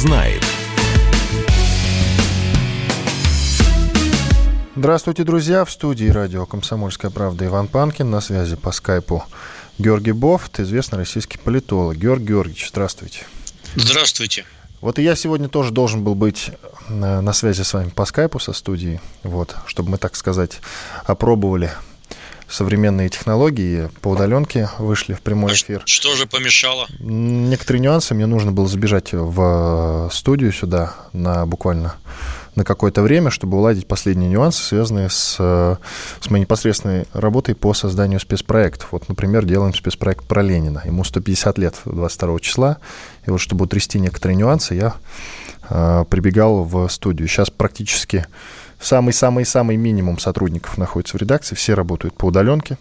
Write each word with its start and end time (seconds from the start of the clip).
знает. 0.00 0.42
Здравствуйте, 4.74 5.24
друзья! 5.24 5.66
В 5.66 5.70
студии 5.70 6.06
радио 6.06 6.46
«Комсомольская 6.46 7.10
правда» 7.10 7.44
Иван 7.44 7.68
Панкин. 7.68 8.10
На 8.10 8.22
связи 8.22 8.56
по 8.56 8.72
скайпу 8.72 9.24
Георгий 9.76 10.12
Бофт, 10.12 10.58
известный 10.58 11.00
российский 11.00 11.36
политолог. 11.36 11.98
Георгий 11.98 12.28
Георгиевич, 12.28 12.70
здравствуйте. 12.70 13.26
Здравствуйте. 13.74 14.46
Вот 14.80 14.98
и 14.98 15.02
я 15.02 15.14
сегодня 15.14 15.50
тоже 15.50 15.70
должен 15.70 16.02
был 16.02 16.14
быть 16.14 16.50
на, 16.88 17.20
на 17.20 17.34
связи 17.34 17.60
с 17.60 17.74
вами 17.74 17.90
по 17.90 18.06
скайпу 18.06 18.38
со 18.38 18.54
студией, 18.54 19.00
вот, 19.22 19.54
чтобы 19.66 19.90
мы, 19.90 19.98
так 19.98 20.16
сказать, 20.16 20.60
опробовали 21.04 21.70
современные 22.50 23.08
технологии 23.08 23.88
по 24.00 24.08
удаленке 24.08 24.68
вышли 24.78 25.14
в 25.14 25.20
прямой 25.20 25.52
а 25.52 25.54
эфир. 25.54 25.82
Что 25.86 26.14
же 26.14 26.26
помешало? 26.26 26.86
Некоторые 26.98 27.80
нюансы. 27.80 28.14
Мне 28.14 28.26
нужно 28.26 28.52
было 28.52 28.68
забежать 28.68 29.12
в 29.12 30.10
студию 30.12 30.52
сюда 30.52 30.94
на 31.12 31.46
буквально 31.46 31.94
на 32.56 32.64
какое-то 32.64 33.02
время, 33.02 33.30
чтобы 33.30 33.56
уладить 33.58 33.86
последние 33.86 34.28
нюансы, 34.28 34.62
связанные 34.62 35.08
с, 35.08 35.36
с 35.36 36.30
моей 36.30 36.42
непосредственной 36.42 37.06
работой 37.12 37.54
по 37.54 37.74
созданию 37.74 38.20
спецпроектов. 38.20 38.88
Вот, 38.90 39.08
например, 39.08 39.44
делаем 39.44 39.72
спецпроект 39.72 40.26
про 40.26 40.42
Ленина. 40.42 40.82
Ему 40.84 41.04
150 41.04 41.58
лет 41.58 41.76
22 41.84 42.40
числа. 42.40 42.78
И 43.26 43.30
вот 43.30 43.38
чтобы 43.38 43.64
утрясти 43.64 43.98
некоторые 44.00 44.36
нюансы, 44.36 44.74
я 44.74 44.94
э, 45.68 46.04
прибегал 46.10 46.64
в 46.64 46.88
студию. 46.88 47.28
Сейчас 47.28 47.50
практически 47.50 48.26
самый-самый-самый 48.80 49.76
минимум 49.76 50.18
сотрудников 50.18 50.78
находится 50.78 51.16
в 51.16 51.20
редакции, 51.20 51.54
все 51.54 51.74
работают 51.74 52.14
по 52.14 52.26
удаленке. 52.26 52.78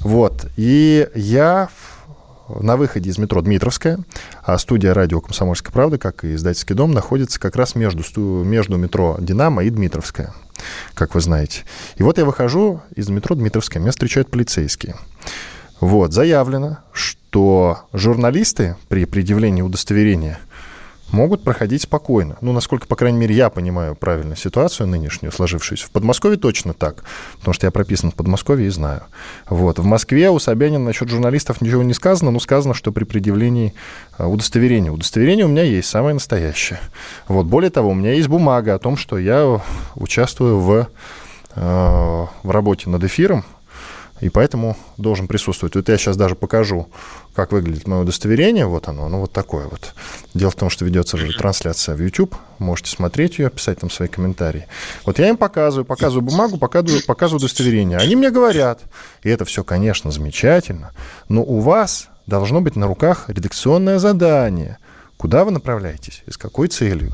Вот. 0.00 0.46
И 0.56 1.08
я 1.14 1.68
на 2.48 2.76
выходе 2.76 3.10
из 3.10 3.18
метро 3.18 3.40
Дмитровская, 3.40 3.98
а 4.42 4.58
студия 4.58 4.92
радио 4.92 5.20
«Комсомольская 5.20 5.72
правда», 5.72 5.98
как 5.98 6.24
и 6.24 6.34
издательский 6.34 6.74
дом, 6.74 6.92
находится 6.92 7.40
как 7.40 7.56
раз 7.56 7.74
между, 7.74 8.04
между 8.20 8.76
метро 8.76 9.16
«Динамо» 9.18 9.64
и 9.64 9.70
Дмитровская, 9.70 10.34
как 10.94 11.14
вы 11.14 11.20
знаете. 11.20 11.62
И 11.96 12.02
вот 12.02 12.18
я 12.18 12.24
выхожу 12.24 12.82
из 12.94 13.08
метро 13.08 13.34
Дмитровская, 13.34 13.80
меня 13.80 13.92
встречают 13.92 14.30
полицейские. 14.30 14.94
Вот, 15.80 16.12
заявлено, 16.12 16.78
что 16.92 17.80
журналисты 17.92 18.76
при 18.88 19.04
предъявлении 19.06 19.62
удостоверения– 19.62 20.38
могут 21.14 21.42
проходить 21.42 21.82
спокойно. 21.82 22.36
Ну, 22.40 22.52
насколько, 22.52 22.86
по 22.86 22.96
крайней 22.96 23.18
мере, 23.18 23.34
я 23.34 23.48
понимаю 23.48 23.94
правильно 23.94 24.36
ситуацию 24.36 24.86
нынешнюю, 24.86 25.32
сложившуюся. 25.32 25.86
В 25.86 25.90
Подмосковье 25.90 26.36
точно 26.36 26.74
так, 26.74 27.04
потому 27.38 27.54
что 27.54 27.66
я 27.66 27.70
прописан 27.70 28.10
в 28.10 28.14
Подмосковье 28.14 28.66
и 28.66 28.70
знаю. 28.70 29.04
Вот. 29.48 29.78
В 29.78 29.84
Москве 29.84 30.30
у 30.30 30.38
Собянина 30.38 30.84
насчет 30.84 31.08
журналистов 31.08 31.60
ничего 31.60 31.82
не 31.82 31.94
сказано, 31.94 32.30
но 32.30 32.40
сказано, 32.40 32.74
что 32.74 32.92
при 32.92 33.04
предъявлении 33.04 33.72
э, 34.18 34.26
удостоверения. 34.26 34.90
Удостоверение 34.90 35.46
у 35.46 35.48
меня 35.48 35.62
есть, 35.62 35.88
самое 35.88 36.14
настоящее. 36.14 36.80
Вот. 37.28 37.46
Более 37.46 37.70
того, 37.70 37.90
у 37.90 37.94
меня 37.94 38.12
есть 38.12 38.28
бумага 38.28 38.74
о 38.74 38.78
том, 38.78 38.96
что 38.96 39.16
я 39.18 39.60
участвую 39.94 40.58
в, 40.58 40.88
э, 41.54 42.26
в 42.42 42.50
работе 42.50 42.90
над 42.90 43.04
эфиром, 43.04 43.44
и 44.24 44.30
поэтому 44.30 44.74
должен 44.96 45.28
присутствовать. 45.28 45.74
Вот 45.76 45.86
я 45.90 45.98
сейчас 45.98 46.16
даже 46.16 46.34
покажу, 46.34 46.88
как 47.34 47.52
выглядит 47.52 47.86
мое 47.86 48.00
удостоверение. 48.00 48.64
Вот 48.64 48.88
оно, 48.88 49.06
ну 49.10 49.20
вот 49.20 49.32
такое 49.32 49.66
вот. 49.66 49.92
Дело 50.32 50.50
в 50.50 50.54
том, 50.54 50.70
что 50.70 50.86
ведется 50.86 51.18
же 51.18 51.30
трансляция 51.36 51.94
в 51.94 52.00
YouTube. 52.00 52.34
Можете 52.58 52.90
смотреть 52.90 53.38
ее, 53.38 53.50
писать 53.50 53.80
там 53.80 53.90
свои 53.90 54.08
комментарии. 54.08 54.66
Вот 55.04 55.18
я 55.18 55.28
им 55.28 55.36
показываю, 55.36 55.84
показываю 55.84 56.22
бумагу, 56.22 56.56
показываю, 56.56 57.04
показываю 57.04 57.38
удостоверение. 57.38 57.98
Они 57.98 58.16
мне 58.16 58.30
говорят, 58.30 58.80
и 59.24 59.28
это 59.28 59.44
все, 59.44 59.62
конечно, 59.62 60.10
замечательно, 60.10 60.92
но 61.28 61.42
у 61.42 61.60
вас 61.60 62.08
должно 62.26 62.62
быть 62.62 62.76
на 62.76 62.86
руках 62.86 63.28
редакционное 63.28 63.98
задание. 63.98 64.78
Куда 65.18 65.44
вы 65.44 65.50
направляетесь 65.50 66.22
и 66.24 66.30
с 66.30 66.38
какой 66.38 66.68
целью? 66.68 67.12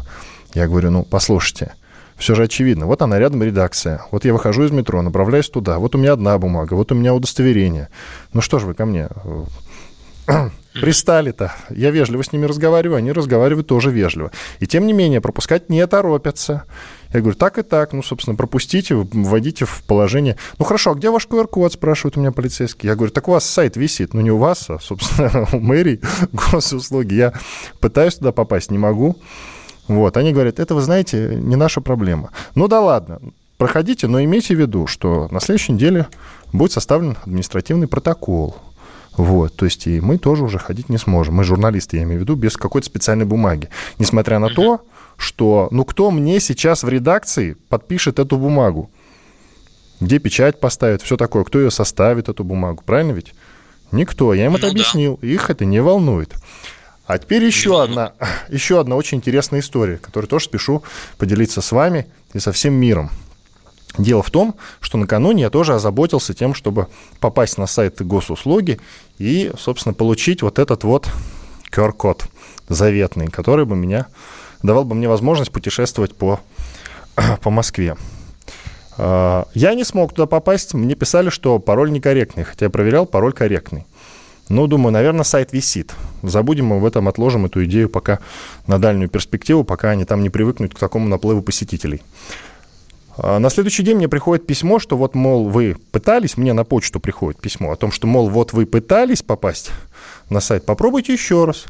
Я 0.55 0.69
говорю, 0.69 0.93
ну, 0.93 1.03
послушайте, 1.03 1.73
все 2.21 2.35
же 2.35 2.45
очевидно. 2.45 2.87
Вот 2.87 3.03
она 3.03 3.19
рядом 3.19 3.43
редакция. 3.43 4.07
Вот 4.11 4.25
я 4.25 4.33
выхожу 4.33 4.65
из 4.65 4.71
метро, 4.71 5.01
направляюсь 5.03 5.49
туда. 5.49 5.79
Вот 5.79 5.95
у 5.95 5.99
меня 5.99 6.13
одна 6.13 6.39
бумага, 6.39 6.75
вот 6.75 6.93
у 6.93 6.95
меня 6.95 7.15
удостоверение. 7.15 7.89
Ну 8.33 8.43
что 8.43 8.59
ж 8.59 8.65
вы 8.65 8.75
ко 8.75 8.85
мне? 8.85 9.09
Пристали-то. 10.75 11.53
Я 11.71 11.91
вежливо 11.91 12.23
с 12.23 12.33
ними 12.33 12.45
разговариваю, 12.45 12.99
они 12.99 13.11
разговаривают 13.11 13.67
тоже 13.67 13.91
вежливо. 13.91 14.31
И 14.61 14.67
тем 14.67 14.87
не 14.87 14.93
менее, 14.93 15.21
пропускать 15.21 15.69
не 15.71 15.85
торопятся. 15.87 16.65
Я 17.13 17.21
говорю, 17.21 17.37
так 17.37 17.59
и 17.59 17.63
так, 17.63 17.93
ну, 17.93 18.03
собственно, 18.03 18.37
пропустите, 18.37 18.95
вводите 18.95 19.65
в 19.65 19.83
положение. 19.83 20.37
Ну, 20.59 20.65
хорошо, 20.65 20.93
а 20.93 20.95
где 20.95 21.11
ваш 21.11 21.27
QR-код, 21.27 21.73
спрашивают 21.73 22.17
у 22.17 22.21
меня 22.21 22.31
полицейские. 22.31 22.91
Я 22.91 22.95
говорю, 22.95 23.13
так 23.13 23.27
у 23.27 23.33
вас 23.33 23.45
сайт 23.45 23.77
висит. 23.77 24.15
Ну, 24.15 24.21
не 24.21 24.31
у 24.31 24.37
вас, 24.37 24.71
а, 24.71 24.79
собственно, 24.79 25.49
у 25.53 25.59
мэрии 25.59 26.01
госуслуги. 26.33 27.15
Я 27.15 27.33
пытаюсь 27.81 28.17
туда 28.17 28.31
попасть, 28.31 28.71
не 28.71 28.79
могу. 28.79 29.17
Вот, 29.91 30.17
они 30.17 30.33
говорят, 30.33 30.61
это, 30.61 30.77
вы 30.77 30.83
знаете, 30.83 31.35
не 31.35 31.57
наша 31.57 31.81
проблема. 31.81 32.31
Ну 32.55 32.69
да 32.69 32.81
ладно, 32.81 33.19
проходите, 33.59 34.07
но 34.07 34.23
имейте 34.23 34.55
в 34.55 34.61
виду, 34.61 34.87
что 34.87 35.27
на 35.33 35.41
следующей 35.41 35.73
неделе 35.73 36.07
будет 36.53 36.71
составлен 36.71 37.17
административный 37.25 37.89
протокол. 37.89 38.55
Вот, 39.17 39.57
то 39.57 39.65
есть 39.65 39.89
и 39.89 40.01
мы 40.01 40.19
тоже 40.19 40.45
уже 40.45 40.61
ходить 40.61 40.91
не 40.91 40.97
сможем. 40.97 41.35
Мы 41.35 41.43
журналисты, 41.43 41.97
я 41.97 42.05
имею 42.05 42.21
в 42.21 42.23
виду, 42.23 42.37
без 42.37 42.57
какой-то 42.57 42.87
специальной 42.87 43.25
бумаги. 43.25 43.69
Несмотря 43.99 44.39
на 44.39 44.51
то, 44.51 44.81
что, 45.17 45.67
ну, 45.73 45.85
кто 45.85 46.13
мне 46.13 46.39
сейчас 46.39 46.85
в 46.85 46.89
редакции 46.89 47.57
подпишет 47.69 48.21
эту 48.21 48.39
бумагу? 48.39 48.93
Где 49.99 50.21
печать 50.21 50.61
поставит, 50.61 51.03
все 51.03 51.17
такое, 51.17 51.43
кто 51.43 51.59
ее 51.59 51.73
составит, 51.73 52.29
эту 52.29 52.45
бумагу, 52.45 52.85
правильно 52.87 53.11
ведь? 53.11 53.35
Никто, 53.91 54.35
я 54.35 54.47
им 54.47 54.53
ну, 54.53 54.59
это 54.59 54.69
объяснил, 54.69 55.19
да. 55.21 55.27
их 55.27 55.51
это 55.51 55.65
не 55.65 55.83
волнует. 55.83 56.37
А 57.11 57.19
теперь 57.19 57.43
еще 57.43 57.83
одна, 57.83 58.13
еще 58.51 58.79
одна 58.79 58.95
очень 58.95 59.19
интересная 59.19 59.59
история, 59.59 59.97
которую 59.97 60.29
тоже 60.29 60.45
спешу 60.45 60.85
поделиться 61.19 61.61
с 61.61 61.73
вами 61.73 62.07
и 62.35 62.39
со 62.39 62.53
всем 62.53 62.75
миром. 62.75 63.11
Дело 63.99 64.23
в 64.23 64.31
том, 64.31 64.55
что 64.79 64.97
накануне 64.97 65.43
я 65.43 65.51
тоже 65.51 65.75
озаботился 65.75 66.35
тем, 66.35 66.55
чтобы 66.55 66.87
попасть 67.19 67.59
на 67.59 67.67
сайт 67.67 68.01
госуслуги 68.01 68.81
и, 69.19 69.51
собственно, 69.59 69.93
получить 69.93 70.43
вот 70.43 70.61
этот 70.61 70.85
вот 70.85 71.09
QR-код 71.73 72.27
заветный, 72.69 73.27
который 73.27 73.65
бы 73.65 73.75
меня 73.75 74.07
давал 74.63 74.85
бы 74.85 74.95
мне 74.95 75.09
возможность 75.09 75.51
путешествовать 75.51 76.15
по, 76.15 76.39
по 77.43 77.51
Москве. 77.51 77.97
А, 78.99 79.49
я 79.55 79.75
не 79.75 79.83
смог 79.83 80.15
туда 80.15 80.27
попасть, 80.27 80.75
мне 80.75 80.95
писали, 80.95 81.29
что 81.29 81.59
пароль 81.59 81.91
некорректный, 81.91 82.45
хотя 82.45 82.67
я 82.67 82.71
проверял, 82.71 83.05
пароль 83.05 83.33
корректный. 83.33 83.85
Ну, 84.51 84.67
думаю, 84.67 84.93
наверное, 84.93 85.23
сайт 85.23 85.53
висит. 85.53 85.95
Забудем 86.25 86.67
мы 86.67 86.81
в 86.81 86.85
этом, 86.85 87.07
отложим 87.07 87.47
эту 87.47 87.65
идею 87.67 87.89
пока 87.89 88.19
на 88.67 88.81
дальнюю 88.81 89.09
перспективу, 89.09 89.63
пока 89.63 89.91
они 89.91 90.05
там 90.05 90.25
не 90.25 90.29
привыкнут 90.29 90.75
к 90.75 90.79
такому 90.79 91.09
наплыву 91.09 91.41
посетителей. 91.41 92.03
А 93.17 93.39
на 93.39 93.49
следующий 93.49 93.85
день 93.85 93.99
мне 93.99 94.09
приходит 94.09 94.49
письмо, 94.49 94.81
что 94.81 94.97
вот, 94.97 95.15
мол, 95.15 95.49
вы 95.49 95.77
пытались, 95.93 96.37
мне 96.37 96.53
на 96.53 96.65
почту 96.65 96.99
приходит 96.99 97.41
письмо 97.41 97.71
о 97.71 97.77
том, 97.77 97.93
что, 97.93 98.09
мол, 98.09 98.29
вот 98.29 98.53
вы 98.53 98.67
пытались 98.67 99.23
попасть 99.23 99.71
на 100.31 100.41
сайт, 100.41 100.67
попробуйте 100.67 101.13
еще 101.13 101.45
раз. 101.45 101.67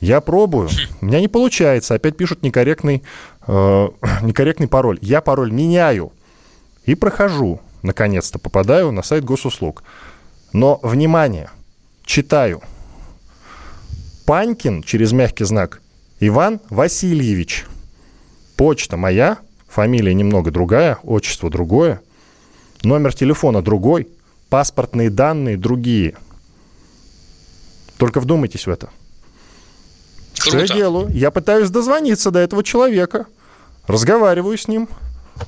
Я 0.00 0.20
пробую, 0.20 0.68
у 1.00 1.06
меня 1.06 1.20
не 1.20 1.28
получается, 1.28 1.94
опять 1.94 2.16
пишут 2.16 2.42
некорректный, 2.42 3.04
э, 3.46 3.88
некорректный 4.22 4.66
пароль. 4.66 4.98
Я 5.00 5.20
пароль 5.20 5.52
меняю 5.52 6.10
и 6.86 6.96
прохожу, 6.96 7.60
наконец-то 7.82 8.40
попадаю 8.40 8.90
на 8.90 9.04
сайт 9.04 9.24
госуслуг. 9.24 9.84
Но, 10.52 10.80
внимание– 10.82 11.50
Читаю. 12.10 12.60
Панькин 14.26 14.82
через 14.82 15.12
мягкий 15.12 15.44
знак 15.44 15.80
Иван 16.18 16.58
Васильевич. 16.68 17.66
Почта 18.56 18.96
моя, 18.96 19.38
фамилия 19.68 20.12
немного 20.12 20.50
другая, 20.50 20.98
отчество 21.04 21.50
другое, 21.50 22.00
номер 22.82 23.14
телефона 23.14 23.62
другой, 23.62 24.08
паспортные 24.48 25.08
данные 25.08 25.56
другие. 25.56 26.16
Только 27.96 28.18
вдумайтесь 28.18 28.66
в 28.66 28.70
это. 28.70 28.88
Круто. 30.36 30.48
Что 30.48 30.58
я 30.58 30.66
делаю? 30.66 31.10
Я 31.10 31.30
пытаюсь 31.30 31.70
дозвониться 31.70 32.32
до 32.32 32.40
этого 32.40 32.64
человека, 32.64 33.26
разговариваю 33.86 34.58
с 34.58 34.66
ним. 34.66 34.88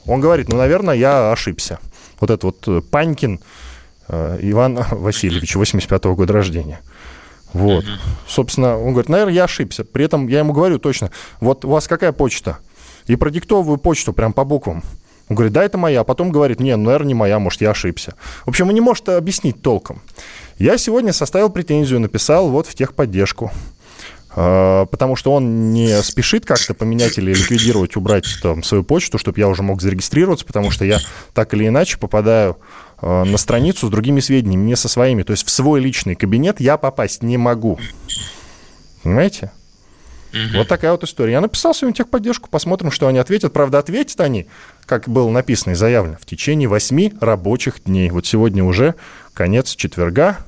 Он 0.06 0.20
говорит, 0.20 0.48
ну, 0.48 0.58
наверное, 0.58 0.94
я 0.94 1.32
ошибся. 1.32 1.80
Вот 2.20 2.30
этот 2.30 2.44
вот 2.44 2.68
э, 2.68 2.82
Панькин 2.88 3.40
Иван 4.40 4.84
Васильевич, 4.90 5.56
85-го 5.56 6.14
года 6.14 6.32
рождения. 6.32 6.80
Вот. 7.52 7.84
Собственно, 8.26 8.78
он 8.78 8.92
говорит, 8.92 9.08
наверное, 9.08 9.34
я 9.34 9.44
ошибся. 9.44 9.84
При 9.84 10.04
этом 10.04 10.26
я 10.28 10.40
ему 10.40 10.52
говорю 10.52 10.78
точно, 10.78 11.10
вот 11.40 11.64
у 11.64 11.68
вас 11.68 11.86
какая 11.86 12.12
почта? 12.12 12.58
И 13.06 13.16
продиктовываю 13.16 13.78
почту 13.78 14.12
прям 14.12 14.32
по 14.32 14.44
буквам. 14.44 14.82
Он 15.28 15.36
говорит, 15.36 15.52
да, 15.52 15.64
это 15.64 15.78
моя. 15.78 16.00
А 16.00 16.04
потом 16.04 16.30
говорит, 16.30 16.60
не, 16.60 16.74
ну, 16.76 16.84
наверное, 16.84 17.08
не 17.08 17.14
моя, 17.14 17.38
может, 17.38 17.60
я 17.60 17.70
ошибся. 17.70 18.14
В 18.44 18.50
общем, 18.50 18.68
он 18.68 18.74
не 18.74 18.80
может 18.80 19.08
объяснить 19.08 19.60
толком. 19.62 20.02
Я 20.58 20.78
сегодня 20.78 21.12
составил 21.12 21.50
претензию, 21.50 22.00
написал 22.00 22.48
вот 22.48 22.66
в 22.66 22.74
техподдержку. 22.74 23.50
Э, 24.34 24.86
потому 24.90 25.16
что 25.16 25.32
он 25.32 25.72
не 25.72 26.02
спешит 26.02 26.46
как-то 26.46 26.74
поменять 26.74 27.18
или 27.18 27.34
ликвидировать, 27.34 27.96
убрать 27.96 28.26
там 28.42 28.62
свою 28.62 28.84
почту, 28.84 29.18
чтобы 29.18 29.40
я 29.40 29.48
уже 29.48 29.62
мог 29.62 29.82
зарегистрироваться, 29.82 30.46
потому 30.46 30.70
что 30.70 30.84
я 30.84 31.00
так 31.34 31.52
или 31.54 31.66
иначе 31.68 31.98
попадаю 31.98 32.56
Э, 32.56 32.58
на 33.02 33.36
страницу 33.36 33.86
с 33.88 33.90
другими 33.90 34.20
сведениями, 34.20 34.64
не 34.64 34.76
со 34.76 34.88
своими. 34.88 35.24
То 35.24 35.32
есть 35.32 35.46
в 35.46 35.50
свой 35.50 35.80
личный 35.80 36.14
кабинет 36.14 36.60
я 36.60 36.76
попасть 36.76 37.22
не 37.22 37.36
могу. 37.36 37.78
Понимаете? 39.02 39.50
Угу. 40.32 40.58
Вот 40.58 40.68
такая 40.68 40.92
вот 40.92 41.04
история. 41.04 41.32
Я 41.32 41.40
написал 41.40 41.74
свою 41.74 41.92
техподдержку, 41.92 42.48
посмотрим, 42.48 42.90
что 42.90 43.06
они 43.06 43.18
ответят. 43.18 43.52
Правда, 43.52 43.78
ответят 43.78 44.20
они, 44.20 44.46
как 44.86 45.08
было 45.08 45.28
написано 45.28 45.72
и 45.72 45.74
заявлено, 45.74 46.16
в 46.20 46.24
течение 46.24 46.68
восьми 46.68 47.12
рабочих 47.20 47.84
дней. 47.84 48.08
Вот 48.10 48.24
сегодня 48.24 48.64
уже 48.64 48.94
конец 49.34 49.74
четверга. 49.74 50.38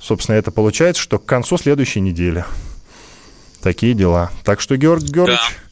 Собственно, 0.00 0.36
это 0.36 0.50
получается, 0.50 1.02
что 1.02 1.18
к 1.18 1.26
концу 1.26 1.58
следующей 1.58 2.00
недели. 2.00 2.44
Такие 3.60 3.94
дела. 3.94 4.30
Так 4.44 4.60
что, 4.60 4.76
Георгий 4.76 5.12
Георгиевич, 5.12 5.40
да. 5.40 5.65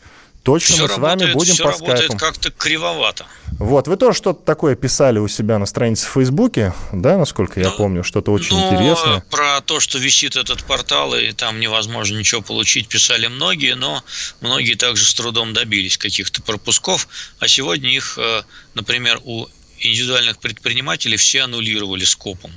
Точно 0.44 0.74
все 0.74 0.82
мы 0.82 0.88
с 0.88 0.98
вами 0.98 1.32
будем 1.32 1.54
все 1.54 1.64
по 1.64 1.70
работает 1.70 2.04
скайпу. 2.04 2.18
как-то 2.18 2.50
кривовато. 2.50 3.26
Вот, 3.58 3.88
вы 3.88 3.96
тоже 3.96 4.16
что-то 4.18 4.44
такое 4.44 4.76
писали 4.76 5.18
у 5.18 5.26
себя 5.26 5.58
на 5.58 5.66
странице 5.66 6.06
в 6.06 6.10
Фейсбуке, 6.10 6.74
да, 6.92 7.16
насколько 7.16 7.60
я 7.60 7.70
ну, 7.70 7.76
помню, 7.76 8.04
что-то 8.04 8.30
очень 8.30 8.56
ну, 8.56 8.66
интересное. 8.66 9.24
Про 9.30 9.60
то, 9.60 9.80
что 9.80 9.98
висит 9.98 10.36
этот 10.36 10.62
портал, 10.64 11.14
и 11.14 11.32
там 11.32 11.60
невозможно 11.60 12.18
ничего 12.18 12.42
получить, 12.42 12.88
писали 12.88 13.26
многие, 13.26 13.74
но 13.74 14.02
многие 14.40 14.74
также 14.74 15.04
с 15.04 15.14
трудом 15.14 15.52
добились 15.52 15.96
каких-то 15.96 16.42
пропусков, 16.42 17.08
а 17.38 17.48
сегодня 17.48 17.94
их, 17.94 18.18
э, 18.18 18.42
например, 18.74 19.20
у 19.24 19.46
индивидуальных 19.78 20.38
предпринимателей 20.38 21.16
все 21.16 21.42
аннулировали 21.42 22.04
скопом. 22.04 22.50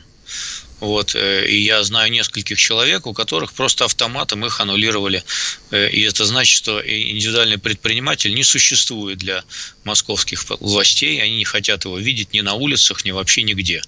Вот, 0.80 1.16
э, 1.16 1.48
и 1.48 1.64
я 1.64 1.84
знаю 1.84 2.12
нескольких 2.12 2.60
человек, 2.60 3.08
у 3.08 3.14
которых 3.14 3.54
просто 3.54 3.86
автоматом 3.86 4.46
их 4.46 4.60
аннулировали. 4.60 5.24
Э, 5.72 5.90
и 5.90 6.02
это 6.02 6.26
значит, 6.26 6.56
что 6.56 6.80
индивидуальный 6.80 7.58
предприниматель 7.58 8.34
не 8.34 8.44
существует 8.44 9.18
для 9.18 9.44
московских 9.84 10.46
властей. 10.60 11.22
Они 11.22 11.38
не 11.38 11.46
хотят 11.46 11.86
его 11.86 11.98
видеть 11.98 12.34
ни 12.34 12.42
на 12.42 12.54
улицах, 12.54 13.06
ни 13.06 13.12
вообще 13.12 13.42
нигде. 13.42 13.82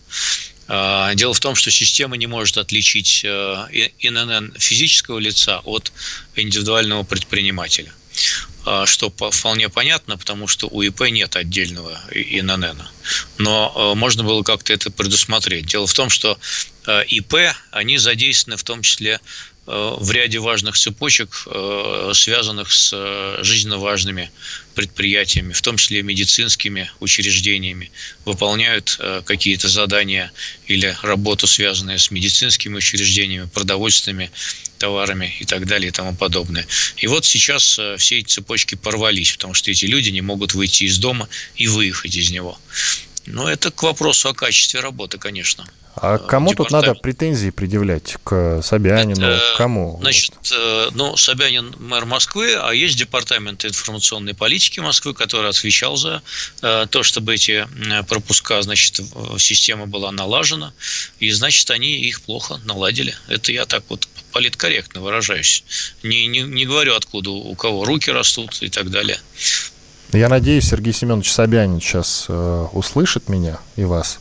А, 0.72 1.16
дело 1.16 1.34
в 1.34 1.40
том, 1.40 1.56
что 1.56 1.72
система 1.72 2.16
не 2.16 2.28
может 2.28 2.58
отличить 2.58 3.22
э, 3.24 3.90
ИНН 4.00 4.54
физического 4.58 5.18
лица 5.18 5.60
от 5.66 5.92
индивидуального 6.36 7.04
предпринимателя. 7.04 7.92
А, 8.66 8.86
что 8.86 9.10
вполне 9.10 9.70
понятно, 9.70 10.18
потому 10.18 10.48
что 10.48 10.68
у 10.68 10.82
ИП 10.82 11.02
нет 11.10 11.36
отдельного 11.36 12.00
ИНН. 12.12 12.84
Но 13.38 13.74
а, 13.74 13.96
можно 13.96 14.24
было 14.24 14.44
как-то 14.44 14.74
это 14.74 14.92
предусмотреть. 14.92 15.66
Дело 15.66 15.88
в 15.88 15.94
том, 15.94 16.10
что 16.10 16.38
а, 16.86 17.02
ИП, 17.02 17.36
они 17.72 17.98
задействованы 17.98 18.58
в 18.58 18.64
том 18.64 18.82
числе 18.82 19.22
в 19.70 20.12
ряде 20.12 20.40
важных 20.40 20.78
цепочек, 20.78 21.48
связанных 22.14 22.72
с 22.72 23.44
жизненно 23.44 23.78
важными 23.78 24.32
предприятиями, 24.74 25.54
в 25.54 25.62
том 25.62 25.78
числе 25.78 26.02
медицинскими 26.02 26.90
учреждениями, 27.00 27.92
выполняют 28.26 29.00
какие-то 29.26 29.68
задания 29.68 30.32
или 30.66 30.98
работу, 31.04 31.46
связанную 31.46 32.00
с 32.00 32.10
медицинскими 32.10 32.78
учреждениями, 32.78 33.48
продовольственными 33.48 34.32
товарами 34.80 35.36
и 35.40 35.46
так 35.46 35.68
далее 35.68 35.90
и 35.90 35.92
тому 35.92 36.16
подобное. 36.16 36.66
И 36.98 37.08
вот 37.08 37.26
сейчас 37.26 37.78
э, 37.78 37.98
все 37.98 38.20
эти 38.20 38.30
цепочки 38.30 38.76
порвались, 38.76 39.34
потому 39.34 39.54
что 39.54 39.70
эти 39.70 39.86
люди 39.86 40.10
не 40.10 40.22
могут 40.22 40.54
выйти 40.54 40.86
из 40.86 40.98
дома 40.98 41.28
и 41.56 41.68
выехать 41.68 42.16
из 42.16 42.32
него. 42.32 42.58
Но 43.30 43.50
это 43.50 43.72
к 43.72 43.84
вопросу 43.84 44.30
о 44.30 44.34
качестве 44.34 44.80
работы, 44.80 45.18
конечно. 45.18 45.66
А 45.96 46.16
э, 46.16 46.28
кому 46.28 46.54
тут 46.54 46.72
надо 46.72 46.94
претензии 46.94 47.50
предъявлять? 47.50 48.18
К 48.24 48.62
Собянину? 48.64 49.26
Это, 49.26 49.42
кому? 49.58 49.98
Значит, 50.02 50.34
э, 50.52 50.90
ну, 50.94 51.16
Собянин 51.18 51.76
мэр 51.78 52.06
Москвы, 52.06 52.56
а 52.56 52.72
есть 52.72 52.98
департамент 52.98 53.66
информационной 53.66 54.34
политики 54.34 54.80
Москвы, 54.80 55.14
который 55.14 55.50
отвечал 55.50 55.98
за 55.98 56.22
то, 56.62 57.04
чтобы 57.04 57.36
эти 57.36 57.68
пропуска, 58.08 58.62
значит, 58.62 59.02
система 59.38 59.88
была 59.88 60.12
налажена, 60.12 60.74
и, 61.20 61.32
значит, 61.32 61.70
они 61.72 62.00
их 62.00 62.22
плохо 62.22 62.60
наладили. 62.66 63.16
Это 63.28 63.52
я 63.52 63.66
так 63.66 63.84
вот 63.90 64.08
политкорректно 64.32 65.02
выражаюсь. 65.02 65.64
Не, 66.04 66.28
не, 66.28 66.42
не 66.42 66.66
говорю, 66.66 66.96
откуда 66.96 67.32
у 67.32 67.56
кого 67.56 67.86
руки 67.86 68.12
растут 68.12 68.62
и 68.62 68.70
так 68.70 68.90
далее. 68.90 69.20
Я 70.12 70.28
надеюсь, 70.28 70.68
Сергей 70.68 70.94
Семенович 70.94 71.32
Собянин 71.32 71.80
сейчас 71.80 72.26
э, 72.30 72.68
услышит 72.74 73.30
меня 73.30 73.60
и 73.76 73.84
вас. 73.84 74.20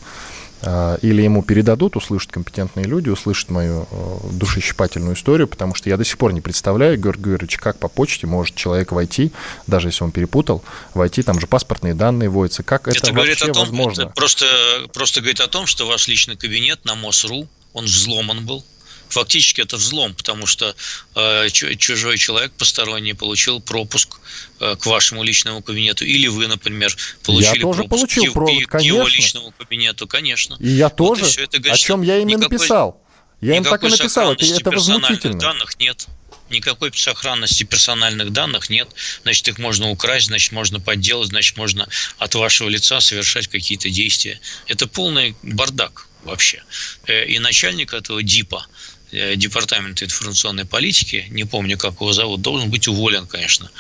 Э, 0.61 0.99
или 1.00 1.23
ему 1.23 1.43
передадут, 1.43 1.96
услышат 1.96 2.31
компетентные 2.31 2.85
люди, 2.85 3.08
услышат 3.08 3.49
мою 3.49 3.88
э, 3.90 4.19
душещипательную 4.32 5.14
историю, 5.14 5.49
потому 5.49 5.75
что 5.75 5.88
я 5.88 5.96
до 5.96 6.05
сих 6.05 6.19
пор 6.19 6.35
не 6.35 6.43
представляю, 6.43 6.99
Георгий 6.99 7.31
Георгиевич, 7.31 7.56
как 7.56 7.79
по 7.79 7.88
почте 7.88 8.26
может 8.26 8.55
человек 8.55 8.93
войти, 8.93 9.32
даже 9.67 9.88
если 9.88 10.05
он 10.05 10.11
перепутал, 10.11 10.62
войти, 10.93 11.23
там 11.23 11.40
же 11.40 11.46
паспортные 11.46 11.94
данные 11.94 12.29
вводятся. 12.29 12.62
Как 12.62 12.87
это, 12.87 12.99
это 12.99 13.12
вообще 13.14 13.46
о 13.46 13.55
том, 13.55 13.64
возможно? 13.64 14.02
Это 14.02 14.11
просто, 14.11 14.46
просто 14.93 15.20
говорит 15.20 15.40
о 15.40 15.46
том, 15.49 15.67
что 15.67 15.87
ваш 15.87 16.06
личный 16.06 16.37
кабинет 16.37 16.85
на 16.85 16.96
МОСРУ, 16.96 17.49
он 17.73 17.85
взломан 17.87 18.44
был, 18.44 18.62
фактически 19.09 19.61
это 19.61 19.77
взлом, 19.77 20.15
потому 20.15 20.47
что 20.47 20.75
э, 21.15 21.49
чужой 21.51 22.19
человек 22.19 22.53
посторонний 22.53 23.15
получил 23.15 23.61
пропуск 23.61 24.21
э, 24.61 24.77
к 24.77 24.87
вашему 24.87 25.23
личному 25.23 25.63
кабинету, 25.63 26.05
или 26.05 26.27
вы, 26.29 26.47
например, 26.47 26.95
получили 27.23 27.57
я 27.57 27.63
тоже 27.63 27.85
пропуск 27.85 28.01
получил 28.01 28.25
к, 28.27 28.35
провод, 28.35 28.67
к 28.67 28.81
его 28.81 29.07
личному 29.07 29.53
кабинету, 29.53 30.07
конечно. 30.07 30.57
И 30.61 30.69
я 30.69 30.89
тоже. 30.89 31.25
Вот 31.25 31.39
и 31.39 31.43
это 31.43 31.73
о 31.73 31.77
чем 31.77 32.03
я 32.03 32.19
им 32.19 32.29
и 32.29 32.37
написал. 32.37 33.01
Я 33.41 33.57
им 33.57 33.65
так 33.65 33.85
и 33.85 33.89
написал, 33.89 34.33
это, 34.33 34.45
это 34.45 34.71
возмутительно. 34.71 35.39
данных 35.39 35.79
нет. 35.79 36.07
Никакой 36.51 36.91
сохранности 36.95 37.65
персональных 37.65 38.33
данных 38.33 38.71
нет. 38.71 38.89
Значит, 39.23 39.49
их 39.49 39.59
можно 39.59 39.91
украсть, 39.91 40.27
значит, 40.27 40.53
можно 40.53 40.81
подделать, 40.81 41.29
значит, 41.29 41.59
можно 41.59 41.87
от 42.19 42.35
вашего 42.35 42.69
лица 42.69 43.01
совершать 43.01 43.49
какие-то 43.49 43.91
действия. 43.91 44.41
Это 44.67 44.87
полный 44.87 45.37
бардак 45.43 46.09
вообще. 46.25 46.63
Э, 47.07 47.27
и 47.27 47.39
начальник 47.39 47.93
этого 47.93 48.23
ДИПа, 48.23 48.67
департамента 49.13 50.05
информационной 50.05 50.65
политики, 50.65 51.27
не 51.31 51.45
помню, 51.45 51.79
как 51.79 51.95
его 51.95 52.13
зовут, 52.13 52.43
должен 52.43 52.71
быть 52.71 52.89
уволен, 52.89 53.27
конечно, 53.27 53.71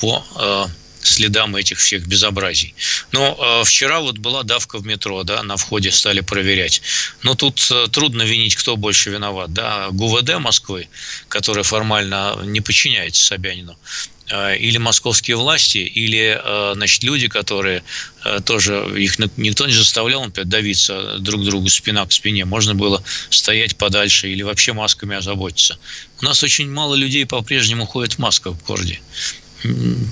по 0.00 0.24
э, 0.36 0.66
следам 1.06 1.56
этих 1.56 1.78
всех 1.78 2.06
безобразий. 2.06 2.74
Но 3.12 3.36
э, 3.38 3.64
вчера 3.64 4.00
вот 4.00 4.18
была 4.18 4.42
давка 4.42 4.78
в 4.78 4.86
метро, 4.86 5.22
да, 5.22 5.42
на 5.42 5.56
входе 5.56 5.90
стали 5.90 6.20
проверять. 6.20 6.82
Но 7.22 7.34
тут 7.34 7.66
э, 7.70 7.86
трудно 7.90 8.22
винить, 8.22 8.56
кто 8.56 8.76
больше 8.76 9.10
виноват, 9.10 9.52
да, 9.52 9.88
ГУВД 9.90 10.38
Москвы, 10.38 10.88
которая 11.28 11.64
формально 11.64 12.38
не 12.44 12.60
подчиняется 12.60 13.24
Собянину, 13.24 13.76
Э, 13.76 14.15
или 14.28 14.78
московские 14.78 15.36
власти, 15.36 15.78
или 15.78 16.40
э, 16.42 16.72
значит, 16.74 17.04
люди, 17.04 17.28
которые 17.28 17.82
э, 18.24 18.40
тоже, 18.44 18.92
их 18.96 19.18
никто 19.36 19.66
не 19.66 19.72
заставлял 19.72 20.24
например, 20.24 20.48
давиться 20.48 21.18
друг 21.18 21.44
другу 21.44 21.68
спина 21.68 22.04
к 22.06 22.12
спине. 22.12 22.44
Можно 22.44 22.74
было 22.74 23.02
стоять 23.30 23.76
подальше 23.76 24.28
или 24.28 24.42
вообще 24.42 24.72
масками 24.72 25.16
озаботиться. 25.16 25.78
У 26.20 26.24
нас 26.24 26.42
очень 26.42 26.70
мало 26.70 26.94
людей 26.94 27.24
по-прежнему 27.24 27.86
ходят 27.86 28.14
в 28.14 28.18
масках 28.18 28.54
в 28.54 28.66
городе. 28.66 29.00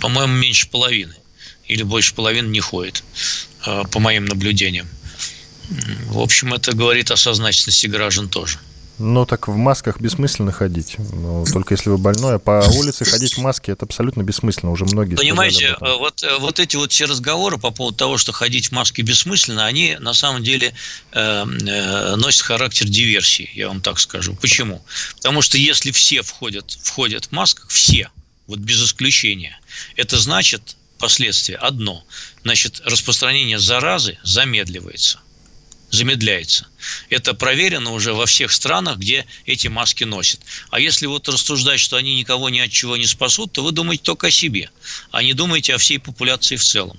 По-моему, 0.01 0.35
меньше 0.35 0.69
половины. 0.69 1.15
Или 1.67 1.83
больше 1.83 2.15
половины 2.15 2.49
не 2.49 2.61
ходит, 2.61 3.03
по 3.65 3.99
моим 3.99 4.27
наблюдениям. 4.27 4.87
В 6.09 6.19
общем, 6.21 6.53
это 6.53 6.73
говорит 6.73 7.11
о 7.11 7.17
сознательности 7.17 7.87
граждан 7.87 8.29
тоже. 8.29 8.59
Ну, 8.99 9.27
так 9.27 9.49
в 9.49 9.57
масках 9.57 10.01
бессмысленно 10.01 10.53
ходить. 10.53 10.97
Ну, 10.99 11.45
только 11.53 11.75
если 11.75 11.91
вы 11.91 11.99
больной, 11.99 12.37
а 12.37 12.39
по 12.39 12.65
улице 12.77 13.05
ходить 13.05 13.35
в 13.35 13.39
маске 13.39 13.73
это 13.73 13.87
абсолютно 13.87 14.23
бессмысленно. 14.23 14.71
Уже 14.71 14.85
многие 14.85 15.17
Понимаете, 15.17 15.77
вот, 15.81 16.23
э, 16.23 16.39
вот 16.39 16.61
эти 16.61 16.77
вот 16.77 16.93
все 16.93 17.07
разговоры 17.07 17.59
по 17.59 17.73
поводу 17.73 17.97
того, 17.97 18.19
что 18.19 18.33
ходить 18.33 18.69
в 18.69 18.73
маске 18.73 19.03
бессмысленно, 19.03 19.67
они 19.67 19.97
на 19.99 20.15
самом 20.15 20.45
деле 20.45 20.75
э, 21.13 21.45
э, 21.45 22.17
носят 22.17 22.43
характер 22.43 22.89
диверсии, 22.89 23.51
я 23.55 23.69
вам 23.69 23.81
так 23.81 23.99
скажу. 23.99 24.37
Почему? 24.41 24.85
Потому 25.17 25.43
что 25.43 25.59
если 25.59 25.91
все 25.91 26.23
входят, 26.23 26.79
входят 26.83 27.27
в 27.27 27.33
масках, 27.33 27.69
все, 27.71 28.11
вот 28.47 28.61
без 28.61 28.81
исключения, 28.81 29.59
это 29.97 30.19
значит 30.19 30.77
последствия 30.99 31.57
одно. 31.57 32.05
Значит, 32.45 32.81
распространение 32.85 33.59
заразы 33.59 34.19
замедливается 34.23 35.19
замедляется. 35.95 36.67
Это 37.09 37.33
проверено 37.33 37.93
уже 37.93 38.13
во 38.13 38.27
всех 38.27 38.53
странах, 38.53 38.99
где 38.99 39.27
эти 39.47 39.69
маски 39.69 40.05
носят. 40.05 40.41
А 40.71 40.81
если 40.81 41.07
вот 41.07 41.29
рассуждать, 41.29 41.81
что 41.81 41.97
они 41.97 42.17
никого 42.17 42.51
ни 42.51 42.59
от 42.59 42.71
чего 42.71 42.97
не 42.97 43.07
спасут, 43.07 43.53
то 43.53 43.63
вы 43.63 43.73
думаете 43.73 44.03
только 44.03 44.27
о 44.27 44.31
себе, 44.31 44.71
а 45.11 45.23
не 45.23 45.33
думаете 45.33 45.75
о 45.75 45.79
всей 45.79 45.99
популяции 45.99 46.57
в 46.57 46.65
целом 46.65 46.99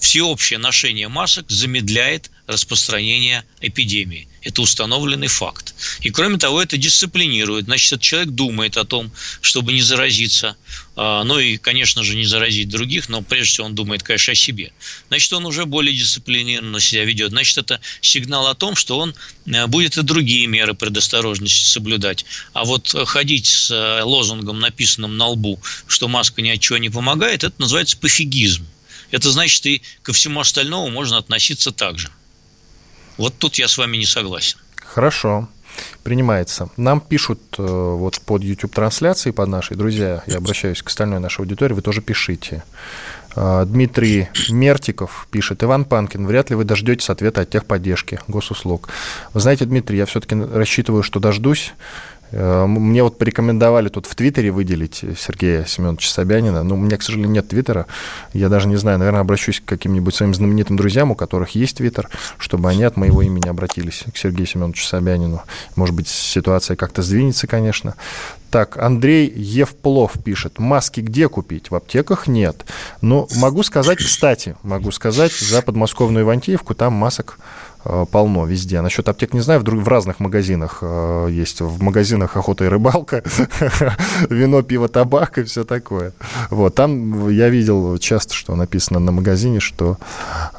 всеобщее 0.00 0.58
ношение 0.58 1.08
масок 1.08 1.50
замедляет 1.50 2.30
распространение 2.46 3.44
эпидемии. 3.60 4.26
Это 4.42 4.62
установленный 4.62 5.26
факт. 5.26 5.74
И 6.00 6.10
кроме 6.10 6.38
того, 6.38 6.62
это 6.62 6.78
дисциплинирует. 6.78 7.66
Значит, 7.66 7.92
этот 7.92 8.02
человек 8.02 8.30
думает 8.30 8.76
о 8.76 8.84
том, 8.84 9.10
чтобы 9.42 9.72
не 9.72 9.82
заразиться. 9.82 10.56
А, 10.96 11.24
ну 11.24 11.38
и, 11.38 11.58
конечно 11.58 12.02
же, 12.02 12.16
не 12.16 12.24
заразить 12.24 12.68
других, 12.68 13.08
но 13.08 13.20
прежде 13.20 13.52
всего 13.52 13.66
он 13.66 13.74
думает, 13.74 14.02
конечно, 14.02 14.32
о 14.32 14.36
себе. 14.36 14.72
Значит, 15.08 15.32
он 15.34 15.44
уже 15.44 15.66
более 15.66 15.94
дисциплинированно 15.94 16.80
себя 16.80 17.04
ведет. 17.04 17.30
Значит, 17.30 17.58
это 17.58 17.80
сигнал 18.00 18.46
о 18.46 18.54
том, 18.54 18.76
что 18.76 18.98
он 18.98 19.14
э, 19.46 19.66
будет 19.66 19.98
и 19.98 20.02
другие 20.02 20.46
меры 20.46 20.72
предосторожности 20.72 21.64
соблюдать. 21.64 22.24
А 22.54 22.64
вот 22.64 22.94
ходить 23.06 23.48
с 23.48 23.70
э, 23.70 24.02
лозунгом, 24.02 24.60
написанным 24.60 25.16
на 25.16 25.26
лбу, 25.26 25.60
что 25.86 26.08
маска 26.08 26.40
ни 26.40 26.50
от 26.50 26.60
чего 26.60 26.78
не 26.78 26.88
помогает, 26.88 27.44
это 27.44 27.54
называется 27.60 27.98
пофигизм 27.98 28.66
это 29.10 29.30
значит 29.30 29.64
и 29.66 29.82
ко 30.02 30.12
всему 30.12 30.40
остальному 30.40 30.90
можно 30.90 31.18
относиться 31.18 31.72
так 31.72 31.98
же. 31.98 32.10
Вот 33.16 33.34
тут 33.38 33.56
я 33.56 33.68
с 33.68 33.76
вами 33.78 33.96
не 33.96 34.06
согласен. 34.06 34.58
Хорошо. 34.76 35.48
Принимается. 36.02 36.70
Нам 36.76 37.00
пишут 37.00 37.40
э, 37.58 37.62
вот 37.62 38.20
под 38.22 38.42
YouTube-трансляцией, 38.42 39.32
под 39.32 39.48
нашей, 39.48 39.76
друзья, 39.76 40.24
я 40.26 40.38
обращаюсь 40.38 40.82
к 40.82 40.88
остальной 40.88 41.20
нашей 41.20 41.40
аудитории, 41.40 41.74
вы 41.74 41.82
тоже 41.82 42.00
пишите. 42.00 42.64
Э, 43.36 43.64
Дмитрий 43.66 44.28
Мертиков 44.48 45.28
пишет, 45.30 45.62
Иван 45.62 45.84
Панкин, 45.84 46.26
вряд 46.26 46.50
ли 46.50 46.56
вы 46.56 46.64
дождетесь 46.64 47.10
ответа 47.10 47.42
от 47.42 47.50
техподдержки 47.50 48.20
госуслуг. 48.26 48.88
Вы 49.34 49.40
знаете, 49.40 49.66
Дмитрий, 49.66 49.98
я 49.98 50.06
все-таки 50.06 50.34
рассчитываю, 50.34 51.02
что 51.02 51.20
дождусь. 51.20 51.72
Э, 52.30 52.66
мне 52.66 53.02
вот 53.02 53.18
порекомендовали 53.18 53.88
тут 53.88 54.06
в 54.06 54.14
Твиттере 54.14 54.50
выделить 54.50 55.04
Сергея 55.18 55.64
Семеновича 55.64 56.10
Собянина. 56.10 56.62
Но 56.62 56.74
у 56.74 56.78
меня, 56.78 56.96
к 56.96 57.02
сожалению, 57.02 57.32
нет 57.32 57.48
Твиттера. 57.48 57.86
Я 58.32 58.48
даже 58.48 58.68
не 58.68 58.76
знаю, 58.76 58.98
наверное, 58.98 59.20
обращусь 59.20 59.60
к 59.60 59.64
каким-нибудь 59.64 60.14
своим 60.14 60.34
знаменитым 60.34 60.76
друзьям, 60.76 61.10
у 61.10 61.14
которых 61.14 61.50
есть 61.50 61.78
Твиттер, 61.78 62.08
чтобы 62.38 62.68
они 62.68 62.84
от 62.84 62.96
моего 62.96 63.22
имени 63.22 63.48
обратились 63.48 64.04
к 64.12 64.16
Сергею 64.16 64.46
Семеновичу 64.46 64.84
Собянину. 64.84 65.42
Может 65.76 65.94
быть, 65.94 66.08
ситуация 66.08 66.76
как-то 66.76 67.02
сдвинется, 67.02 67.46
конечно. 67.46 67.94
Так, 68.50 68.78
Андрей 68.78 69.30
Евплов 69.30 70.12
пишет. 70.24 70.58
Маски 70.58 71.00
где 71.00 71.28
купить? 71.28 71.70
В 71.70 71.74
аптеках 71.74 72.26
нет. 72.26 72.64
Но 73.02 73.28
могу 73.36 73.62
сказать, 73.62 73.98
кстати, 73.98 74.56
могу 74.62 74.90
сказать, 74.90 75.32
за 75.32 75.60
подмосковную 75.60 76.24
Ивантеевку 76.24 76.74
там 76.74 76.94
масок 76.94 77.38
полно 78.10 78.44
везде. 78.46 78.80
Насчет 78.80 79.08
аптек 79.08 79.34
не 79.34 79.40
знаю, 79.40 79.60
вдруг 79.60 79.82
в 79.82 79.88
разных 79.88 80.20
магазинах 80.20 80.78
э, 80.82 81.28
есть. 81.30 81.60
В 81.60 81.82
магазинах 81.82 82.36
охота 82.36 82.64
и 82.64 82.68
рыбалка, 82.68 83.22
вино, 84.30 84.62
пиво, 84.62 84.88
табак 84.88 85.38
и 85.38 85.44
все 85.44 85.64
такое. 85.64 86.12
Вот, 86.50 86.74
там 86.74 87.28
я 87.28 87.48
видел 87.48 87.98
часто, 87.98 88.34
что 88.34 88.54
написано 88.54 88.98
на 88.98 89.12
магазине, 89.12 89.60
что 89.60 89.98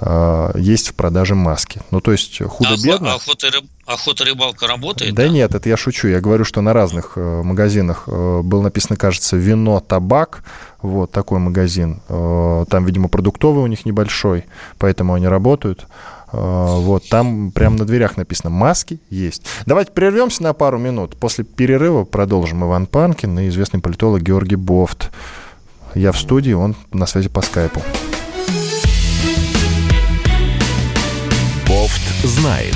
э, 0.01 0.51
есть 0.55 0.89
в 0.89 0.93
продаже 0.93 1.35
маски. 1.35 1.81
Ну, 1.91 2.01
то 2.01 2.11
есть 2.11 2.41
худо-бедно. 2.41 3.13
Охота 3.15 3.47
и 3.47 3.49
рыбалка 3.51 3.79
Охота 3.89 4.23
рыбалка 4.23 4.67
работает? 4.67 5.15
Да, 5.15 5.23
да 5.23 5.29
нет, 5.29 5.55
это 5.55 5.67
я 5.67 5.75
шучу. 5.75 6.07
Я 6.07 6.21
говорю, 6.21 6.45
что 6.45 6.61
на 6.61 6.73
разных 6.73 7.13
э, 7.15 7.41
магазинах 7.41 8.03
э, 8.05 8.41
было 8.43 8.61
написано, 8.61 8.97
кажется, 8.97 9.35
вино, 9.35 9.79
табак. 9.79 10.43
Вот 10.83 11.11
такой 11.11 11.39
магазин. 11.39 11.99
Э, 12.07 12.65
там, 12.69 12.85
видимо, 12.85 13.07
продуктовый 13.07 13.63
у 13.63 13.67
них 13.67 13.85
небольшой, 13.85 14.45
поэтому 14.77 15.15
они 15.15 15.27
работают. 15.27 15.87
А, 16.31 16.77
вот, 16.77 17.07
там 17.09 17.51
прямо 17.51 17.77
на 17.77 17.85
дверях 17.85 18.17
написано 18.17 18.49
«Маски 18.49 18.99
есть». 19.09 19.43
Давайте 19.65 19.91
прервемся 19.91 20.43
на 20.43 20.53
пару 20.53 20.77
минут. 20.77 21.15
После 21.17 21.43
перерыва 21.43 22.03
продолжим 22.03 22.63
Иван 22.63 22.85
Панкин 22.85 23.39
и 23.39 23.47
известный 23.49 23.79
политолог 23.79 24.21
Георгий 24.21 24.55
Бофт. 24.55 25.11
Я 25.95 26.11
в 26.11 26.19
студии, 26.19 26.53
он 26.53 26.75
на 26.91 27.05
связи 27.07 27.29
по 27.29 27.41
скайпу. 27.41 27.81
Бофт 31.67 32.01
знает. 32.23 32.75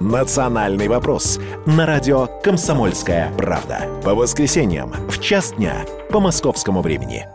«Национальный 0.00 0.88
вопрос» 0.88 1.38
на 1.66 1.84
радио 1.84 2.26
«Комсомольская 2.42 3.30
правда». 3.36 3.86
По 4.02 4.14
воскресеньям 4.14 4.94
в 5.10 5.20
час 5.20 5.52
дня 5.52 5.84
по 6.10 6.20
московскому 6.20 6.80
времени. 6.80 7.26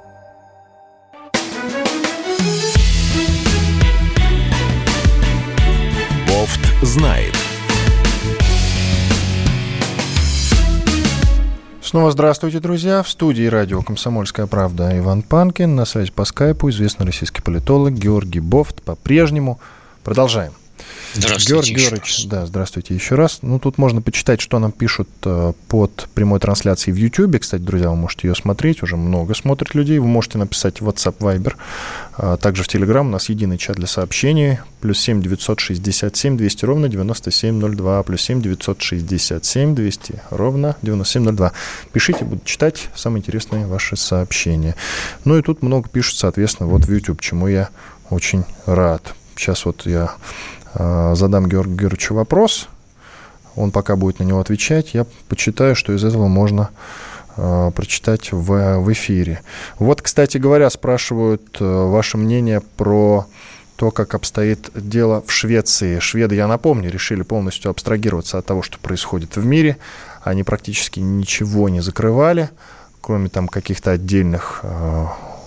Бофт 6.27 6.60
знает. 6.81 7.36
Снова 11.84 12.10
здравствуйте, 12.10 12.60
друзья. 12.60 13.03
В 13.03 13.10
студии 13.10 13.45
радио 13.45 13.84
«Комсомольская 13.84 14.48
правда» 14.48 14.98
Иван 14.98 15.22
Панкин. 15.22 15.75
На 15.75 15.86
связи 15.86 16.12
по 16.12 16.25
скайпу 16.25 16.72
известный 16.72 17.05
российский 17.05 17.43
политолог 17.43 17.93
Георгий 17.93 18.39
Бофт. 18.39 18.81
По-прежнему 18.81 19.60
продолжаем. 20.03 20.53
Здравствуйте. 21.17 21.53
Георгий 21.53 21.74
Георгиевич, 21.75 22.25
да, 22.25 22.45
здравствуйте 22.45 22.93
еще 22.93 23.15
раз. 23.15 23.39
Ну, 23.41 23.57
тут 23.57 23.77
можно 23.77 24.01
почитать, 24.01 24.41
что 24.41 24.60
нам 24.60 24.74
пишут 24.74 25.07
э, 25.24 25.53
под 25.69 26.10
прямой 26.13 26.41
трансляцией 26.41 26.93
в 26.93 26.98
YouTube. 26.98 27.39
Кстати, 27.39 27.62
друзья, 27.62 27.89
вы 27.89 27.95
можете 27.95 28.27
ее 28.27 28.36
смотреть, 28.36 28.84
уже 28.84 28.98
много 28.98 29.34
смотрит 29.34 29.75
людей. 29.75 29.98
Вы 30.00 30.07
можете 30.07 30.38
написать 30.38 30.81
в 30.81 30.89
WhatsApp, 30.89 31.17
Viber. 31.19 31.53
А 32.17 32.36
также 32.36 32.63
в 32.63 32.67
Telegram 32.67 33.00
у 33.00 33.10
нас 33.10 33.29
единый 33.29 33.57
чат 33.57 33.77
для 33.77 33.88
сообщений. 33.88 34.60
Плюс 34.81 35.00
7 35.00 35.22
967 35.22 36.36
200 36.38 36.65
ровно 36.65 36.89
9702. 36.89 38.03
Плюс 38.03 38.22
7 38.22 38.41
967 38.41 39.74
200 39.74 40.22
ровно 40.31 40.75
9702. 40.81 41.53
Пишите, 41.93 42.25
буду 42.25 42.41
читать 42.43 42.89
самые 42.93 43.22
интересные 43.22 43.67
ваши 43.67 43.95
сообщения. 43.95 44.75
Ну 45.24 45.38
и 45.38 45.41
тут 45.41 45.62
много 45.63 45.88
пишут, 45.88 46.17
соответственно, 46.17 46.67
вот 46.67 46.86
в 46.86 46.93
YouTube, 46.93 47.22
чему 47.22 47.48
я 47.48 47.69
очень 48.10 48.43
рад. 48.65 49.15
Сейчас 49.38 49.65
вот 49.65 49.86
я 49.86 50.15
Э, 50.64 50.64
задам 50.75 51.48
Георгию 51.48 51.77
Георгиевичу 51.77 52.13
вопрос, 52.15 52.67
он 53.55 53.72
пока 53.72 53.96
будет 53.96 54.20
на 54.20 54.24
него 54.24 54.39
отвечать, 54.39 54.94
я 54.94 55.05
почитаю, 55.29 55.75
что 55.75 55.94
из 55.94 56.03
этого 56.03 56.27
можно 56.27 56.70
э, 57.38 57.72
прочитать 57.74 58.32
в, 58.32 58.79
в 58.79 58.94
эфире. 58.94 59.41
Вот, 59.79 60.01
кстати 60.01 60.38
говоря, 60.38 60.70
спрашивают 60.70 61.58
э, 61.60 61.65
ваше 61.65 62.17
мнение 62.17 62.62
про 62.77 63.25
то, 63.77 63.91
как 63.91 64.13
обстоит 64.13 64.70
дело 64.74 65.24
в 65.25 65.32
Швеции. 65.32 66.00
Шведы, 66.00 66.36
я 66.36 66.48
напомню, 66.48 66.89
решили 66.89 67.24
полностью 67.24 67.72
абстрагироваться 67.72 68.38
от 68.38 68.46
того, 68.46 68.62
что 68.62 68.77
происходит 68.79 69.36
в 69.36 69.46
мире. 69.46 69.77
Они 70.24 70.44
практически 70.44 71.00
ничего 71.00 71.70
не 71.70 71.82
закрывали, 71.82 72.50
кроме 73.01 73.29
там 73.29 73.48
каких-то 73.48 73.91
отдельных 73.91 74.63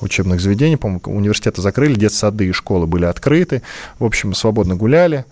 учебных 0.00 0.40
заведений, 0.40 0.76
по-моему, 0.76 1.00
университеты 1.06 1.62
закрыли, 1.62 1.94
детсады 1.94 2.46
и 2.46 2.52
школы 2.52 2.86
были 2.86 3.04
открыты, 3.04 3.62
в 3.98 4.04
общем, 4.04 4.34
свободно 4.34 4.76
гуляли, 4.76 5.24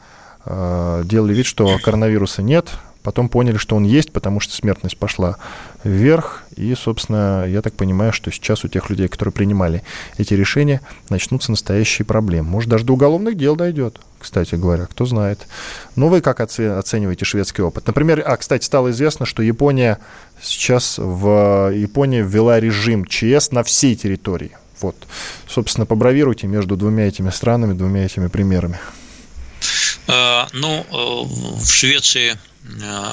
э, 0.45 1.03
делали 1.05 1.35
вид, 1.35 1.47
что 1.47 1.79
коронавируса 1.83 2.43
нет, 2.43 2.69
потом 3.07 3.29
поняли, 3.29 3.57
что 3.57 3.77
он 3.77 3.85
есть, 3.85 4.11
потому 4.11 4.41
что 4.41 4.53
смертность 4.53 4.97
пошла 4.97 5.37
вверх, 5.85 6.43
и, 6.57 6.75
собственно, 6.75 7.47
я 7.47 7.63
так 7.63 7.73
понимаю, 7.75 8.13
что 8.13 8.33
сейчас 8.33 8.65
у 8.65 8.69
тех 8.69 8.91
людей, 8.91 9.07
которые 9.07 9.33
принимали 9.33 9.85
эти 10.19 10.35
решения, 10.35 10.81
начнутся 11.09 11.53
настоящие 11.53 12.05
проблемы. 12.05 12.49
Может, 12.49 12.69
даже 12.69 12.85
до 12.85 12.95
уголовных 12.95 13.37
дел 13.37 13.55
дойдет, 13.55 14.01
кстати 14.19 14.57
говоря, 14.57 14.87
кто 14.87 15.07
знает. 15.07 15.47
Ну, 15.95 16.09
вы 16.09 16.21
как 16.21 16.41
оцениваете 16.41 17.25
шведский 17.25 17.63
опыт? 17.63 17.87
Например, 17.87 18.25
а, 18.27 18.37
кстати, 18.37 18.65
стало 18.65 18.91
известно, 18.91 19.25
что 19.25 19.41
Япония 19.41 19.99
сейчас 20.43 20.99
в 20.99 21.73
Японии 21.73 22.23
ввела 22.23 22.59
режим 22.59 23.05
ЧС 23.05 23.53
на 23.53 23.63
всей 23.63 23.95
территории. 23.95 24.51
Вот, 24.81 24.97
собственно, 25.47 25.87
побравируйте 25.87 26.49
между 26.49 26.77
двумя 26.77 27.07
этими 27.07 27.31
странами, 27.31 27.73
двумя 27.73 28.05
этими 28.05 28.27
примерами. 28.27 28.81
А, 30.09 30.49
ну, 30.53 30.85
э, 30.91 31.61
в 31.61 31.67
Швеции 31.67 32.33
Э, 32.33 32.37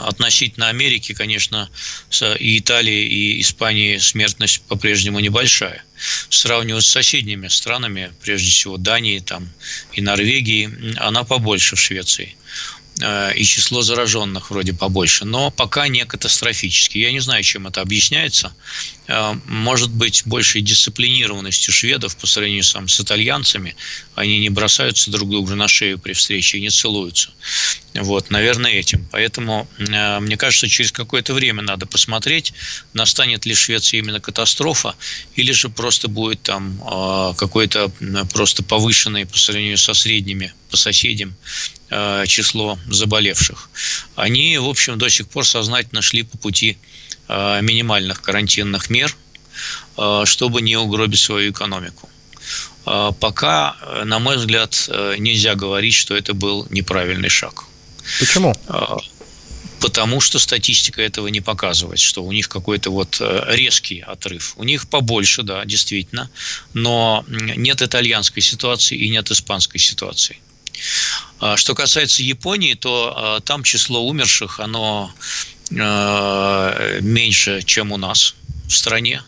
относительно 0.05 0.69
Америки, 0.69 1.13
конечно, 1.13 1.69
и 2.39 2.59
Италии, 2.59 3.05
и 3.05 3.41
Испании 3.41 3.97
смертность 3.97 4.61
по-прежнему 4.63 5.19
небольшая. 5.19 5.83
Сравнивать 6.29 6.85
с 6.85 6.89
соседними 6.89 7.47
странами, 7.47 8.11
прежде 8.21 8.49
всего 8.49 8.77
Данией 8.77 9.21
там, 9.21 9.49
и 9.93 10.01
Норвегией, 10.01 10.95
она 10.97 11.23
побольше 11.23 11.75
в 11.75 11.79
Швеции. 11.79 12.35
Э, 13.01 13.33
и 13.35 13.43
число 13.43 13.81
зараженных 13.81 14.51
вроде 14.51 14.73
побольше, 14.73 15.25
но 15.25 15.49
пока 15.49 15.87
не 15.87 16.05
катастрофически. 16.05 16.99
Я 16.99 17.11
не 17.11 17.19
знаю, 17.19 17.43
чем 17.43 17.67
это 17.67 17.81
объясняется. 17.81 18.53
Э, 19.07 19.33
может 19.47 19.91
быть, 19.91 20.23
большей 20.25 20.61
дисциплинированностью 20.61 21.73
шведов 21.73 22.15
по 22.15 22.27
сравнению 22.27 22.63
сам, 22.63 22.87
с 22.87 22.99
итальянцами. 22.99 23.75
Они 24.15 24.39
не 24.39 24.49
бросаются 24.49 25.11
друг 25.11 25.29
другу 25.29 25.55
на 25.55 25.67
шею 25.67 25.99
при 25.99 26.13
встрече 26.13 26.57
и 26.57 26.61
не 26.61 26.69
целуются. 26.69 27.31
Вот, 27.93 28.31
наверное, 28.31 28.71
этим. 28.71 29.05
Поэтому 29.11 29.67
э, 29.77 30.19
мне 30.19 30.37
кажется, 30.37 30.69
через 30.69 30.91
какое-то 30.91 31.33
время 31.33 31.61
надо 31.61 31.85
посмотреть, 31.85 32.53
настанет 32.93 33.45
ли 33.45 33.53
в 33.53 33.59
именно 33.97 34.19
катастрофа, 34.19 34.95
или 35.35 35.51
же 35.51 35.69
просто 35.69 36.07
будет 36.07 36.41
там 36.43 36.77
какой-то 37.37 37.91
просто 38.31 38.63
повышенный 38.63 39.25
по 39.25 39.37
сравнению 39.37 39.77
со 39.77 39.93
средними 39.93 40.53
по 40.69 40.77
соседям 40.77 41.35
число 42.27 42.77
заболевших. 42.87 43.69
Они, 44.15 44.57
в 44.57 44.67
общем, 44.67 44.97
до 44.97 45.09
сих 45.09 45.27
пор 45.27 45.45
сознательно 45.45 46.01
шли 46.01 46.23
по 46.23 46.37
пути 46.37 46.77
минимальных 47.29 48.21
карантинных 48.21 48.89
мер, 48.89 49.15
э, 49.97 50.23
чтобы 50.25 50.61
не 50.61 50.77
угробить 50.77 51.19
свою 51.19 51.51
экономику. 51.51 52.09
Пока, 53.19 53.77
на 54.03 54.19
мой 54.19 54.35
взгляд, 54.35 54.89
нельзя 55.17 55.55
говорить, 55.55 55.93
что 55.93 56.17
это 56.17 56.33
был 56.33 56.67
неправильный 56.69 57.29
шаг. 57.29 57.63
Почему? 58.19 58.53
потому 59.83 60.21
что 60.21 60.39
статистика 60.39 61.01
этого 61.01 61.27
не 61.27 61.41
показывает, 61.41 61.99
что 61.99 62.23
у 62.23 62.31
них 62.31 62.47
какой-то 62.47 62.89
вот 62.89 63.17
э, 63.19 63.43
резкий 63.49 63.99
отрыв. 63.99 64.53
У 64.55 64.63
них 64.63 64.87
побольше, 64.87 65.43
да, 65.43 65.65
действительно, 65.65 66.29
но 66.73 67.25
нет 67.27 67.81
итальянской 67.81 68.41
ситуации 68.41 68.97
и 68.97 69.09
нет 69.09 69.29
испанской 69.29 69.81
ситуации. 69.81 70.37
Что 71.55 71.75
касается 71.75 72.23
Японии, 72.23 72.75
то 72.75 73.41
там 73.45 73.63
число 73.63 74.07
умерших, 74.07 74.61
оно 74.61 75.13
меньше, 75.73 77.61
чем 77.63 77.91
у 77.91 77.97
нас 77.97 78.35
в 78.67 78.71
стране. 78.71 79.21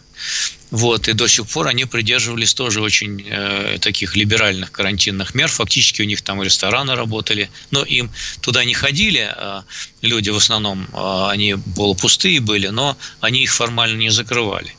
Вот, 0.72 1.08
и 1.08 1.14
до 1.14 1.28
сих 1.28 1.48
пор 1.48 1.68
они 1.68 1.86
придерживались 1.86 2.54
тоже 2.54 2.82
очень 2.82 3.24
э, 3.28 3.78
таких 3.80 4.16
либеральных 4.16 4.72
карантинных 4.72 5.36
мер. 5.36 5.48
Фактически 5.48 6.02
у 6.02 6.06
них 6.06 6.22
там 6.22 6.42
рестораны 6.42 6.96
работали, 6.96 7.50
но 7.72 7.84
им 7.84 8.12
туда 8.42 8.66
не 8.66 8.74
ходили. 8.74 9.32
Э, 9.36 9.62
люди 10.02 10.32
в 10.32 10.38
основном, 10.38 10.88
э, 10.92 11.28
они 11.30 11.56
полупустые 11.76 12.40
были, 12.40 12.68
но 12.68 12.98
они 13.22 13.44
их 13.44 13.54
формально 13.54 13.98
не 13.98 14.10
закрывали. 14.10 14.74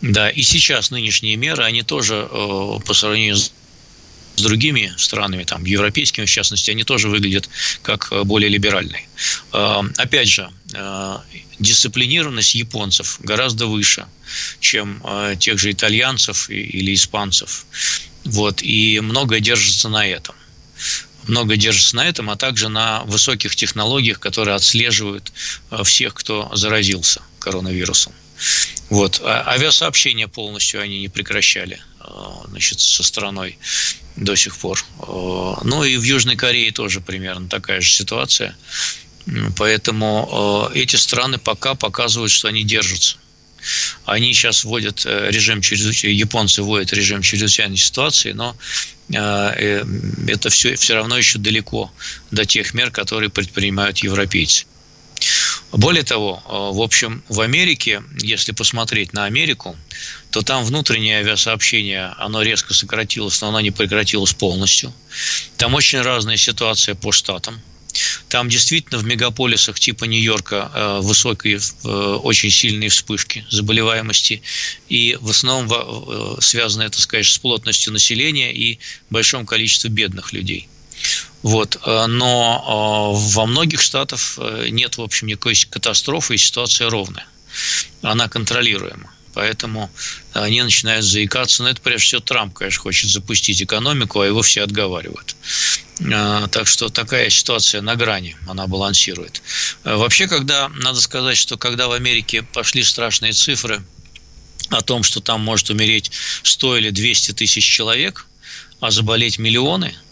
Да, 0.00 0.30
и 0.30 0.42
сейчас 0.42 0.90
нынешние 0.90 1.36
меры, 1.36 1.64
они 1.64 1.82
тоже 1.82 2.28
э, 2.30 2.78
по 2.86 2.94
сравнению 2.94 3.36
с 3.36 3.52
с 4.36 4.42
другими 4.42 4.92
странами, 4.96 5.44
там, 5.44 5.64
европейскими 5.64 6.26
в 6.26 6.30
частности, 6.30 6.70
они 6.70 6.84
тоже 6.84 7.08
выглядят 7.08 7.48
как 7.82 8.08
э, 8.12 8.22
более 8.22 8.50
либеральные. 8.50 9.08
Э, 9.52 9.82
опять 9.96 10.28
же, 10.28 10.50
э, 10.74 11.18
дисциплинированность 11.58 12.54
японцев 12.54 13.18
гораздо 13.20 13.66
выше, 13.66 14.06
чем 14.60 15.02
тех 15.38 15.58
же 15.58 15.70
итальянцев 15.70 16.50
или 16.50 16.92
испанцев. 16.92 17.64
Вот, 18.24 18.62
и 18.62 19.00
многое 19.00 19.40
держится 19.40 19.88
на 19.88 20.06
этом 20.06 20.34
много 21.28 21.56
держится 21.56 21.96
на 21.96 22.06
этом, 22.06 22.30
а 22.30 22.36
также 22.36 22.68
на 22.68 23.02
высоких 23.04 23.56
технологиях, 23.56 24.20
которые 24.20 24.54
отслеживают 24.54 25.32
всех, 25.82 26.14
кто 26.14 26.54
заразился 26.54 27.20
коронавирусом. 27.40 28.12
Вот. 28.90 29.20
А 29.24 29.42
авиасообщение 29.48 30.28
полностью 30.28 30.80
они 30.80 31.00
не 31.00 31.08
прекращали 31.08 31.80
значит, 32.48 32.80
со 32.80 33.02
страной 33.02 33.58
до 34.16 34.34
сих 34.34 34.56
пор. 34.56 34.84
Э, 35.00 35.54
ну 35.64 35.84
и 35.84 35.96
в 35.96 36.02
Южной 36.02 36.36
Корее 36.36 36.72
тоже 36.72 37.00
примерно 37.00 37.48
такая 37.48 37.80
же 37.80 37.92
ситуация. 37.92 38.56
Поэтому 39.56 40.70
э, 40.74 40.78
эти 40.78 40.96
страны 40.96 41.38
пока 41.38 41.74
показывают, 41.74 42.32
что 42.32 42.48
они 42.48 42.64
держатся. 42.64 43.16
Они 44.04 44.32
сейчас 44.32 44.64
вводят 44.64 45.04
э, 45.04 45.30
режим 45.30 45.60
чрезвычайной, 45.60 46.16
японцы 46.16 46.62
вводят 46.62 46.92
режим 46.92 47.22
чрезвычайной 47.22 47.76
ситуации, 47.76 48.32
но 48.32 48.56
это 49.08 50.50
все, 50.50 50.74
все 50.74 50.94
равно 50.94 51.16
еще 51.16 51.38
далеко 51.38 51.92
до 52.32 52.44
тех 52.44 52.74
мер, 52.74 52.90
которые 52.90 53.30
предпринимают 53.30 53.98
европейцы. 53.98 54.66
Более 55.70 56.02
того, 56.02 56.42
в 56.48 56.82
общем, 56.82 57.22
в 57.28 57.40
Америке, 57.40 58.02
если 58.20 58.50
посмотреть 58.50 59.12
на 59.12 59.24
Америку, 59.26 59.76
то 60.30 60.42
там 60.42 60.64
внутреннее 60.64 61.18
авиасообщение, 61.18 62.12
оно 62.18 62.42
резко 62.42 62.74
сократилось, 62.74 63.40
но 63.40 63.48
оно 63.48 63.60
не 63.60 63.70
прекратилось 63.70 64.34
полностью. 64.34 64.92
Там 65.56 65.74
очень 65.74 66.00
разная 66.00 66.36
ситуация 66.36 66.94
по 66.94 67.12
штатам. 67.12 67.60
Там 68.28 68.48
действительно 68.48 68.98
в 68.98 69.04
мегаполисах 69.04 69.78
типа 69.78 70.04
Нью-Йорка 70.04 70.70
э, 70.74 71.00
высокие, 71.00 71.56
э, 71.58 71.88
очень 71.88 72.50
сильные 72.50 72.90
вспышки 72.90 73.46
заболеваемости. 73.50 74.42
И 74.88 75.16
в 75.20 75.30
основном 75.30 75.72
э, 75.72 76.40
связано 76.40 76.82
это, 76.82 77.00
скажем, 77.00 77.32
с 77.32 77.38
плотностью 77.38 77.92
населения 77.92 78.52
и 78.52 78.78
большом 79.10 79.46
количестве 79.46 79.90
бедных 79.90 80.32
людей. 80.32 80.68
Вот. 81.42 81.78
Но 81.84 83.12
во 83.14 83.46
многих 83.46 83.82
штатах 83.82 84.38
нет, 84.70 84.96
в 84.96 85.02
общем, 85.02 85.26
никакой 85.28 85.54
катастрофы, 85.70 86.34
и 86.34 86.38
ситуация 86.38 86.88
ровная. 86.88 87.26
Она 88.02 88.28
контролируема. 88.28 89.12
Поэтому 89.36 89.90
они 90.32 90.62
начинают 90.62 91.04
заикаться. 91.04 91.62
Но 91.62 91.68
это, 91.68 91.82
прежде 91.82 92.06
всего, 92.06 92.20
Трамп, 92.22 92.54
конечно, 92.54 92.80
хочет 92.80 93.10
запустить 93.10 93.60
экономику, 93.62 94.20
а 94.20 94.26
его 94.26 94.40
все 94.40 94.62
отговаривают. 94.62 95.36
А, 96.10 96.48
так 96.48 96.66
что 96.66 96.88
такая 96.88 97.28
ситуация 97.28 97.82
на 97.82 97.96
грани, 97.96 98.34
она 98.48 98.66
балансирует. 98.66 99.42
А, 99.84 99.98
вообще, 99.98 100.26
когда, 100.26 100.70
надо 100.70 101.02
сказать, 101.02 101.36
что 101.36 101.58
когда 101.58 101.86
в 101.86 101.92
Америке 101.92 102.44
пошли 102.44 102.82
страшные 102.82 103.34
цифры 103.34 103.84
о 104.70 104.80
том, 104.80 105.02
что 105.02 105.20
там 105.20 105.42
может 105.42 105.68
умереть 105.68 106.10
100 106.42 106.78
или 106.78 106.88
200 106.88 107.32
тысяч 107.32 107.62
человек, 107.62 108.26
а 108.80 108.90
заболеть 108.90 109.38
миллионы– 109.38 109.94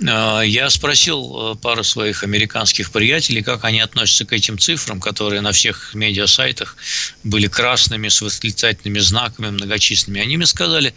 я 0.00 0.70
спросил 0.70 1.52
э, 1.52 1.54
пару 1.54 1.84
своих 1.84 2.24
американских 2.24 2.90
приятелей, 2.90 3.42
как 3.42 3.64
они 3.64 3.80
относятся 3.80 4.24
к 4.24 4.32
этим 4.32 4.58
цифрам, 4.58 5.00
которые 5.00 5.40
на 5.40 5.52
всех 5.52 5.94
медиасайтах 5.94 6.76
были 7.22 7.46
красными, 7.46 8.08
с 8.08 8.20
восклицательными 8.20 8.98
знаками 8.98 9.50
многочисленными. 9.50 10.24
Они 10.24 10.36
мне 10.36 10.46
сказали, 10.46 10.94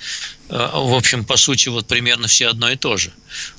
э, 0.49 0.53
в 0.55 0.95
общем, 0.95 1.25
по 1.25 1.37
сути, 1.37 1.69
вот 1.69 1.87
примерно 1.87 2.27
все 2.27 2.47
одно 2.47 2.71
и 2.71 2.75
то 2.75 2.97
же. 2.97 3.13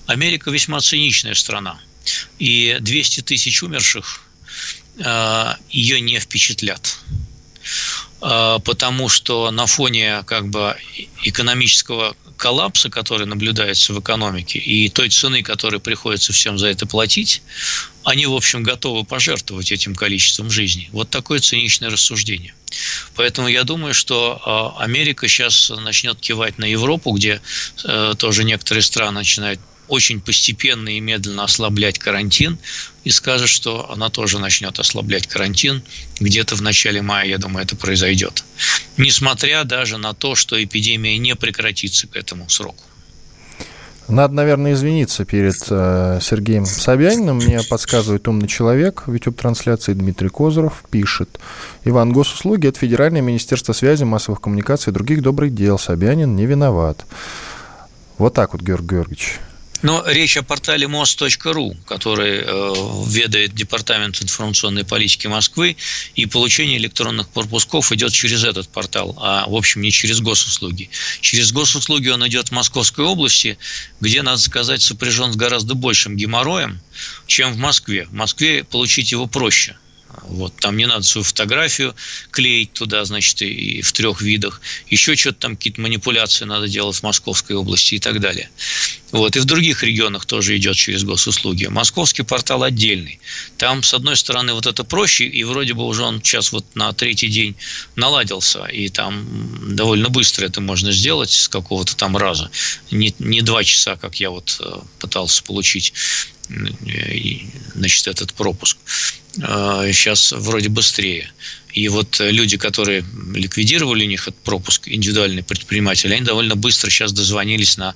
Америка 0.07 0.51
весьма 0.51 0.81
циничная 0.81 1.35
страна. 1.35 1.79
И 2.39 2.77
200 2.81 3.21
тысяч 3.21 3.63
умерших 3.63 4.23
э, 4.99 5.55
ее 5.71 6.01
не 6.01 6.19
впечатлят 6.19 6.99
потому 8.21 9.09
что 9.09 9.51
на 9.51 9.67
фоне 9.67 10.23
как 10.27 10.49
бы 10.49 10.77
экономического 11.23 12.17
коллапса, 12.39 12.89
который 12.89 13.27
наблюдается 13.27 13.93
в 13.93 14.01
экономике, 14.01 14.59
и 14.59 14.89
той 14.89 15.11
цены, 15.11 15.43
которой 15.43 15.81
приходится 15.81 16.33
всем 16.33 16.57
за 16.57 16.69
это 16.69 16.87
платить, 16.87 17.43
они, 18.05 18.27
в 18.27 18.35
общем, 18.35 18.63
готовы 18.63 19.05
пожертвовать 19.05 19.71
этим 19.73 19.95
количеством 19.95 20.51
жизни. 20.51 20.89
Вот 20.93 21.11
такое 21.11 21.41
циничное 21.41 21.91
рассуждение. 21.91 22.55
Поэтому 23.17 23.49
я 23.49 23.65
думаю, 23.65 23.93
что 23.93 24.41
а, 24.45 24.83
Америка 24.83 25.29
сейчас 25.29 25.71
начнет 25.71 26.19
кивать 26.19 26.59
на 26.59 26.65
Европу, 26.65 27.13
где 27.13 27.43
э, 27.85 28.15
тоже 28.17 28.45
некоторые 28.45 28.83
страны 28.83 29.19
начинают 29.19 29.61
очень 29.89 30.21
постепенно 30.21 30.89
и 30.89 31.01
медленно 31.01 31.45
ослаблять 31.45 31.99
карантин 31.99 32.59
и 33.05 33.11
скажет, 33.11 33.49
что 33.49 33.91
она 33.91 34.11
тоже 34.11 34.39
начнет 34.39 34.79
ослаблять 34.79 35.27
карантин 35.27 35.83
где-то 36.21 36.57
в 36.57 36.63
начале 36.63 37.03
мая, 37.03 37.27
я 37.27 37.39
думаю, 37.39 37.65
это 37.65 37.77
произойдет. 37.77 38.45
Несмотря 38.97 39.65
даже 39.65 39.99
на 39.99 40.15
то, 40.15 40.35
что 40.35 40.63
эпидемия 40.63 41.19
не 41.19 41.35
прекратится 41.35 42.07
к 42.07 42.17
этому 42.17 42.49
сроку. 42.49 42.83
Надо, 44.09 44.33
наверное, 44.33 44.73
извиниться 44.73 45.27
перед 45.27 45.57
э, 45.69 46.19
Сергеем 46.23 46.65
Собяниным. 46.65 47.37
Мне 47.37 47.61
подсказывает 47.63 48.27
умный 48.27 48.49
человек 48.49 49.03
в 49.07 49.13
YouTube-трансляции 49.13 49.93
Дмитрий 49.93 50.31
Козыров. 50.31 50.83
Пишет. 50.91 51.39
Иван, 51.85 52.13
госуслуги– 52.15 52.67
это 52.69 52.79
Федеральное 52.79 53.21
министерство 53.21 53.75
связи, 53.75 54.05
массовых 54.05 54.41
коммуникаций 54.41 54.93
и 54.93 54.95
других 54.95 55.21
добрых 55.21 55.55
дел. 55.55 55.79
Собянин 55.79 56.37
не 56.37 56.47
виноват. 56.47 57.05
Вот 58.17 58.33
так 58.33 58.55
вот, 58.55 58.63
Георгий 58.63 58.89
Георгиевич. 58.89 59.41
Но 59.83 60.05
речь 60.07 60.37
о 60.37 60.43
портале 60.43 60.89
мост.ру, 60.89 61.77
который 61.87 62.43
э, 62.45 62.75
ведает 63.07 63.55
Департамент 63.55 64.21
информационной 64.21 64.85
политики 64.85 65.29
Москвы, 65.29 65.77
и 66.17 66.27
получение 66.27 66.79
электронных 66.79 67.29
пропусков 67.29 67.93
идет 67.93 68.13
через 68.13 68.43
этот 68.43 68.69
портал, 68.69 69.17
а 69.19 69.49
в 69.49 69.55
общем 69.55 69.83
не 69.83 69.93
через 69.93 70.21
госуслуги. 70.21 70.91
Через 71.21 71.53
госуслуги 71.53 72.09
он 72.09 72.27
идет 72.27 72.49
в 72.49 72.53
Московской 72.53 73.05
области, 73.05 73.57
где, 74.01 74.23
надо 74.23 74.39
сказать, 74.39 74.83
сопряжен 74.83 75.33
с 75.33 75.37
гораздо 75.37 75.75
большим 75.75 76.17
геморроем, 76.17 76.81
чем 77.27 77.53
в 77.53 77.59
Москве. 77.59 78.07
В 78.07 78.15
Москве 78.15 78.65
получить 78.65 79.13
его 79.13 79.27
проще– 79.27 79.77
вот, 80.23 80.55
там 80.57 80.77
не 80.77 80.87
надо 80.87 81.03
свою 81.03 81.25
фотографию 81.25 81.95
клеить 82.31 82.73
туда, 82.73 83.05
значит, 83.05 83.43
и, 83.43 83.83
в 83.83 83.93
трех 83.93 84.21
видах. 84.21 84.61
Еще 84.89 85.17
что-то 85.17 85.41
там, 85.41 85.57
какие-то 85.57 85.81
манипуляции 85.81 86.45
надо 86.45 86.69
делать 86.69 86.97
в 86.97 87.03
Московской 87.03 87.57
области 87.57 87.95
и 87.95 87.99
так 87.99 88.21
далее. 88.21 88.51
Вот, 89.11 89.37
и 89.37 89.41
в 89.41 89.45
других 89.47 89.83
регионах 89.83 90.27
тоже 90.27 90.57
идет 90.57 90.77
через 90.77 91.03
госуслуги. 91.05 91.67
Московский 91.67 92.23
портал 92.23 92.63
отдельный. 92.63 93.21
Там, 93.57 93.83
с 93.83 93.95
одной 93.95 94.17
стороны, 94.17 94.53
вот 94.53 94.67
это 94.67 94.85
проще, 94.85 95.25
и 95.25 95.45
вроде 95.45 95.75
бы 95.75 95.87
уже 95.87 96.03
он 96.03 96.23
сейчас 96.23 96.53
вот 96.53 96.65
на 96.75 96.93
третий 96.93 97.29
день 97.29 97.57
наладился, 97.97 98.65
и 98.67 98.89
там 98.89 99.75
довольно 99.75 100.11
быстро 100.11 100.45
это 100.47 100.61
можно 100.61 100.93
сделать 100.93 101.31
с 101.31 101.49
какого-то 101.49 101.97
там 101.97 102.17
раза. 102.17 102.51
Не, 102.91 103.15
не 103.19 103.41
два 103.41 103.65
часа, 103.65 103.97
как 103.97 104.21
я 104.21 104.31
вот 104.31 104.59
э, 104.61 104.79
пытался 104.99 105.43
получить 105.43 105.95
значит, 107.75 108.07
этот 108.07 108.33
пропуск. 108.33 108.79
Сейчас 109.35 110.33
а, 110.33 110.39
вроде 110.39 110.69
быстрее. 110.69 111.31
И 111.73 111.89
вот 111.89 112.19
люди, 112.19 112.57
которые 112.57 113.05
ликвидировали 113.35 114.05
у 114.05 114.09
них 114.09 114.27
этот 114.27 114.41
пропуск, 114.43 114.89
индивидуальные 114.89 115.45
предприниматели, 115.45 116.15
они 116.15 116.25
довольно 116.25 116.57
быстро 116.57 116.91
сейчас 116.91 117.13
дозвонились 117.13 117.77
на 117.77 117.91
э, 117.91 117.95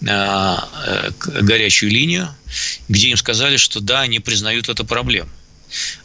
горячую 0.00 1.90
линию, 1.90 2.34
где 2.88 3.08
им 3.08 3.16
сказали, 3.16 3.56
что 3.56 3.80
да, 3.80 4.00
они 4.00 4.20
признают 4.20 4.68
эту 4.68 4.84
проблему. 4.84 5.30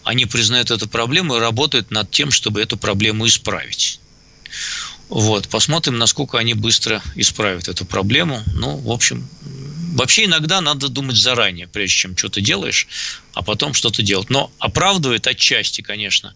Они 0.04 0.26
признают 0.26 0.72
эту 0.72 0.88
проблему 0.88 1.36
и 1.36 1.40
работают 1.40 1.92
над 1.92 2.10
тем, 2.10 2.32
чтобы 2.32 2.62
эту 2.62 2.78
проблему 2.78 3.28
исправить. 3.28 4.00
Вот, 5.10 5.50
посмотрим, 5.50 5.98
насколько 5.98 6.38
они 6.40 6.54
быстро 6.54 7.02
исправят 7.16 7.68
эту 7.68 7.86
проблему. 7.86 8.42
Ну, 8.54 8.78
в 8.78 8.92
общем, 8.92 9.28
вообще 9.92 10.26
иногда 10.26 10.62
надо 10.62 10.90
думать 10.90 11.18
заранее, 11.18 11.68
прежде 11.68 11.96
чем 11.96 12.18
что-то 12.18 12.42
делаешь, 12.42 12.88
а 13.34 13.42
потом 13.42 13.74
что-то 13.74 14.02
делать. 14.02 14.30
Но 14.30 14.52
оправдывает 14.60 15.28
отчасти, 15.28 15.82
конечно, 15.82 16.34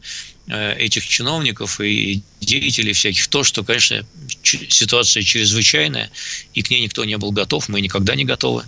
э, 0.48 0.76
этих 0.78 1.08
чиновников 1.08 1.82
и 1.82 2.22
деятелей 2.42 2.94
всяких 2.94 3.28
то, 3.28 3.44
что, 3.44 3.64
конечно, 3.64 4.06
ситуация 4.44 5.24
чрезвычайная, 5.24 6.12
и 6.54 6.62
к 6.62 6.70
ней 6.70 6.82
никто 6.82 7.06
не 7.06 7.18
был 7.18 7.32
готов, 7.32 7.70
мы 7.70 7.82
никогда 7.82 8.16
не 8.16 8.26
готовы 8.26 8.64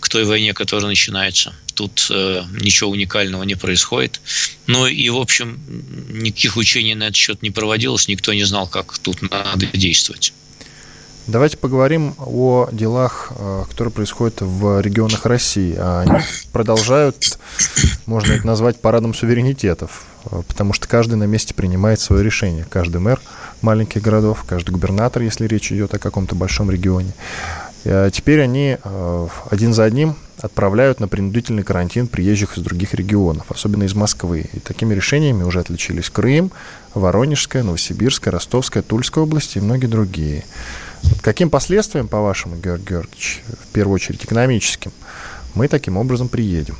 к 0.00 0.08
той 0.08 0.24
войне, 0.24 0.54
которая 0.54 0.88
начинается. 0.88 1.54
Тут 1.74 2.08
э, 2.10 2.44
ничего 2.60 2.90
уникального 2.90 3.42
не 3.44 3.54
происходит. 3.54 4.20
Ну 4.66 4.86
и, 4.86 5.08
в 5.10 5.16
общем, 5.16 5.60
никаких 6.10 6.56
учений 6.56 6.94
на 6.94 7.04
этот 7.04 7.16
счет 7.16 7.42
не 7.42 7.50
проводилось, 7.50 8.08
никто 8.08 8.32
не 8.32 8.44
знал, 8.44 8.66
как 8.66 8.98
тут 8.98 9.22
надо 9.22 9.66
действовать. 9.66 10.32
Давайте 11.28 11.58
поговорим 11.58 12.14
о 12.16 12.70
делах, 12.72 13.32
э, 13.36 13.64
которые 13.68 13.92
происходят 13.92 14.40
в 14.40 14.80
регионах 14.80 15.26
России. 15.26 15.76
Они 15.76 16.22
продолжают, 16.52 17.38
можно 18.06 18.32
это 18.32 18.46
назвать 18.46 18.80
парадом 18.80 19.12
суверенитетов, 19.12 20.06
э, 20.24 20.40
потому 20.48 20.72
что 20.72 20.88
каждый 20.88 21.16
на 21.16 21.24
месте 21.24 21.52
принимает 21.52 22.00
свое 22.00 22.24
решение. 22.24 22.64
Каждый 22.70 23.02
мэр 23.02 23.20
маленьких 23.60 24.00
городов, 24.00 24.42
каждый 24.48 24.70
губернатор, 24.70 25.20
если 25.20 25.46
речь 25.46 25.70
идет 25.70 25.92
о 25.92 25.98
каком-то 25.98 26.34
большом 26.34 26.70
регионе. 26.70 27.12
А 27.84 28.10
теперь 28.10 28.40
они 28.40 28.78
э, 28.82 29.28
один 29.50 29.74
за 29.74 29.84
одним 29.84 30.16
отправляют 30.40 30.98
на 30.98 31.08
принудительный 31.08 31.62
карантин 31.62 32.06
приезжих 32.06 32.56
из 32.56 32.62
других 32.62 32.94
регионов, 32.94 33.50
особенно 33.50 33.84
из 33.84 33.94
Москвы. 33.94 34.48
И 34.54 34.60
такими 34.60 34.94
решениями 34.94 35.42
уже 35.42 35.60
отличились 35.60 36.08
Крым, 36.08 36.52
Воронежская, 36.94 37.62
Новосибирская, 37.62 38.32
Ростовская, 38.32 38.82
Тульская 38.82 39.24
области 39.24 39.58
и 39.58 39.60
многие 39.60 39.88
другие. 39.88 40.44
Каким 41.22 41.50
последствиям, 41.50 42.08
по-вашему, 42.08 42.56
Георгий 42.56 42.86
Георгиевич, 42.88 43.40
в 43.46 43.72
первую 43.72 43.96
очередь 43.96 44.24
экономическим, 44.24 44.92
мы 45.54 45.68
таким 45.68 45.96
образом 45.96 46.28
приедем? 46.28 46.76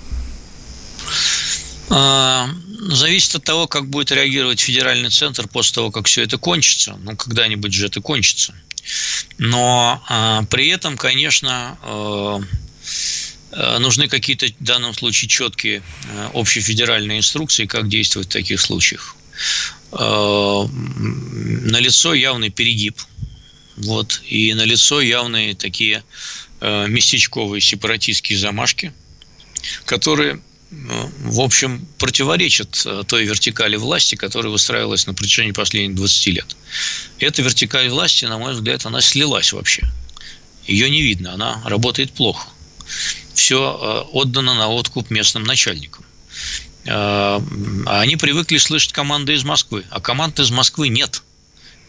А, 1.91 2.49
зависит 2.91 3.35
от 3.35 3.45
того, 3.45 3.67
как 3.67 3.89
будет 3.89 4.13
реагировать 4.13 4.61
федеральный 4.61 5.11
центр 5.11 5.49
после 5.49 5.75
того, 5.75 5.91
как 5.91 6.07
все 6.07 6.23
это 6.23 6.39
кончится. 6.39 6.99
Ну, 7.03 7.17
когда-нибудь 7.17 7.73
же 7.73 7.87
это 7.87 8.01
кончится. 8.01 8.55
Но 9.39 10.03
а, 10.09 10.45
при 10.45 10.69
этом, 10.69 10.97
конечно, 10.97 11.77
а, 11.83 12.41
нужны 13.79 14.09
какие-то 14.09 14.47
в 14.47 14.65
данном 14.65 14.95
случае 14.95 15.29
четкие 15.29 15.83
общефедеральные 16.35 17.19
инструкции, 17.19 17.67
как 17.67 17.89
действовать 17.89 18.29
в 18.29 18.33
таких 18.33 18.61
случаях. 18.61 19.17
Налицо 21.71 22.13
явный 22.13 22.51
перегиб 22.51 23.01
вот. 23.79 24.23
И 24.27 24.53
налицо 24.55 25.01
явные 25.01 25.55
такие 25.55 26.03
э, 26.61 26.87
местечковые 26.89 27.61
сепаратистские 27.61 28.39
замашки, 28.39 28.93
которые, 29.85 30.35
э, 30.35 30.41
в 31.21 31.41
общем, 31.41 31.87
противоречат 31.99 32.83
э, 32.85 33.05
той 33.07 33.25
вертикали 33.25 33.77
власти, 33.77 34.17
которая 34.17 34.51
выстраивалась 34.51 35.07
на 35.07 35.15
протяжении 35.15 35.53
последних 35.53 35.95
20 35.97 36.27
лет. 36.27 36.57
Эта 37.21 37.43
вертикаль 37.43 37.89
власти, 37.89 38.25
на 38.25 38.39
мой 38.39 38.55
взгляд, 38.55 38.85
она 38.85 39.01
слилась 39.01 39.53
вообще. 39.53 39.89
Ее 40.67 40.91
не 40.91 41.03
видно, 41.03 41.35
она 41.35 41.63
работает 41.65 42.13
плохо. 42.13 42.49
Все 43.35 43.59
э, 43.59 44.11
отдано 44.13 44.55
на 44.55 44.69
откуп 44.69 45.11
местным 45.11 45.45
начальникам. 45.45 46.05
Э, 46.85 47.41
они 47.87 48.17
привыкли 48.17 48.59
слышать 48.59 48.93
команды 48.93 49.35
из 49.35 49.45
Москвы, 49.45 49.85
а 49.91 50.01
команд 50.01 50.41
из 50.41 50.51
Москвы 50.51 50.89
нет– 50.89 51.23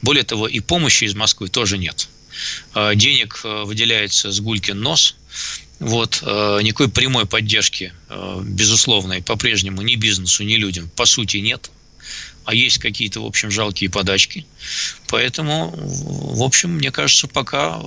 более 0.02 0.24
того, 0.24 0.48
и 0.48 0.60
помощи 0.60 1.06
из 1.06 1.16
Москвы 1.16 1.50
тоже 1.50 1.78
нет. 1.78 2.08
А, 2.74 2.96
денег 2.96 3.42
а, 3.44 3.66
выделяется 3.66 4.32
с 4.32 4.40
гулькин 4.40 4.80
нос. 4.80 5.16
Вот, 5.80 6.20
а, 6.24 6.60
никакой 6.60 6.90
прямой 6.90 7.26
поддержки, 7.26 7.94
безусловной, 8.44 9.22
по-прежнему 9.22 9.82
ни 9.82 9.96
бизнесу, 9.96 10.44
ни 10.44 10.56
людям, 10.56 10.90
по 10.96 11.06
сути, 11.06 11.38
нет. 11.38 11.72
А 12.46 12.54
есть 12.54 12.80
какие-то, 12.80 13.22
в 13.22 13.26
общем, 13.26 13.52
жалкие 13.52 13.90
подачки. 13.90 14.46
Поэтому, 15.08 15.72
в 15.76 16.42
общем, 16.42 16.72
мне 16.72 16.92
кажется, 16.92 17.28
пока 17.28 17.80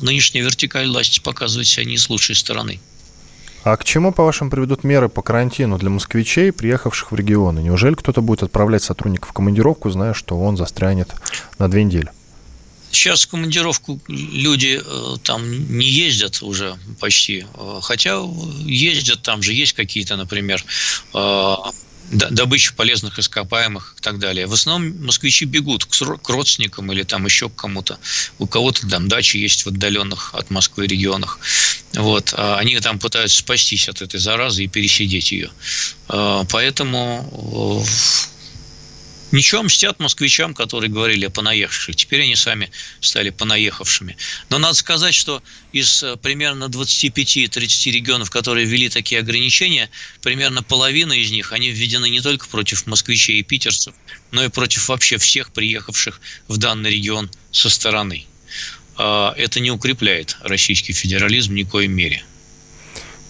нынешняя 0.00 0.42
вертикаль 0.42 0.88
власти 0.88 1.20
показывает 1.20 1.68
себя 1.68 1.84
не 1.84 1.96
с 1.96 2.08
лучшей 2.10 2.34
стороны. 2.34 2.80
А 3.64 3.78
к 3.78 3.84
чему, 3.84 4.12
по-вашему, 4.12 4.50
приведут 4.50 4.84
меры 4.84 5.08
по 5.08 5.22
карантину 5.22 5.78
для 5.78 5.88
москвичей, 5.88 6.52
приехавших 6.52 7.12
в 7.12 7.14
регионы? 7.14 7.60
Неужели 7.60 7.94
кто-то 7.94 8.20
будет 8.20 8.42
отправлять 8.42 8.82
сотрудников 8.82 9.30
в 9.30 9.32
командировку, 9.32 9.88
зная, 9.88 10.12
что 10.12 10.38
он 10.38 10.58
застрянет 10.58 11.14
на 11.58 11.70
две 11.70 11.82
недели? 11.84 12.10
Сейчас 12.90 13.22
в 13.24 13.30
командировку 13.30 13.98
люди 14.06 14.80
э, 14.84 15.16
там 15.22 15.42
не 15.50 15.86
ездят 15.86 16.42
уже 16.42 16.76
почти, 17.00 17.46
э, 17.54 17.78
хотя 17.82 18.20
ездят, 18.60 19.22
там 19.22 19.42
же 19.42 19.54
есть 19.54 19.72
какие-то, 19.72 20.16
например, 20.16 20.62
э, 22.10 22.30
добычи 22.30 22.74
полезных 22.74 23.18
ископаемых 23.18 23.96
и 23.98 24.02
так 24.02 24.18
далее. 24.18 24.46
В 24.46 24.52
основном 24.52 25.04
москвичи 25.04 25.44
бегут 25.44 25.84
к 25.84 26.28
родственникам 26.28 26.92
или 26.92 27.02
там 27.02 27.24
еще 27.24 27.48
к 27.48 27.54
кому-то. 27.54 27.98
У 28.38 28.46
кого-то 28.46 28.88
там 28.88 29.08
дачи 29.08 29.36
есть 29.36 29.64
в 29.64 29.68
отдаленных 29.68 30.34
от 30.34 30.50
Москвы 30.50 30.86
регионах. 30.86 31.38
Вот. 31.94 32.34
А 32.36 32.58
они 32.58 32.78
там 32.80 32.98
пытаются 32.98 33.38
спастись 33.38 33.88
от 33.88 34.02
этой 34.02 34.20
заразы 34.20 34.64
и 34.64 34.68
пересидеть 34.68 35.32
ее. 35.32 35.50
А, 36.08 36.44
поэтому 36.44 37.84
Ничего 39.34 39.64
мстят 39.64 39.98
москвичам, 39.98 40.54
которые 40.54 40.92
говорили 40.92 41.24
о 41.24 41.30
понаехавших. 41.30 41.96
Теперь 41.96 42.22
они 42.22 42.36
сами 42.36 42.70
стали 43.00 43.30
понаехавшими. 43.30 44.16
Но 44.48 44.58
надо 44.58 44.74
сказать, 44.74 45.12
что 45.12 45.42
из 45.72 46.04
э, 46.04 46.16
примерно 46.16 46.66
25-30 46.66 47.90
регионов, 47.90 48.30
которые 48.30 48.64
ввели 48.64 48.88
такие 48.88 49.20
ограничения, 49.20 49.90
примерно 50.22 50.62
половина 50.62 51.14
из 51.14 51.32
них, 51.32 51.50
они 51.50 51.70
введены 51.70 52.10
не 52.10 52.20
только 52.20 52.46
против 52.46 52.86
москвичей 52.86 53.40
и 53.40 53.42
питерцев, 53.42 53.96
но 54.30 54.44
и 54.44 54.48
против 54.48 54.88
вообще 54.88 55.18
всех 55.18 55.50
приехавших 55.50 56.20
в 56.46 56.56
данный 56.58 56.92
регион 56.92 57.28
со 57.50 57.68
стороны. 57.70 58.26
А, 58.96 59.34
это 59.36 59.58
не 59.58 59.72
укрепляет 59.72 60.36
российский 60.42 60.92
федерализм 60.92 61.56
в 61.56 61.68
коей 61.68 61.88
мере. 61.88 62.22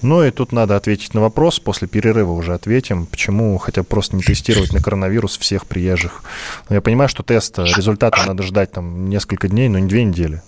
Ну 0.04 0.22
и 0.22 0.30
тут 0.30 0.52
надо 0.52 0.76
ответить 0.76 1.14
на 1.14 1.22
вопрос, 1.22 1.58
после 1.58 1.88
перерыва 1.88 2.32
уже 2.32 2.52
ответим, 2.52 3.06
почему 3.06 3.56
хотя 3.56 3.80
бы 3.80 3.86
просто 3.86 4.14
не 4.14 4.22
тестировать 4.22 4.74
на 4.74 4.82
коронавирус 4.82 5.38
всех 5.38 5.64
приезжих. 5.64 6.22
Я 6.68 6.82
понимаю, 6.82 7.08
что 7.08 7.22
тест, 7.22 7.58
результата 7.58 8.22
надо 8.26 8.42
ждать 8.42 8.70
там 8.70 9.08
несколько 9.08 9.48
дней, 9.48 9.70
но 9.70 9.78
не 9.78 9.88
две 9.88 10.04
недели. 10.04 10.42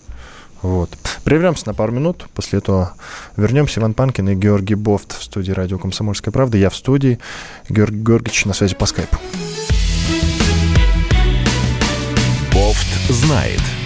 Вот. 0.61 0.91
Прервемся 1.25 1.69
на 1.69 1.73
пару 1.73 1.91
минут, 1.91 2.27
после 2.35 2.59
этого 2.59 2.93
вернемся. 3.39 3.81
Иван 3.81 3.95
Панкин 3.95 4.29
и 4.29 4.35
Георгий 4.35 4.75
Бофт 4.75 5.19
в 5.19 5.23
студии 5.23 5.53
радио 5.53 5.79
«Комсомольская 5.79 6.33
правда». 6.33 6.59
Я 6.59 6.69
в 6.69 6.77
студии, 6.77 7.19
Георгий 7.71 8.03
Георгиевич 8.03 8.45
на 8.45 8.53
связи 8.53 8.75
по 8.75 8.85
скайпу. 8.85 9.17
Бофт 12.53 12.87
знает– 13.09 13.63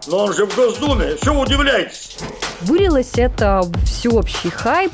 Но 0.07 0.25
он 0.25 0.33
же 0.33 0.45
в 0.45 0.55
Госдуме, 0.55 1.15
что 1.17 1.33
вы 1.33 1.41
удивляетесь? 1.41 2.17
Вылилось 2.61 3.11
это 3.17 3.61
всеобщий 3.85 4.49
хайп. 4.49 4.91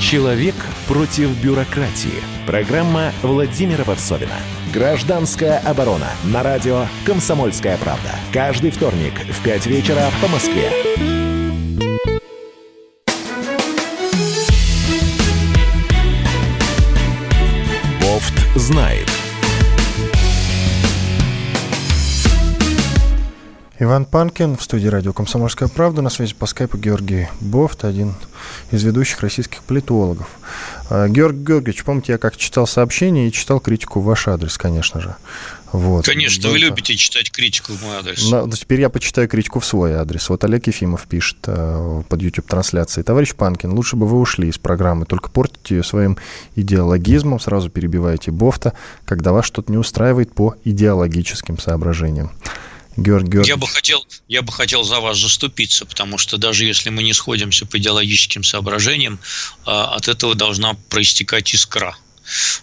Человек 0.00 0.54
против 0.86 1.30
бюрократии. 1.42 2.22
Программа 2.46 3.12
Владимира 3.22 3.84
Варсовина. 3.84 4.36
Гражданская 4.72 5.58
оборона. 5.58 6.10
На 6.24 6.42
радио 6.42 6.86
«Комсомольская 7.06 7.76
правда». 7.78 8.10
Каждый 8.32 8.70
вторник 8.70 9.14
в 9.14 9.42
5 9.42 9.66
вечера 9.66 10.10
по 10.20 10.28
Москве. 10.28 10.70
Бофт 18.00 18.34
знает. 18.56 19.13
Иван 23.80 24.04
Панкин 24.04 24.56
в 24.56 24.62
студии 24.62 24.86
радио 24.86 25.12
«Комсомольская 25.12 25.68
правда». 25.68 26.00
На 26.00 26.08
связи 26.08 26.32
по 26.32 26.46
скайпу 26.46 26.78
Георгий 26.78 27.26
Бофт, 27.40 27.84
один 27.84 28.14
из 28.70 28.84
ведущих 28.84 29.20
российских 29.20 29.64
политологов. 29.64 30.28
А, 30.90 31.08
Георгий 31.08 31.44
Георгиевич, 31.44 31.82
помните, 31.82 32.12
я 32.12 32.18
как 32.18 32.36
читал 32.36 32.68
сообщение 32.68 33.26
и 33.26 33.32
читал 33.32 33.58
критику 33.58 33.98
в 33.98 34.04
ваш 34.04 34.28
адрес, 34.28 34.56
конечно 34.58 35.00
же. 35.00 35.16
Вот. 35.72 36.06
Конечно, 36.06 36.50
вы 36.50 36.58
любите 36.58 36.94
читать 36.94 37.32
критику 37.32 37.72
в 37.72 37.82
мой 37.82 37.96
адрес. 37.96 38.30
На, 38.30 38.48
теперь 38.48 38.80
я 38.80 38.90
почитаю 38.90 39.26
критику 39.28 39.58
в 39.58 39.66
свой 39.66 39.94
адрес. 39.94 40.28
Вот 40.28 40.44
Олег 40.44 40.68
Ефимов 40.68 41.08
пишет 41.08 41.38
э, 41.48 42.02
под 42.08 42.22
YouTube-трансляцией. 42.22 43.04
Товарищ 43.04 43.34
Панкин, 43.34 43.72
лучше 43.72 43.96
бы 43.96 44.06
вы 44.06 44.20
ушли 44.20 44.50
из 44.50 44.58
программы, 44.58 45.04
только 45.04 45.30
портите 45.30 45.74
ее 45.74 45.82
своим 45.82 46.16
идеологизмом, 46.54 47.40
сразу 47.40 47.70
перебиваете 47.70 48.30
Бофта, 48.30 48.74
когда 49.04 49.32
вас 49.32 49.46
что-то 49.46 49.72
не 49.72 49.78
устраивает 49.78 50.32
по 50.32 50.54
идеологическим 50.62 51.58
соображениям. 51.58 52.30
Георгий 52.96 53.30
Георгиевич. 53.30 53.48
Я 53.48 53.56
бы, 53.56 53.66
хотел, 53.66 54.06
я 54.28 54.42
бы 54.42 54.52
хотел 54.52 54.84
за 54.84 55.00
вас 55.00 55.18
заступиться, 55.18 55.84
потому 55.86 56.18
что 56.18 56.36
даже 56.36 56.64
если 56.64 56.90
мы 56.90 57.02
не 57.02 57.12
сходимся 57.12 57.66
по 57.66 57.78
идеологическим 57.78 58.44
соображениям, 58.44 59.18
а, 59.66 59.94
от 59.94 60.08
этого 60.08 60.34
должна 60.34 60.74
проистекать 60.88 61.52
искра. 61.54 61.96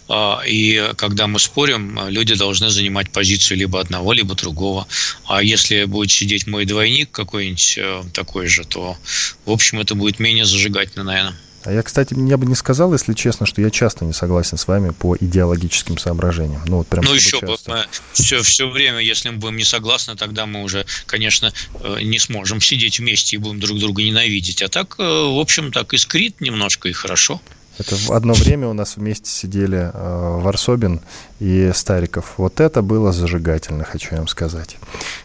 А, 0.08 0.42
и 0.46 0.92
когда 0.96 1.26
мы 1.26 1.38
спорим, 1.38 2.08
люди 2.08 2.34
должны 2.34 2.70
занимать 2.70 3.10
позицию 3.10 3.58
либо 3.58 3.80
одного, 3.80 4.12
либо 4.12 4.34
другого. 4.34 4.86
А 5.26 5.42
если 5.42 5.84
будет 5.84 6.10
сидеть 6.10 6.46
мой 6.46 6.64
двойник 6.64 7.10
какой-нибудь 7.10 7.74
э, 7.78 8.02
такой 8.12 8.48
же, 8.48 8.64
то, 8.64 8.96
в 9.44 9.50
общем, 9.50 9.80
это 9.80 9.94
будет 9.94 10.18
менее 10.18 10.44
зажигательно, 10.44 11.04
наверное. 11.04 11.36
А 11.64 11.72
я, 11.72 11.82
кстати, 11.82 12.14
я 12.28 12.36
бы 12.36 12.46
не 12.46 12.54
сказал, 12.54 12.92
если 12.92 13.12
честно, 13.12 13.46
что 13.46 13.60
я 13.60 13.70
часто 13.70 14.04
не 14.04 14.12
согласен 14.12 14.58
с 14.58 14.66
вами 14.66 14.90
по 14.90 15.16
идеологическим 15.16 15.98
соображениям. 15.98 16.62
Ну, 16.66 16.78
вот 16.78 16.88
прям 16.88 17.04
ну 17.04 17.14
еще 17.14 17.40
бы, 17.40 17.56
мы 17.66 17.86
все, 18.12 18.42
все 18.42 18.68
время, 18.68 18.98
если 18.98 19.30
мы 19.30 19.36
будем 19.36 19.56
не 19.56 19.64
согласны, 19.64 20.16
тогда 20.16 20.46
мы 20.46 20.62
уже, 20.62 20.86
конечно, 21.06 21.52
э, 21.80 21.98
не 22.02 22.18
сможем 22.18 22.60
сидеть 22.60 22.98
вместе 22.98 23.36
и 23.36 23.38
будем 23.38 23.60
друг 23.60 23.78
друга 23.78 24.02
ненавидеть. 24.02 24.62
А 24.62 24.68
так, 24.68 24.96
э, 24.98 25.02
в 25.02 25.38
общем, 25.38 25.72
так 25.72 25.94
искрит 25.94 26.40
немножко 26.40 26.88
и 26.88 26.92
хорошо. 26.92 27.40
Это 27.78 27.96
в 27.96 28.10
одно 28.12 28.34
время 28.34 28.68
у 28.68 28.72
нас 28.74 28.96
вместе 28.96 29.30
сидели 29.30 29.90
э, 29.92 30.38
Варсобин 30.40 31.00
и 31.40 31.70
Стариков. 31.74 32.34
Вот 32.36 32.60
это 32.60 32.82
было 32.82 33.12
зажигательно, 33.12 33.84
хочу 33.84 34.14
вам 34.14 34.28
сказать. 34.28 34.76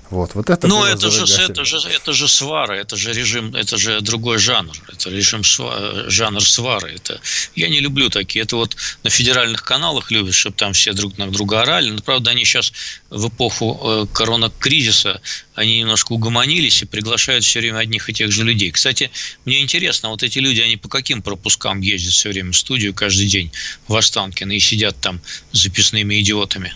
Вот, 0.10 0.36
вот 0.36 0.50
это 0.50 0.68
Ну, 0.68 0.86
это 0.86 1.12
же, 1.12 1.26
это, 1.44 1.66
же, 1.66 1.78
это 1.90 2.14
же 2.14 2.28
свара, 2.30 2.74
это 2.74 2.96
же 2.96 3.12
режим, 3.12 3.54
это 3.54 3.78
же 3.78 4.00
другой 4.00 4.38
жанр. 4.38 4.74
Это 4.88 5.10
режим, 5.10 5.44
жанр 5.44 6.42
свары. 6.42 6.94
Это, 6.96 7.20
я 7.56 7.68
не 7.68 7.82
люблю 7.82 8.10
такие. 8.10 8.44
Это 8.44 8.56
вот 8.56 8.78
на 9.04 9.10
федеральных 9.10 9.64
каналах 9.64 10.10
любят, 10.10 10.34
чтобы 10.34 10.56
там 10.56 10.72
все 10.72 10.94
друг 10.94 11.18
на 11.18 11.30
друга 11.30 11.62
орали. 11.62 11.90
Но, 11.92 12.02
правда, 12.02 12.32
они 12.32 12.46
сейчас 12.46 12.72
в 13.10 13.30
эпоху 13.30 13.80
э, 13.82 14.06
коронакризиса, 14.14 15.22
они 15.56 15.80
немножко 15.80 16.12
угомонились 16.12 16.82
и 16.82 16.86
приглашают 16.86 17.44
все 17.46 17.60
время 17.60 17.78
одних 17.78 18.10
и 18.10 18.14
тех 18.14 18.32
же 18.32 18.44
людей. 18.44 18.72
Кстати, 18.72 19.12
мне 19.46 19.62
интересно, 19.62 20.10
вот 20.10 20.24
эти 20.24 20.40
люди, 20.40 20.60
они 20.60 20.78
по 20.78 20.90
каким 20.90 21.22
пропускам 21.22 21.82
ездят 21.82 22.14
все 22.14 22.30
время 22.30 22.52
в 22.52 22.58
студию 22.58 22.94
каждый 22.94 23.28
день 23.28 23.52
в 23.88 23.96
Останкино 23.96 24.52
и 24.52 24.60
сидят 24.60 25.00
там 25.00 25.22
записными 25.54 26.20
идиотами. 26.20 26.74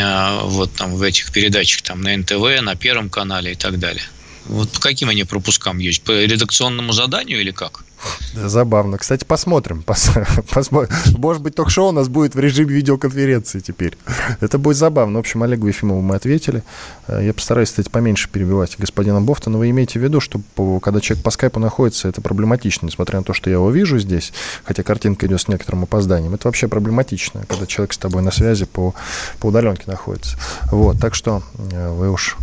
А, 0.00 0.42
вот 0.44 0.74
там 0.74 0.94
в 0.94 1.02
этих 1.02 1.32
передачах, 1.32 1.82
там 1.82 2.02
на 2.02 2.16
НТВ, 2.16 2.60
на 2.62 2.74
Первом 2.76 3.08
канале 3.08 3.52
и 3.52 3.56
так 3.56 3.78
далее. 3.78 4.04
Вот 4.44 4.70
по 4.70 4.80
каким 4.80 5.08
они 5.08 5.24
пропускам 5.24 5.78
есть? 5.78 6.02
По 6.02 6.12
редакционному 6.12 6.92
заданию 6.92 7.40
или 7.40 7.50
как? 7.50 7.85
Забавно. 8.34 8.98
Кстати, 8.98 9.24
посмотрим. 9.24 9.82
Пос, 9.82 10.10
посмотрим. 10.52 10.94
Может 11.18 11.42
быть, 11.42 11.54
ток-шоу 11.54 11.88
у 11.88 11.92
нас 11.92 12.08
будет 12.08 12.34
в 12.34 12.38
режиме 12.38 12.74
видеоконференции 12.74 13.60
теперь. 13.60 13.96
Это 14.40 14.58
будет 14.58 14.76
забавно. 14.76 15.18
В 15.18 15.20
общем, 15.20 15.42
Олегу 15.42 15.66
Ефимову 15.66 16.02
мы 16.02 16.16
ответили. 16.16 16.62
Э, 17.08 17.20
я 17.24 17.32
постараюсь, 17.32 17.70
кстати, 17.70 17.88
поменьше 17.88 18.28
перебивать 18.28 18.76
господина 18.78 19.20
Бофта, 19.20 19.50
но 19.50 19.58
вы 19.58 19.70
имеете 19.70 19.98
в 19.98 20.02
виду, 20.02 20.20
что 20.20 20.40
когда 20.80 21.00
человек 21.00 21.24
по 21.24 21.30
скайпу 21.30 21.58
находится, 21.60 22.08
это 22.08 22.20
проблематично, 22.20 22.86
несмотря 22.86 23.18
на 23.18 23.24
то, 23.24 23.32
что 23.32 23.50
я 23.50 23.54
его 23.54 23.70
вижу 23.70 23.98
здесь, 23.98 24.32
хотя 24.64 24.82
картинка 24.82 25.26
идет 25.26 25.40
с 25.40 25.48
некоторым 25.48 25.84
опозданием. 25.84 26.34
Это 26.34 26.48
вообще 26.48 26.68
проблематично, 26.68 27.44
когда 27.48 27.66
человек 27.66 27.92
с 27.92 27.98
тобой 27.98 28.22
на 28.22 28.30
связи 28.30 28.66
по, 28.66 28.94
по 29.40 29.46
удаленке 29.46 29.84
находится. 29.86 30.36
Вот, 30.70 30.98
так 31.00 31.14
что 31.14 31.42
э, 31.72 31.90
вы 31.90 32.10
уж 32.10 32.36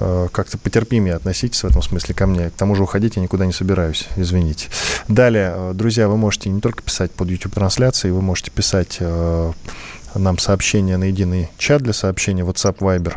э, 0.00 0.28
как-то 0.32 0.58
потерпимее 0.58 1.14
относитесь 1.14 1.62
в 1.62 1.66
этом 1.66 1.82
смысле 1.82 2.14
ко 2.14 2.26
мне. 2.26 2.50
К 2.50 2.54
тому 2.54 2.74
же 2.74 2.82
уходить 2.82 3.16
я 3.16 3.22
никуда 3.22 3.46
не 3.46 3.52
собираюсь, 3.52 4.08
извините. 4.16 4.68
Далее, 5.08 5.52
э, 5.54 5.72
друзья, 5.74 6.08
вы 6.08 6.16
можете 6.16 6.50
не 6.50 6.60
только 6.60 6.82
писать 6.82 7.10
под 7.12 7.28
YouTube-трансляцией, 7.30 8.12
вы 8.12 8.22
можете 8.22 8.50
писать 8.50 8.98
э, 9.00 9.52
нам 10.14 10.38
сообщения 10.38 10.96
на 10.96 11.04
единый 11.04 11.50
чат 11.58 11.82
для 11.82 11.92
сообщений 11.92 12.42
WhatsApp, 12.42 12.78
Viber, 12.78 13.14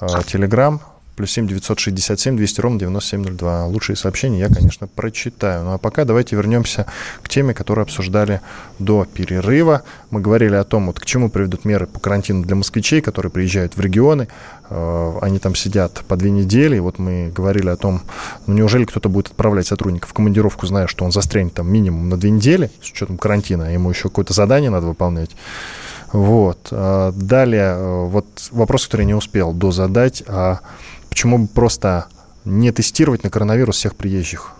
э, 0.00 0.06
Telegram 0.06 0.80
плюс 1.18 1.32
7 1.32 1.48
967 1.48 2.36
200 2.36 2.60
ровно 2.60 2.78
9702. 2.78 3.66
Лучшие 3.66 3.96
сообщения 3.96 4.38
я, 4.38 4.48
конечно, 4.48 4.86
прочитаю. 4.86 5.64
Ну 5.64 5.72
а 5.72 5.78
пока 5.78 6.04
давайте 6.04 6.36
вернемся 6.36 6.86
к 7.22 7.28
теме, 7.28 7.54
которую 7.54 7.82
обсуждали 7.82 8.40
до 8.78 9.04
перерыва. 9.04 9.82
Мы 10.10 10.20
говорили 10.20 10.54
о 10.54 10.62
том, 10.62 10.86
вот 10.86 11.00
к 11.00 11.06
чему 11.06 11.28
приведут 11.28 11.64
меры 11.64 11.88
по 11.88 11.98
карантину 11.98 12.44
для 12.44 12.54
москвичей, 12.54 13.00
которые 13.00 13.32
приезжают 13.32 13.76
в 13.76 13.80
регионы. 13.80 14.28
Э, 14.70 15.18
они 15.20 15.40
там 15.40 15.56
сидят 15.56 16.04
по 16.06 16.16
две 16.16 16.30
недели. 16.30 16.76
И 16.76 16.80
вот 16.80 17.00
мы 17.00 17.32
говорили 17.34 17.68
о 17.68 17.76
том, 17.76 18.02
ну 18.46 18.54
неужели 18.54 18.84
кто-то 18.84 19.08
будет 19.08 19.26
отправлять 19.26 19.66
сотрудников 19.66 20.10
в 20.10 20.12
командировку, 20.12 20.68
зная, 20.68 20.86
что 20.86 21.04
он 21.04 21.10
застрянет 21.10 21.54
там 21.54 21.68
минимум 21.68 22.08
на 22.10 22.16
две 22.16 22.30
недели, 22.30 22.70
с 22.80 22.92
учетом 22.92 23.18
карантина, 23.18 23.66
а 23.66 23.70
ему 23.70 23.90
еще 23.90 24.04
какое-то 24.04 24.34
задание 24.34 24.70
надо 24.70 24.86
выполнять. 24.86 25.30
Вот. 26.12 26.68
Э, 26.70 27.12
далее, 27.12 27.74
э, 27.76 28.04
вот 28.06 28.26
вопрос, 28.52 28.86
который 28.86 29.02
я 29.02 29.08
не 29.08 29.14
успел 29.14 29.52
дозадать, 29.52 30.22
а 30.26 30.60
Почему 31.18 31.38
бы 31.38 31.48
просто 31.48 32.06
не 32.44 32.70
тестировать 32.70 33.24
на 33.24 33.30
коронавирус 33.30 33.78
всех 33.78 33.96
приезжих? 33.96 34.52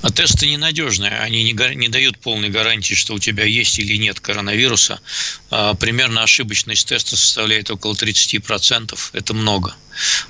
А 0.00 0.10
тесты 0.10 0.46
ненадежные, 0.46 1.18
они 1.18 1.42
не, 1.42 1.52
не 1.74 1.88
дают 1.90 2.16
полной 2.16 2.48
гарантии, 2.48 2.94
что 2.94 3.12
у 3.12 3.18
тебя 3.18 3.44
есть 3.44 3.78
или 3.78 3.98
нет 3.98 4.20
коронавируса. 4.20 5.02
А, 5.50 5.74
примерно 5.74 6.22
ошибочность 6.22 6.88
теста 6.88 7.18
составляет 7.18 7.70
около 7.70 7.92
30%. 7.92 8.98
Это 9.12 9.34
много. 9.34 9.74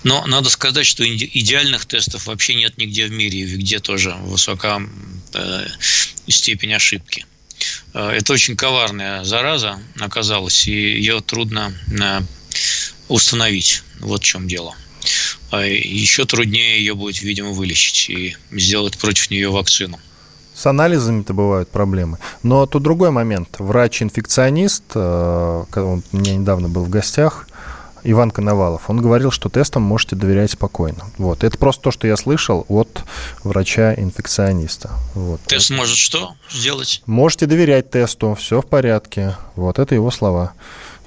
Но 0.03 0.27
надо 0.27 0.51
сказать, 0.51 0.87
что 0.87 1.07
идеальных 1.07 1.87
тестов 1.87 2.27
вообще 2.27 2.57
нет 2.57 2.77
нигде 2.77 3.07
в 3.07 3.13
мире, 3.13 3.45
где 3.45 3.79
тоже 3.79 4.17
высока 4.23 4.83
э, 5.35 5.67
степень 6.27 6.75
ошибки. 6.75 7.27
Э, 7.93 8.09
это 8.11 8.33
очень 8.33 8.57
коварная 8.57 9.23
зараза 9.23 9.79
оказалась, 10.01 10.67
и 10.67 10.73
ее 10.73 11.21
трудно 11.21 11.73
э, 11.93 12.23
установить. 13.09 13.83
Вот 14.01 14.23
в 14.23 14.25
чем 14.25 14.49
дело. 14.49 14.75
А 15.51 15.65
еще 15.65 16.25
труднее 16.25 16.79
ее 16.79 16.95
будет, 16.95 17.23
видимо, 17.23 17.51
вылечить 17.51 18.11
и 18.11 18.37
сделать 18.51 18.99
против 18.99 19.31
нее 19.31 19.51
вакцину. 19.51 19.99
С 20.55 20.67
анализами-то 20.67 21.35
бывают 21.35 21.69
проблемы. 21.69 22.19
Но 22.43 22.65
тут 22.67 22.83
другой 22.83 23.11
момент. 23.11 23.57
Врач-инфекционист, 23.59 24.85
э, 24.95 25.65
он 25.75 26.03
у 26.13 26.17
меня 26.17 26.37
недавно 26.37 26.69
был 26.69 26.85
в 26.85 26.89
гостях, 26.91 27.47
Иван 28.07 28.31
Коновалов, 28.31 28.91
он 28.91 29.01
говорил, 29.01 29.31
что 29.31 29.49
тестам 29.49 29.83
можете 29.83 30.15
доверять 30.15 30.51
спокойно. 30.51 31.11
Вот. 31.17 31.43
Это 31.43 31.57
просто 31.57 31.85
то, 31.85 31.91
что 31.91 32.07
я 32.07 32.17
слышал 32.17 32.67
от 32.69 33.03
врача-инфекциониста. 33.43 34.91
Вот. 35.15 35.41
Тест 35.47 35.71
может 35.71 35.97
что 35.97 36.35
сделать? 36.51 37.03
Можете 37.07 37.47
доверять 37.47 37.91
тесту, 37.91 38.35
все 38.35 38.61
в 38.61 38.67
порядке. 38.67 39.37
Вот 39.57 39.79
это 39.79 39.95
его 39.95 40.11
слова. 40.11 40.53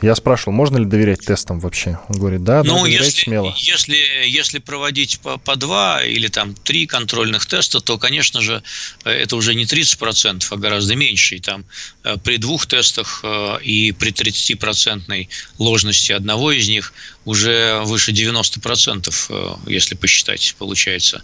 Я 0.01 0.15
спрашивал, 0.15 0.53
можно 0.53 0.77
ли 0.77 0.85
доверять 0.85 1.21
тестам 1.25 1.59
вообще? 1.59 1.99
Он 2.07 2.19
говорит, 2.19 2.43
да, 2.43 2.61
ну, 2.63 2.83
да, 2.83 2.87
если, 2.87 3.23
смело. 3.23 3.55
Если, 3.57 3.95
если 4.27 4.59
проводить 4.59 5.19
по, 5.19 5.37
по 5.39 5.55
два 5.55 6.03
или 6.03 6.27
там 6.27 6.53
три 6.53 6.85
контрольных 6.85 7.47
теста, 7.47 7.79
то, 7.79 7.97
конечно 7.97 8.41
же, 8.41 8.61
это 9.05 9.35
уже 9.35 9.55
не 9.55 9.65
30%, 9.65 10.45
а 10.49 10.55
гораздо 10.57 10.95
меньше. 10.95 11.37
И 11.37 11.39
там 11.39 11.65
э, 12.03 12.17
при 12.23 12.37
двух 12.37 12.67
тестах 12.67 13.21
э, 13.23 13.57
и 13.63 13.91
при 13.91 14.11
30% 14.11 15.27
ложности 15.57 16.11
одного 16.11 16.51
из 16.51 16.69
них 16.69 16.93
уже 17.25 17.81
выше 17.83 18.11
90%, 18.11 19.13
э, 19.29 19.55
если 19.71 19.95
посчитать, 19.95 20.55
получается, 20.59 21.23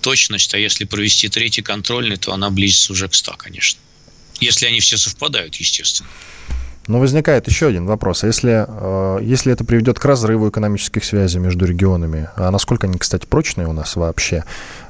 точность. 0.00 0.54
А 0.54 0.58
если 0.58 0.84
провести 0.84 1.28
третий 1.28 1.62
контрольный, 1.62 2.16
то 2.16 2.32
она 2.32 2.50
близится 2.50 2.92
уже 2.92 3.08
к 3.08 3.14
100, 3.14 3.34
конечно. 3.36 3.80
Если 4.40 4.66
они 4.66 4.80
все 4.80 4.96
совпадают, 4.96 5.56
естественно. 5.56 6.08
Но 6.88 6.98
возникает 6.98 7.46
еще 7.46 7.68
один 7.68 7.86
вопрос. 7.86 8.24
А 8.24 8.26
если, 8.26 8.66
э, 8.66 9.18
если 9.22 9.52
это 9.52 9.64
приведет 9.64 9.98
к 9.98 10.04
разрыву 10.04 10.50
экономических 10.50 11.04
связей 11.04 11.38
между 11.38 11.64
регионами, 11.64 12.28
а 12.36 12.50
насколько 12.50 12.86
они, 12.86 12.98
кстати, 12.98 13.26
прочные 13.26 13.68
у 13.68 13.72
нас 13.72 13.94
вообще, 13.94 14.44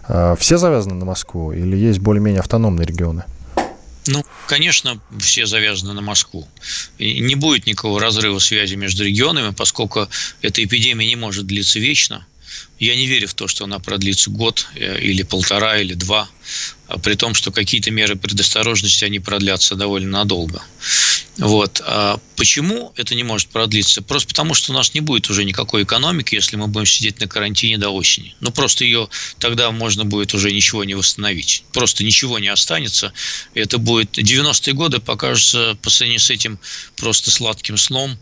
э, 0.09 0.35
все 0.39 0.57
завязаны 0.57 0.95
на 0.95 1.05
Москву 1.05 1.53
или 1.53 1.77
есть 1.77 1.99
более-менее 1.99 2.41
автономные 2.41 2.87
регионы? 2.87 3.25
Ну, 4.07 4.25
конечно, 4.47 5.01
все 5.21 5.47
завязаны 5.47 5.93
на 5.93 6.01
Москву. 6.01 6.49
И 6.99 7.21
не 7.21 7.37
будет 7.37 7.67
никакого 7.67 8.01
разрыва 8.01 8.39
связи 8.41 8.75
между 8.75 9.05
регионами, 9.05 9.53
поскольку 9.53 10.09
эта 10.41 10.65
эпидемия 10.65 11.07
не 11.07 11.17
может 11.17 11.47
длиться 11.47 11.79
вечно. 11.79 12.27
Я 12.79 12.97
не 12.97 13.07
верю 13.07 13.29
в 13.29 13.35
то, 13.35 13.47
что 13.49 13.65
она 13.65 13.79
продлится 13.79 14.31
год 14.31 14.67
э, 14.75 14.99
или 14.99 15.23
полтора 15.23 15.79
или 15.79 15.95
два, 15.95 16.29
при 17.03 17.15
том, 17.15 17.35
что 17.35 17.51
какие-то 17.51 17.91
меры 17.91 18.17
предосторожности, 18.17 19.05
они 19.05 19.19
продлятся 19.19 19.75
довольно 19.75 20.19
надолго. 20.19 20.63
Вот. 21.39 21.81
А 21.85 22.19
почему 22.37 22.93
это 22.97 23.15
не 23.15 23.25
может 23.25 23.49
продлиться? 23.49 24.03
Просто 24.03 24.29
потому, 24.29 24.55
что 24.55 24.73
у 24.73 24.75
нас 24.75 24.95
не 24.95 25.01
будет 25.01 25.31
уже 25.31 25.45
никакой 25.45 25.85
экономики, 25.85 26.35
если 26.35 26.57
мы 26.57 26.67
будем 26.67 26.87
сидеть 26.87 27.21
на 27.21 27.29
карантине 27.29 27.79
до 27.79 27.91
осени. 27.91 28.35
Ну, 28.41 28.51
просто 28.51 28.85
ее 28.85 29.09
тогда 29.39 29.71
можно 29.71 30.05
будет 30.05 30.35
уже 30.35 30.53
ничего 30.53 30.85
не 30.85 30.95
восстановить. 30.95 31.65
Просто 31.73 32.05
ничего 32.05 32.39
не 32.39 32.49
останется. 32.49 33.13
Это 33.55 33.79
будет... 33.79 34.19
90-е 34.19 34.75
годы 34.75 34.99
покажутся 34.99 35.77
по 35.81 35.91
сравнению 35.91 36.21
с 36.21 36.31
этим 36.31 36.59
просто 36.97 37.31
сладким 37.31 37.77
сном, 37.77 38.19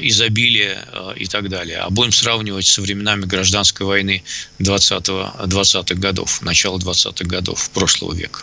изобилие 0.00 0.78
э, 0.92 1.12
и 1.16 1.26
так 1.26 1.48
далее. 1.48 1.78
А 1.78 1.90
будем 1.90 2.12
сравнивать 2.12 2.66
со 2.66 2.80
временами 2.82 3.24
гражданской 3.24 3.86
войны 3.86 4.22
20-х 4.58 5.46
20 5.46 5.98
годов, 5.98 6.42
начала 6.42 6.78
20-х 6.78 7.24
годов 7.26 7.70
прошлого 7.70 8.14
века. 8.14 8.40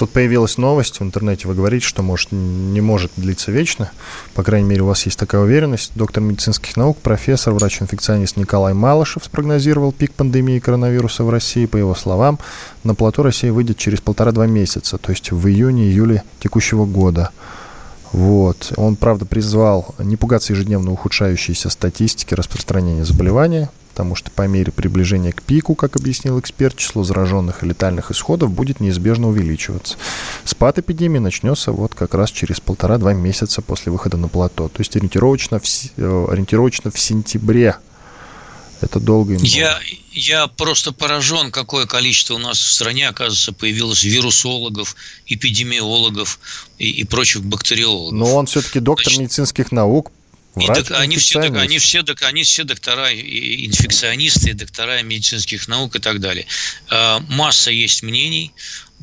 Тут 0.00 0.12
появилась 0.12 0.56
новость 0.56 0.98
в 0.98 1.02
интернете, 1.02 1.46
вы 1.46 1.54
говорите, 1.54 1.86
что 1.86 2.02
может, 2.02 2.32
не 2.32 2.80
может 2.80 3.12
длиться 3.16 3.52
вечно. 3.52 3.92
По 4.32 4.42
крайней 4.42 4.66
мере, 4.66 4.80
у 4.80 4.86
вас 4.86 5.04
есть 5.04 5.18
такая 5.18 5.42
уверенность. 5.42 5.92
Доктор 5.94 6.22
медицинских 6.22 6.74
наук, 6.78 6.96
профессор, 7.02 7.52
врач-инфекционист 7.52 8.38
Николай 8.38 8.72
Малышев 8.72 9.22
спрогнозировал 9.26 9.92
пик 9.92 10.14
пандемии 10.14 10.58
коронавируса 10.58 11.22
в 11.22 11.28
России. 11.28 11.66
По 11.66 11.76
его 11.76 11.94
словам, 11.94 12.38
на 12.82 12.94
плато 12.94 13.22
России 13.22 13.50
выйдет 13.50 13.76
через 13.76 14.00
полтора-два 14.00 14.46
месяца, 14.46 14.96
то 14.96 15.10
есть 15.10 15.32
в 15.32 15.46
июне-июле 15.46 16.22
текущего 16.42 16.86
года. 16.86 17.30
Вот. 18.12 18.72
Он, 18.76 18.96
правда, 18.96 19.24
призвал 19.24 19.94
не 19.98 20.16
пугаться 20.16 20.52
ежедневно 20.52 20.92
ухудшающейся 20.92 21.70
статистики 21.70 22.34
распространения 22.34 23.04
заболевания, 23.04 23.70
потому 23.90 24.14
что 24.14 24.30
по 24.30 24.46
мере 24.46 24.72
приближения 24.72 25.32
к 25.32 25.42
пику, 25.42 25.74
как 25.74 25.96
объяснил 25.96 26.40
эксперт, 26.40 26.76
число 26.76 27.04
зараженных 27.04 27.62
и 27.62 27.66
летальных 27.66 28.10
исходов 28.10 28.50
будет 28.50 28.80
неизбежно 28.80 29.28
увеличиваться. 29.28 29.96
Спад 30.44 30.78
эпидемии 30.78 31.18
начнется 31.18 31.72
вот 31.72 31.94
как 31.94 32.14
раз 32.14 32.30
через 32.30 32.60
полтора-два 32.60 33.12
месяца 33.12 33.62
после 33.62 33.92
выхода 33.92 34.16
на 34.16 34.28
плато, 34.28 34.68
то 34.68 34.80
есть 34.80 34.96
ориентировочно 34.96 35.60
в, 35.60 35.64
э, 35.96 36.26
ориентировочно 36.30 36.90
в 36.90 36.98
сентябре. 36.98 37.76
Это 38.80 38.98
долго 38.98 39.34
и 39.34 39.36
много. 39.36 39.46
Я, 39.48 39.80
я 40.12 40.46
просто 40.46 40.92
поражен, 40.92 41.50
какое 41.50 41.86
количество 41.86 42.34
у 42.34 42.38
нас 42.38 42.58
в 42.58 42.72
стране, 42.72 43.08
оказывается, 43.08 43.52
появилось 43.52 44.04
вирусологов, 44.04 44.96
эпидемиологов 45.26 46.38
и, 46.78 46.90
и 46.90 47.04
прочих 47.04 47.44
бактериологов. 47.44 48.12
Но 48.12 48.34
он 48.34 48.46
все-таки 48.46 48.80
доктор 48.80 49.12
Значит, 49.12 49.20
медицинских 49.20 49.72
наук, 49.72 50.12
и 50.56 50.66
док, 50.66 50.90
они, 50.90 51.16
все, 51.16 51.40
они, 51.40 51.78
все, 51.78 52.02
они 52.22 52.42
все 52.42 52.64
доктора, 52.64 53.10
и 53.10 53.66
инфекционисты, 53.66 54.50
и 54.50 54.52
доктора 54.54 55.02
медицинских 55.02 55.68
наук 55.68 55.94
и 55.96 56.00
так 56.00 56.20
далее. 56.20 56.46
А, 56.88 57.20
масса 57.28 57.70
есть 57.70 58.02
мнений 58.02 58.52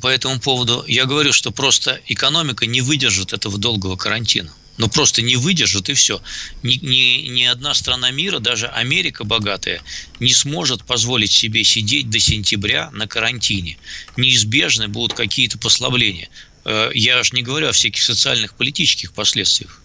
по 0.02 0.08
этому 0.08 0.40
поводу. 0.40 0.84
Я 0.88 1.06
говорю, 1.06 1.32
что 1.32 1.52
просто 1.52 2.02
экономика 2.08 2.66
не 2.66 2.82
выдержит 2.82 3.32
этого 3.32 3.58
долгого 3.58 3.96
карантина. 3.96 4.52
Ну, 4.78 4.88
просто 4.90 5.24
не 5.24 5.36
выдержит 5.36 5.90
и 5.90 5.94
все. 5.94 6.22
Ни, 6.62 6.76
ни, 6.76 7.28
ни 7.30 7.44
одна 7.44 7.74
страна 7.74 8.12
мира, 8.12 8.40
даже 8.40 8.68
Америка 8.68 9.24
богатая, 9.24 9.82
не 10.20 10.34
сможет 10.34 10.84
позволить 10.84 11.32
себе 11.32 11.64
сидеть 11.64 12.10
до 12.10 12.20
сентября 12.20 12.92
на 12.92 13.08
карантине. 13.08 13.78
Неизбежны 14.18 14.88
будут 14.88 15.18
какие-то 15.18 15.58
послабления. 15.58 16.30
Э, 16.64 16.92
я 16.94 17.24
же 17.24 17.32
не 17.34 17.42
говорю 17.42 17.70
о 17.70 17.72
всяких 17.72 18.04
социальных, 18.04 18.54
политических 18.54 19.14
последствиях. 19.14 19.82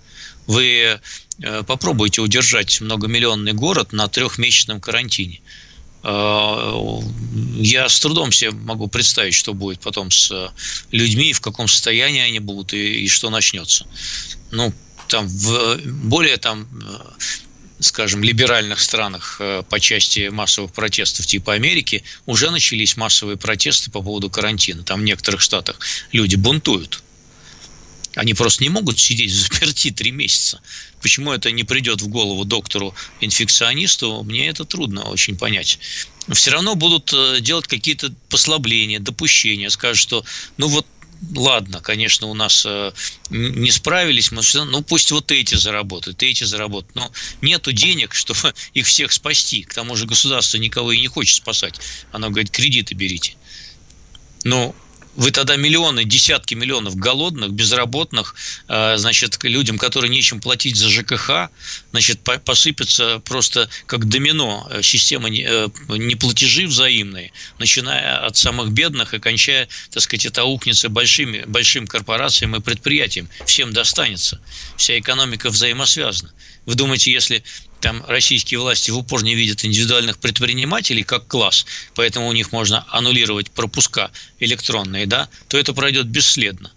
Вы 0.46 1.00
э, 1.40 1.62
попробуйте 1.62 2.20
удержать 2.20 2.80
многомиллионный 2.82 3.54
город 3.54 3.92
на 3.92 4.08
трехмесячном 4.08 4.78
карантине. 4.80 5.40
Э, 6.02 6.98
я 7.56 7.88
с 7.88 7.98
трудом 7.98 8.30
себе 8.30 8.50
могу 8.50 8.88
представить, 8.88 9.34
что 9.34 9.54
будет 9.54 9.80
потом 9.80 10.10
с 10.10 10.52
людьми, 10.90 11.32
в 11.32 11.40
каком 11.40 11.66
состоянии 11.66 12.20
они 12.20 12.40
будут 12.40 12.74
и, 12.74 13.04
и 13.04 13.08
что 13.08 13.30
начнется. 13.30 13.86
Ну, 14.52 14.72
там 15.08 15.26
в 15.26 15.78
более 15.84 16.36
там 16.36 16.68
э, 16.72 17.24
скажем, 17.80 18.22
либеральных 18.22 18.80
странах 18.80 19.40
по 19.68 19.80
части 19.80 20.28
массовых 20.28 20.72
протестов 20.72 21.26
типа 21.26 21.54
Америки 21.54 22.04
уже 22.26 22.50
начались 22.50 22.96
массовые 22.96 23.36
протесты 23.36 23.90
по 23.90 24.02
поводу 24.02 24.30
карантина. 24.30 24.84
Там 24.84 25.00
в 25.00 25.04
некоторых 25.04 25.40
штатах 25.40 25.80
люди 26.12 26.36
бунтуют. 26.36 27.02
Они 28.14 28.34
просто 28.34 28.62
не 28.62 28.68
могут 28.68 28.98
сидеть 28.98 29.32
заперти 29.32 29.90
три 29.90 30.10
месяца. 30.10 30.60
Почему 31.00 31.32
это 31.32 31.50
не 31.50 31.64
придет 31.64 32.02
в 32.02 32.08
голову 32.08 32.44
доктору-инфекционисту, 32.44 34.22
мне 34.22 34.48
это 34.48 34.64
трудно 34.64 35.04
очень 35.04 35.36
понять. 35.36 35.78
Все 36.28 36.50
равно 36.50 36.74
будут 36.74 37.12
э, 37.12 37.40
делать 37.40 37.66
какие-то 37.66 38.12
послабления, 38.28 39.00
допущения, 39.00 39.70
скажут, 39.70 39.98
что 39.98 40.24
ну 40.56 40.68
вот 40.68 40.86
ладно, 41.34 41.80
конечно, 41.80 42.26
у 42.26 42.34
нас 42.34 42.64
э, 42.66 42.92
не 43.30 43.70
справились, 43.70 44.32
мы 44.32 44.42
ну 44.64 44.82
пусть 44.82 45.10
вот 45.12 45.30
эти 45.30 45.54
заработают, 45.54 46.22
эти 46.22 46.44
заработают, 46.44 46.94
но 46.94 47.12
нету 47.40 47.72
денег, 47.72 48.14
чтобы 48.22 48.54
их 48.74 48.86
всех 48.86 49.12
спасти. 49.12 49.62
К 49.62 49.74
тому 49.74 49.96
же 49.96 50.06
государство 50.06 50.58
никого 50.58 50.92
и 50.92 51.00
не 51.00 51.08
хочет 51.08 51.36
спасать. 51.36 51.80
Оно 52.10 52.30
говорит, 52.30 52.50
кредиты 52.50 52.94
берите. 52.94 53.34
Ну, 54.44 54.74
вы 55.14 55.30
тогда 55.30 55.56
миллионы, 55.56 56.04
десятки 56.04 56.54
миллионов 56.54 56.96
голодных, 56.96 57.50
безработных, 57.52 58.34
э, 58.68 58.96
значит, 58.96 59.38
людям, 59.42 59.78
которые 59.78 60.10
нечем 60.10 60.40
платить 60.40 60.76
за 60.76 60.88
ЖКХ, 60.88 61.50
значит, 61.90 62.20
посыпется 62.44 63.20
просто 63.24 63.68
как 63.86 64.08
домино 64.08 64.66
э, 64.70 64.82
система 64.82 65.28
э, 65.28 65.68
неплатежи 65.88 66.66
взаимные, 66.66 67.32
начиная 67.58 68.24
от 68.24 68.36
самых 68.36 68.72
бедных 68.72 69.14
и 69.14 69.18
кончая, 69.18 69.68
так 69.90 70.02
сказать, 70.02 70.26
это 70.26 70.42
аукнется 70.42 70.88
большими, 70.88 71.44
большим 71.46 71.86
корпорациям 71.86 72.56
и 72.56 72.60
предприятиям. 72.60 73.28
Всем 73.46 73.72
достанется. 73.72 74.40
Вся 74.76 74.98
экономика 74.98 75.50
взаимосвязана. 75.50 76.32
Вы 76.64 76.74
думаете, 76.74 77.12
если 77.12 77.42
там 77.80 78.04
российские 78.06 78.60
власти 78.60 78.90
в 78.90 78.98
упор 78.98 79.24
не 79.24 79.34
видят 79.34 79.64
индивидуальных 79.64 80.18
предпринимателей 80.18 81.02
как 81.02 81.26
класс, 81.26 81.66
поэтому 81.94 82.28
у 82.28 82.32
них 82.32 82.52
можно 82.52 82.86
аннулировать 82.88 83.50
пропуска 83.50 84.12
электронные, 84.38 85.06
да, 85.06 85.28
то 85.48 85.58
это 85.58 85.74
пройдет 85.74 86.06
бесследно. 86.06 86.70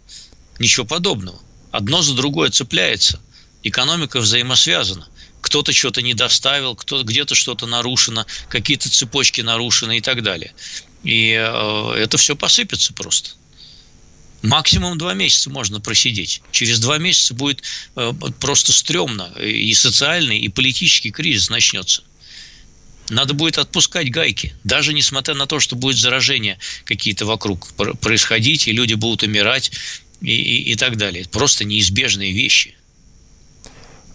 Ничего 0.57 0.85
подобного. 0.85 1.39
Одно 1.71 2.01
за 2.01 2.15
другое 2.15 2.49
цепляется. 2.49 3.19
Экономика 3.61 4.19
взаимосвязана. 4.19 5.07
Кто-то 5.41 5.73
что-то 5.73 6.01
не 6.01 6.15
доставил, 6.15 6.75
кто 6.75 7.03
где-то 7.03 7.35
что-то 7.35 7.67
нарушено, 7.67 8.25
какие-то 8.49 8.89
цепочки 8.89 9.41
нарушены 9.41 9.99
и 9.99 10.01
так 10.01 10.23
далее. 10.23 10.53
И 11.03 11.33
э, 11.33 11.93
это 11.97 12.17
все 12.17 12.35
посыпется 12.35 12.93
просто. 12.93 13.31
Максимум 14.45 14.97
два 14.97 15.13
месяца 15.13 15.49
можно 15.49 15.79
просидеть. 15.79 16.41
Через 16.51 16.79
два 16.79 16.97
месяца 16.97 17.33
будет 17.33 17.63
э, 17.95 18.13
просто 18.39 18.71
стрёмно. 18.71 19.33
И 19.39 19.73
социальный, 19.73 20.39
и 20.39 20.49
политический 20.49 21.11
кризис 21.11 21.49
начнется. 21.49 22.03
Надо 23.09 23.33
будет 23.33 23.57
отпускать 23.57 24.09
гайки. 24.09 24.55
Даже 24.63 24.93
несмотря 24.93 25.35
на 25.35 25.47
то, 25.47 25.59
что 25.59 25.75
будет 25.75 25.97
заражение 25.97 26.57
какие-то 26.85 27.25
вокруг 27.25 27.73
происходить, 27.99 28.67
и 28.67 28.71
люди 28.71 28.93
будут 28.93 29.23
умирать, 29.23 29.71
и, 30.21 30.35
и, 30.35 30.71
и 30.71 30.75
так 30.75 30.97
далее. 30.97 31.25
Просто 31.31 31.65
неизбежные 31.65 32.31
вещи. 32.31 32.75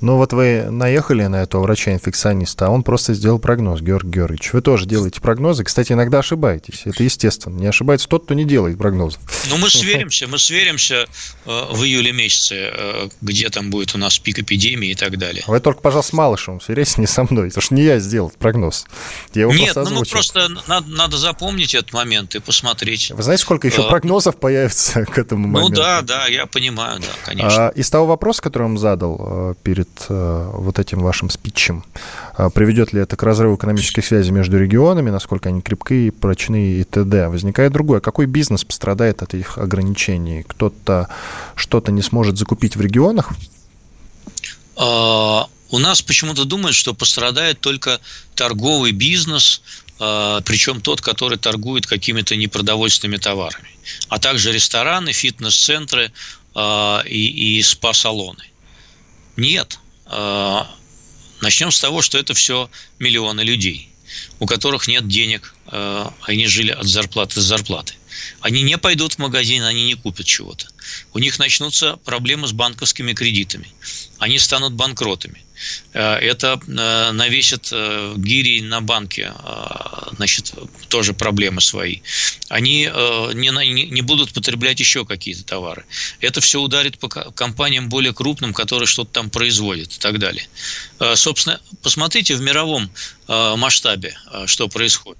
Ну 0.00 0.16
вот 0.16 0.32
вы 0.32 0.70
наехали 0.70 1.26
на 1.26 1.42
этого 1.42 1.62
врача-инфекциониста, 1.62 2.66
а 2.66 2.70
он 2.70 2.82
просто 2.82 3.12
сделал 3.12 3.38
прогноз, 3.38 3.82
Георг 3.82 4.06
Георгиевич. 4.06 4.54
Вы 4.54 4.62
тоже 4.62 4.86
делаете 4.86 5.20
прогнозы. 5.20 5.62
Кстати, 5.62 5.92
иногда 5.92 6.20
ошибаетесь. 6.20 6.82
Это 6.86 7.02
естественно. 7.02 7.58
Не 7.58 7.66
ошибается 7.66 8.08
тот, 8.08 8.24
кто 8.24 8.34
не 8.34 8.44
делает 8.44 8.78
прогнозов. 8.78 9.20
Ну 9.50 9.58
мы 9.58 9.68
сверимся, 9.68 10.26
мы 10.26 10.38
сверимся 10.38 11.06
э, 11.44 11.64
в 11.70 11.82
июле 11.84 12.12
месяце, 12.12 12.72
э, 12.72 13.08
где 13.20 13.50
там 13.50 13.68
будет 13.68 13.94
у 13.94 13.98
нас 13.98 14.18
пик 14.18 14.38
эпидемии 14.38 14.90
и 14.90 14.94
так 14.94 15.18
далее. 15.18 15.44
Вы 15.46 15.60
только, 15.60 15.82
пожалуйста, 15.82 16.10
с 16.10 16.12
Малышевым 16.14 16.62
сверяйтесь, 16.62 16.96
не 16.96 17.06
со 17.06 17.24
мной. 17.24 17.48
Потому 17.48 17.62
что 17.62 17.74
не 17.74 17.82
я 17.82 17.98
сделал 17.98 18.32
прогноз. 18.38 18.86
Я 19.34 19.42
его 19.42 19.52
Нет, 19.52 19.76
ну 19.76 19.90
мы 19.90 20.04
просто 20.06 20.48
надо, 20.66 20.88
надо 20.88 21.18
запомнить 21.18 21.74
этот 21.74 21.92
момент 21.92 22.34
и 22.34 22.38
посмотреть. 22.38 23.10
Вы 23.10 23.22
знаете, 23.22 23.42
сколько 23.42 23.68
еще 23.68 23.82
э, 23.82 23.88
прогнозов 23.88 24.38
появится 24.38 25.04
к 25.04 25.18
этому 25.18 25.46
ну 25.46 25.52
моменту? 25.52 25.74
Ну 25.74 25.76
да, 25.76 26.00
да, 26.00 26.26
я 26.26 26.46
понимаю, 26.46 27.00
да, 27.00 27.06
конечно. 27.26 27.68
А, 27.68 27.70
из 27.70 27.90
того 27.90 28.06
вопроса, 28.06 28.40
который 28.40 28.64
он 28.64 28.78
задал 28.78 29.54
перед 29.62 29.89
вот 30.08 30.78
этим 30.78 31.00
вашим 31.00 31.30
спичем. 31.30 31.84
А 32.34 32.48
приведет 32.50 32.92
ли 32.92 33.00
это 33.00 33.16
к 33.16 33.22
разрыву 33.22 33.56
экономических 33.56 34.04
связей 34.04 34.30
между 34.30 34.58
регионами, 34.58 35.10
насколько 35.10 35.48
они 35.48 35.60
крепкие, 35.60 36.12
прочные 36.12 36.80
и 36.80 36.84
т.д. 36.84 37.28
Возникает 37.28 37.72
другое. 37.72 38.00
Какой 38.00 38.26
бизнес 38.26 38.64
пострадает 38.64 39.22
от 39.22 39.34
этих 39.34 39.58
ограничений? 39.58 40.44
Кто-то 40.44 41.08
что-то 41.54 41.92
не 41.92 42.02
сможет 42.02 42.38
закупить 42.38 42.76
в 42.76 42.80
регионах? 42.80 43.30
А, 44.76 45.48
у 45.70 45.78
нас 45.78 46.02
почему-то 46.02 46.44
думают, 46.44 46.76
что 46.76 46.94
пострадает 46.94 47.60
только 47.60 48.00
торговый 48.34 48.92
бизнес, 48.92 49.62
а, 49.98 50.40
причем 50.42 50.80
тот, 50.80 51.00
который 51.00 51.36
торгует 51.36 51.86
какими-то 51.86 52.36
непродовольственными 52.36 53.18
товарами, 53.18 53.68
а 54.08 54.18
также 54.18 54.52
рестораны, 54.52 55.12
фитнес-центры 55.12 56.12
и, 56.56 57.58
и 57.58 57.62
спа-салоны. 57.62 58.44
Нет, 59.36 59.79
начнем 61.40 61.70
с 61.70 61.80
того, 61.80 62.02
что 62.02 62.18
это 62.18 62.34
все 62.34 62.70
миллионы 62.98 63.42
людей. 63.42 63.90
у 64.40 64.46
которых 64.46 64.88
нет 64.88 65.06
денег, 65.06 65.54
э, 65.70 66.06
они 66.22 66.46
жили 66.46 66.72
от 66.72 66.84
зарплаты 66.84 67.36
до 67.36 67.42
зарплаты. 67.42 67.94
Они 68.40 68.62
не 68.62 68.78
пойдут 68.78 69.14
в 69.14 69.18
магазин, 69.18 69.62
они 69.62 69.84
не 69.84 69.94
купят 69.94 70.26
чего-то. 70.26 70.66
У 71.12 71.18
них 71.18 71.38
начнутся 71.38 71.96
проблемы 71.96 72.48
с 72.48 72.52
банковскими 72.52 73.12
кредитами. 73.12 73.68
Они 74.18 74.38
станут 74.38 74.74
банкротами. 74.74 75.42
Э, 75.92 76.14
это 76.16 76.60
э, 76.66 77.12
навесит 77.12 77.68
э, 77.72 78.14
гири 78.16 78.60
на 78.62 78.80
банке, 78.80 79.32
значит, 80.16 80.52
тоже 80.88 81.12
проблемы 81.12 81.60
свои. 81.60 82.00
Они 82.48 82.90
не, 83.34 83.86
не 83.86 84.02
будут 84.02 84.32
потреблять 84.32 84.80
еще 84.80 85.04
какие-то 85.04 85.44
товары. 85.44 85.84
Это 86.20 86.40
все 86.40 86.60
ударит 86.60 86.98
по 86.98 87.08
компаниям 87.08 87.88
более 87.88 88.12
крупным, 88.12 88.52
которые 88.52 88.86
что-то 88.86 89.12
там 89.12 89.30
производят 89.30 89.92
и 89.92 89.98
так 89.98 90.18
далее. 90.18 90.46
Собственно, 91.14 91.60
посмотрите 91.82 92.34
в 92.34 92.40
мировом 92.40 92.90
масштабе, 93.28 94.16
что 94.46 94.68
происходит 94.68 95.18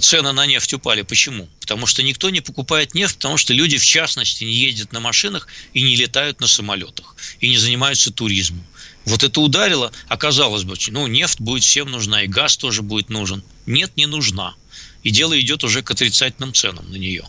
цены 0.00 0.32
на 0.32 0.46
нефть 0.46 0.74
упали. 0.74 1.02
Почему? 1.02 1.48
Потому 1.60 1.86
что 1.86 2.02
никто 2.02 2.30
не 2.30 2.40
покупает 2.40 2.94
нефть, 2.94 3.16
потому 3.16 3.36
что 3.36 3.52
люди, 3.52 3.78
в 3.78 3.84
частности, 3.84 4.44
не 4.44 4.54
ездят 4.54 4.92
на 4.92 5.00
машинах 5.00 5.48
и 5.74 5.82
не 5.82 5.96
летают 5.96 6.40
на 6.40 6.46
самолетах, 6.46 7.16
и 7.40 7.48
не 7.48 7.58
занимаются 7.58 8.12
туризмом. 8.12 8.64
Вот 9.04 9.22
это 9.22 9.40
ударило, 9.40 9.92
оказалось 10.08 10.64
бы, 10.64 10.76
ну, 10.88 11.06
нефть 11.06 11.40
будет 11.40 11.62
всем 11.62 11.90
нужна, 11.90 12.22
и 12.22 12.26
газ 12.26 12.56
тоже 12.56 12.82
будет 12.82 13.08
нужен. 13.08 13.42
Нет, 13.66 13.96
не 13.96 14.06
нужна. 14.06 14.54
И 15.02 15.10
дело 15.10 15.38
идет 15.38 15.64
уже 15.64 15.82
к 15.82 15.90
отрицательным 15.90 16.52
ценам 16.52 16.90
на 16.90 16.96
нее. 16.96 17.24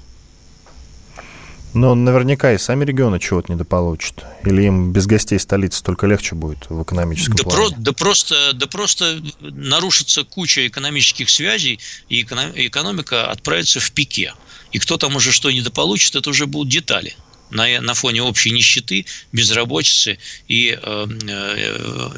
Но 1.74 1.94
наверняка 1.96 2.54
и 2.54 2.58
сами 2.58 2.86
регионы 2.86 3.20
чего-то 3.20 3.52
недополучат. 3.52 4.26
Или 4.44 4.64
им 4.64 4.94
без 4.94 5.06
гостей 5.06 5.40
столицы 5.40 5.84
только 5.84 6.08
легче 6.08 6.36
будет 6.36 6.70
в 6.70 6.82
экономическом 6.82 7.36
да 7.36 7.44
плане? 7.44 7.70
Про, 7.70 7.76
да, 7.78 7.94
просто, 7.94 8.54
да 8.54 8.68
просто 8.68 9.22
нарушится 9.40 10.24
куча 10.24 10.68
экономических 10.68 11.30
связей, 11.30 11.80
и 12.10 12.22
экономика 12.22 13.30
отправится 13.30 13.80
в 13.80 13.92
пике. 13.92 14.34
И 14.72 14.80
кто 14.80 14.98
там 14.98 15.16
уже 15.16 15.32
что 15.32 15.52
недополучит, 15.52 16.16
это 16.16 16.30
уже 16.30 16.48
будут 16.48 16.72
детали 16.72 17.16
на, 17.50 17.82
на 17.82 17.94
фоне 17.94 18.24
общей 18.24 18.52
нищеты, 18.52 19.06
безработицы 19.32 20.18
и 20.48 20.78
э, 20.82 21.08
э, 21.28 22.10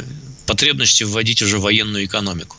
потребности 0.45 1.03
вводить 1.03 1.41
уже 1.41 1.59
военную 1.59 2.05
экономику. 2.05 2.57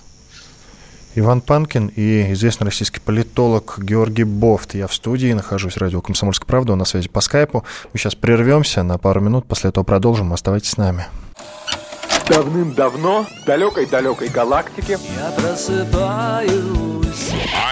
Иван 1.16 1.40
Панкин 1.40 1.88
и 1.96 2.32
известный 2.32 2.66
российский 2.66 3.00
политолог 3.00 3.78
Георгий 3.78 4.22
Бофт. 4.22 4.74
Я 4.74 4.86
в 4.86 4.94
студии, 4.94 5.32
нахожусь 5.32 5.74
в 5.74 5.78
радио 5.78 6.00
«Комсомольская 6.00 6.46
правда», 6.46 6.76
на 6.76 6.84
связи 6.84 7.08
по 7.08 7.20
скайпу. 7.20 7.64
Мы 7.92 7.98
сейчас 7.98 8.14
прервемся 8.14 8.84
на 8.84 8.96
пару 8.96 9.20
минут, 9.20 9.44
после 9.46 9.70
этого 9.70 9.82
продолжим. 9.82 10.32
Оставайтесь 10.32 10.70
с 10.70 10.76
нами. 10.76 11.06
Давным-давно 12.28 13.24
в 13.24 13.44
далекой-далекой 13.44 14.28
галактике 14.28 14.98
Я 15.16 15.30
просыпаюсь 15.32 16.52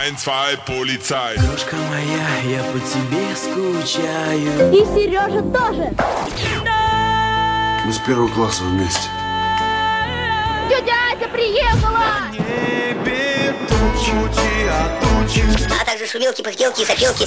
Ein, 0.03 0.17
zwei, 0.17 0.59
полицай 0.67 1.39
Дружка 1.39 1.77
моя, 1.77 2.57
я 2.57 2.65
по 2.73 2.81
тебе 2.81 3.37
скучаю 3.37 4.73
И 4.73 4.85
Сережа 4.85 5.43
тоже 5.43 5.95
Мы 7.87 7.93
с 7.93 7.99
первого 7.99 8.27
класса 8.35 8.65
вместе 8.65 9.09
Тетя 10.69 10.95
Ася 11.13 11.29
приехала! 11.29 12.29
небе 12.33 13.28
а 14.71 15.01
тучи. 15.01 15.45
А 15.81 15.85
также 15.85 16.07
шумелки, 16.07 16.43
пыхтелки 16.43 16.83
и 16.83 16.85
сопелки 16.85 17.27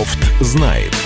Бофт 0.00 0.18
знает. 0.40 0.96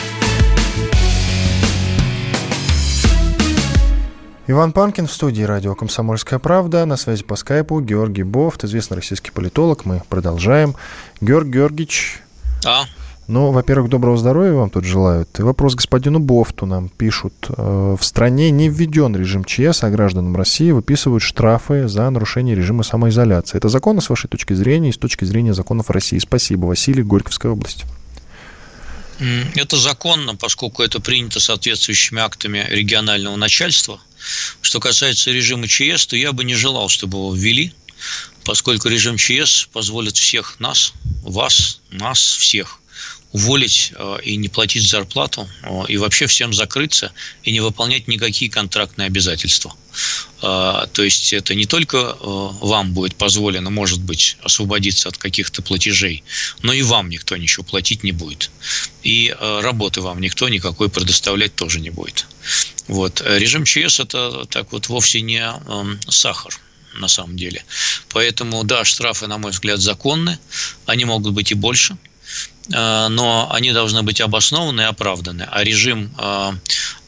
Иван 4.47 4.71
Панкин 4.71 5.09
в 5.09 5.13
студии 5.13 5.43
радио 5.43 5.75
«Комсомольская 5.75 6.39
правда». 6.39 6.87
На 6.87 6.97
связи 6.97 7.25
по 7.25 7.35
скайпу 7.35 7.81
Георгий 7.81 8.23
Бофт, 8.23 8.63
известный 8.63 8.95
российский 8.95 9.33
политолог. 9.33 9.85
Мы 9.85 10.01
продолжаем. 10.09 10.77
Георг 11.21 11.49
Георгиевич. 11.49 12.23
А? 12.65 12.85
Ну, 13.27 13.51
во-первых, 13.51 13.91
доброго 13.91 14.17
здоровья 14.17 14.53
вам 14.53 14.71
тут 14.71 14.85
желают. 14.85 15.41
И 15.41 15.43
вопрос 15.43 15.75
господину 15.75 16.21
Бофту 16.21 16.65
нам 16.65 16.89
пишут. 16.89 17.35
Э, 17.49 17.97
В 17.99 18.05
стране 18.05 18.53
не 18.53 18.69
введен 18.69 19.17
режим 19.17 19.43
ЧС, 19.45 19.83
а 19.83 19.91
гражданам 19.91 20.37
России 20.37 20.71
выписывают 20.71 21.25
штрафы 21.25 21.89
за 21.89 22.09
нарушение 22.11 22.55
режима 22.55 22.85
самоизоляции. 22.85 23.59
Это 23.59 23.69
законно 23.69 24.01
с 24.01 24.09
вашей 24.09 24.29
точки 24.29 24.53
зрения 24.53 24.91
и 24.91 24.93
с 24.93 24.99
точки 24.99 25.25
зрения 25.25 25.53
законов 25.53 25.91
России? 25.91 26.19
Спасибо. 26.19 26.67
Василий, 26.67 27.03
Горьковская 27.03 27.51
область. 27.51 27.85
Это 29.55 29.77
законно, 29.77 30.35
поскольку 30.37 30.83
это 30.83 31.01
принято 31.01 31.41
соответствующими 31.41 32.21
актами 32.21 32.67
регионального 32.69 33.37
начальства. 33.37 34.01
Что 34.61 34.81
касается 34.81 35.31
режима 35.31 35.69
ЧС, 35.69 36.07
то 36.07 36.17
я 36.17 36.33
бы 36.33 36.45
не 36.45 36.55
желал, 36.55 36.89
чтобы 36.89 37.19
его 37.19 37.35
ввели, 37.35 37.73
поскольку 38.45 38.89
режим 38.89 39.17
ЧС 39.17 39.69
позволит 39.73 40.17
всех 40.17 40.59
нас, 40.61 40.93
вас, 41.23 41.81
нас 41.91 42.21
всех 42.21 42.81
уволить 43.35 43.93
э, 43.97 44.19
и 44.23 44.37
не 44.37 44.49
платить 44.49 44.89
зарплату, 44.89 45.49
э, 45.65 45.83
и 45.89 45.97
вообще 45.97 46.29
всем 46.29 46.55
закрыться 46.55 47.11
и 47.43 47.51
не 47.51 47.59
выполнять 47.59 48.07
никакие 48.07 48.49
контрактные 48.49 49.07
обязательства. 49.07 49.75
Э, 50.41 50.87
То 50.93 51.03
есть 51.03 51.33
это 51.33 51.57
не 51.57 51.67
только 51.67 52.17
вам 52.21 52.93
будет 52.93 53.17
позволено, 53.17 53.71
может 53.71 54.01
быть, 54.01 54.37
освободиться 54.41 55.09
от 55.09 55.19
каких-то 55.19 55.63
платежей, 55.63 56.23
но 56.63 56.73
и 56.73 56.83
вам 56.83 57.09
никто 57.09 57.37
ничего 57.37 57.65
платить 57.65 58.05
не 58.05 58.13
будет. 58.13 58.51
И 59.03 59.35
работы 59.41 60.01
вам 60.01 60.21
никто 60.21 60.49
никакой 60.49 60.89
предоставлять 60.89 61.57
тоже 61.57 61.81
не 61.81 61.91
будет. 61.91 62.27
Вот. 62.87 63.21
Режим 63.27 63.65
ЧС 63.65 63.99
это 63.99 64.45
так 64.49 64.71
вот 64.71 64.89
вовсе 64.89 65.23
не 65.23 65.41
эм, 65.41 65.99
сахар 66.09 66.55
на 66.95 67.09
самом 67.09 67.37
деле. 67.37 67.65
Поэтому, 68.11 68.63
да, 68.63 68.85
штрафы, 68.85 69.27
на 69.27 69.39
мой 69.39 69.51
взгляд, 69.51 69.81
законны. 69.81 70.39
Они 70.87 71.05
могут 71.05 71.33
быть 71.33 71.51
и 71.51 71.55
больше 71.55 71.97
но 72.69 73.49
они 73.53 73.73
должны 73.73 74.03
быть 74.03 74.21
обоснованы 74.21 74.83
и 74.83 74.85
оправданы. 74.85 75.47
А 75.51 75.63
режим 75.63 76.11
э, 76.19 76.53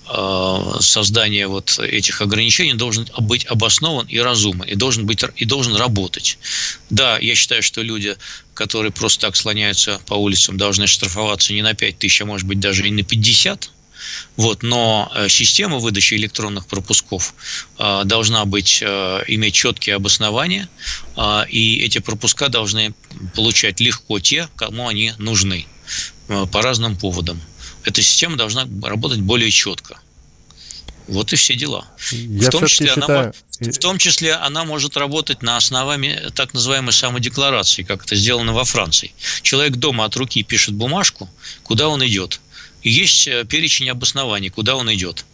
э, 0.09 0.77
создания 0.81 1.47
вот 1.47 1.79
этих 1.79 2.21
ограничений 2.21 2.75
должен 2.75 3.09
быть 3.19 3.47
обоснован 3.47 4.07
и 4.07 4.19
разумен, 4.19 4.65
и 4.65 4.75
должен, 4.75 5.07
быть, 5.07 5.25
и 5.37 5.45
должен 5.45 5.77
работать. 5.77 6.39
Да, 6.91 7.19
я 7.19 7.35
считаю, 7.35 7.63
что 7.63 7.83
люди, 7.83 8.17
которые 8.55 8.93
просто 8.93 9.27
так 9.27 9.37
слоняются 9.37 10.01
по 10.07 10.15
улицам, 10.15 10.57
должны 10.57 10.87
штрафоваться 10.87 11.53
не 11.53 11.63
на 11.63 11.75
5 11.75 11.99
тысяч, 11.99 12.21
а 12.21 12.27
может 12.27 12.47
быть 12.47 12.61
даже 12.61 12.87
и 12.87 12.91
на 12.91 13.03
50 13.03 13.71
вот, 14.37 14.63
но 14.63 15.11
э, 15.15 15.29
система 15.29 15.79
выдачи 15.79 16.15
электронных 16.15 16.67
пропусков 16.67 17.35
э, 17.79 18.03
должна 18.05 18.45
быть, 18.45 18.81
э, 18.83 19.25
иметь 19.29 19.55
четкие 19.55 19.97
обоснования, 19.97 20.69
и 21.49 21.79
эти 21.79 21.99
пропуска 21.99 22.49
должны 22.49 22.95
получать 23.35 23.81
легко 23.81 24.21
те, 24.21 24.49
кому 24.57 24.87
они 24.87 25.15
нужны 25.19 25.67
по 26.53 26.61
разным 26.61 26.97
поводам. 26.97 27.41
Эта 27.85 28.03
система 28.03 28.37
должна 28.37 28.69
работать 28.83 29.21
более 29.21 29.51
четко. 29.51 29.99
Вот 31.09 31.33
и 31.33 31.37
все 31.37 31.55
дела. 31.55 31.87
Я 32.11 32.49
в, 32.49 32.51
том 32.51 32.67
числе 32.67 32.89
считаю... 32.89 33.21
она, 33.21 33.33
в 33.61 33.79
том 33.79 33.99
числе 33.99 34.35
она 34.35 34.65
может 34.65 34.97
работать 34.97 35.43
на 35.43 35.57
основании 35.57 36.31
так 36.35 36.53
называемой 36.53 36.93
самодекларации, 36.93 37.85
как 37.85 38.05
это 38.05 38.17
сделано 38.17 38.53
во 38.53 38.65
Франции. 38.65 39.13
Человек 39.43 39.77
дома 39.77 40.05
от 40.05 40.17
руки 40.17 40.43
пишет 40.43 40.75
бумажку, 40.75 41.31
куда 41.63 41.89
он 41.89 42.05
идет. 42.05 42.41
Есть 42.87 43.27
э, 43.27 43.45
перечень 43.45 43.91
обоснований, 43.91 44.49
куда 44.49 44.77
он 44.77 44.93
идет. 44.95 45.25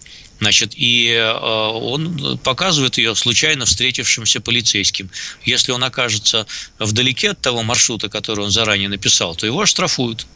Значит, 0.40 0.72
и 0.74 1.12
э, 1.12 1.30
он 1.30 2.38
показывает 2.38 2.96
ее 2.96 3.14
случайно 3.14 3.66
встретившимся 3.66 4.40
полицейским. 4.40 5.10
Если 5.44 5.70
он 5.70 5.84
окажется 5.84 6.46
вдалеке 6.78 7.32
от 7.32 7.42
того 7.42 7.62
маршрута, 7.62 8.08
который 8.08 8.46
он 8.46 8.50
заранее 8.50 8.88
написал, 8.88 9.34
то 9.34 9.44
его 9.44 9.60
оштрафуют. 9.60 10.26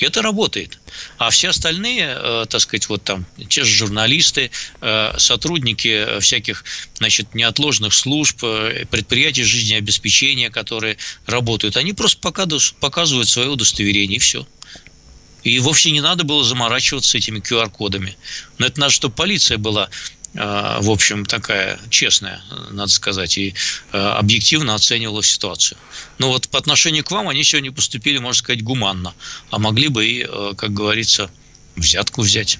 Это 0.00 0.22
работает. 0.22 0.80
А 1.18 1.30
все 1.30 1.50
остальные, 1.50 2.08
э, 2.08 2.46
так 2.50 2.60
сказать, 2.60 2.88
вот 2.88 3.04
там, 3.04 3.24
те 3.48 3.62
же 3.62 3.70
журналисты, 3.70 4.50
сотрудники 5.16 6.18
всяких, 6.18 6.64
значит, 6.94 7.36
неотложных 7.36 7.94
служб, 7.94 8.40
предприятий 8.90 9.44
жизнеобеспечения, 9.44 10.50
которые 10.50 10.96
работают, 11.26 11.76
они 11.76 11.92
просто 11.92 12.18
показывают 12.80 13.28
свое 13.28 13.48
удостоверение, 13.48 14.16
и 14.16 14.18
все. 14.18 14.44
И 15.44 15.58
вовсе 15.60 15.90
не 15.90 16.00
надо 16.00 16.24
было 16.24 16.42
заморачиваться 16.42 17.18
этими 17.18 17.38
QR-кодами. 17.38 18.16
Но 18.58 18.66
это 18.66 18.80
надо, 18.80 18.92
чтобы 18.92 19.14
полиция 19.14 19.58
была 19.58 19.88
э, 20.34 20.78
в 20.80 20.90
общем, 20.90 21.24
такая 21.26 21.78
честная, 21.90 22.40
надо 22.70 22.90
сказать, 22.90 23.38
и 23.38 23.54
э, 23.92 23.98
объективно 23.98 24.74
оценивала 24.74 25.22
ситуацию. 25.22 25.78
Но 26.18 26.30
вот 26.30 26.48
по 26.48 26.58
отношению 26.58 27.04
к 27.04 27.10
вам 27.10 27.28
они 27.28 27.44
сегодня 27.44 27.70
поступили, 27.70 28.18
можно 28.18 28.38
сказать, 28.38 28.62
гуманно, 28.62 29.14
а 29.50 29.58
могли 29.58 29.88
бы 29.88 30.06
и, 30.06 30.26
э, 30.28 30.54
как 30.56 30.72
говорится, 30.72 31.30
взятку 31.76 32.22
взять. 32.22 32.58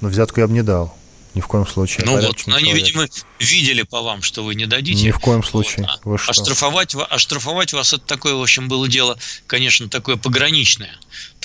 Но 0.00 0.08
взятку 0.08 0.40
я 0.40 0.46
бы 0.46 0.54
не 0.54 0.62
дал. 0.62 0.96
Ни 1.36 1.42
в 1.42 1.48
коем 1.48 1.66
случае. 1.66 2.06
Ну 2.06 2.18
вот, 2.18 2.44
они, 2.46 2.72
видимо, 2.72 3.06
видели 3.38 3.82
по 3.82 4.00
вам, 4.00 4.22
что 4.22 4.42
вы 4.42 4.54
не 4.54 4.64
дадите. 4.64 5.04
Ни 5.04 5.10
в 5.10 5.18
коем 5.18 5.44
случае. 5.44 5.86
Вот. 5.86 6.12
Вы 6.12 6.18
что? 6.18 6.30
Оштрафовать, 6.30 6.94
оштрафовать 6.94 7.74
вас 7.74 7.92
это 7.92 8.06
такое, 8.06 8.32
в 8.32 8.40
общем, 8.40 8.68
было 8.68 8.88
дело, 8.88 9.18
конечно, 9.46 9.86
такое 9.90 10.16
пограничное. 10.16 10.96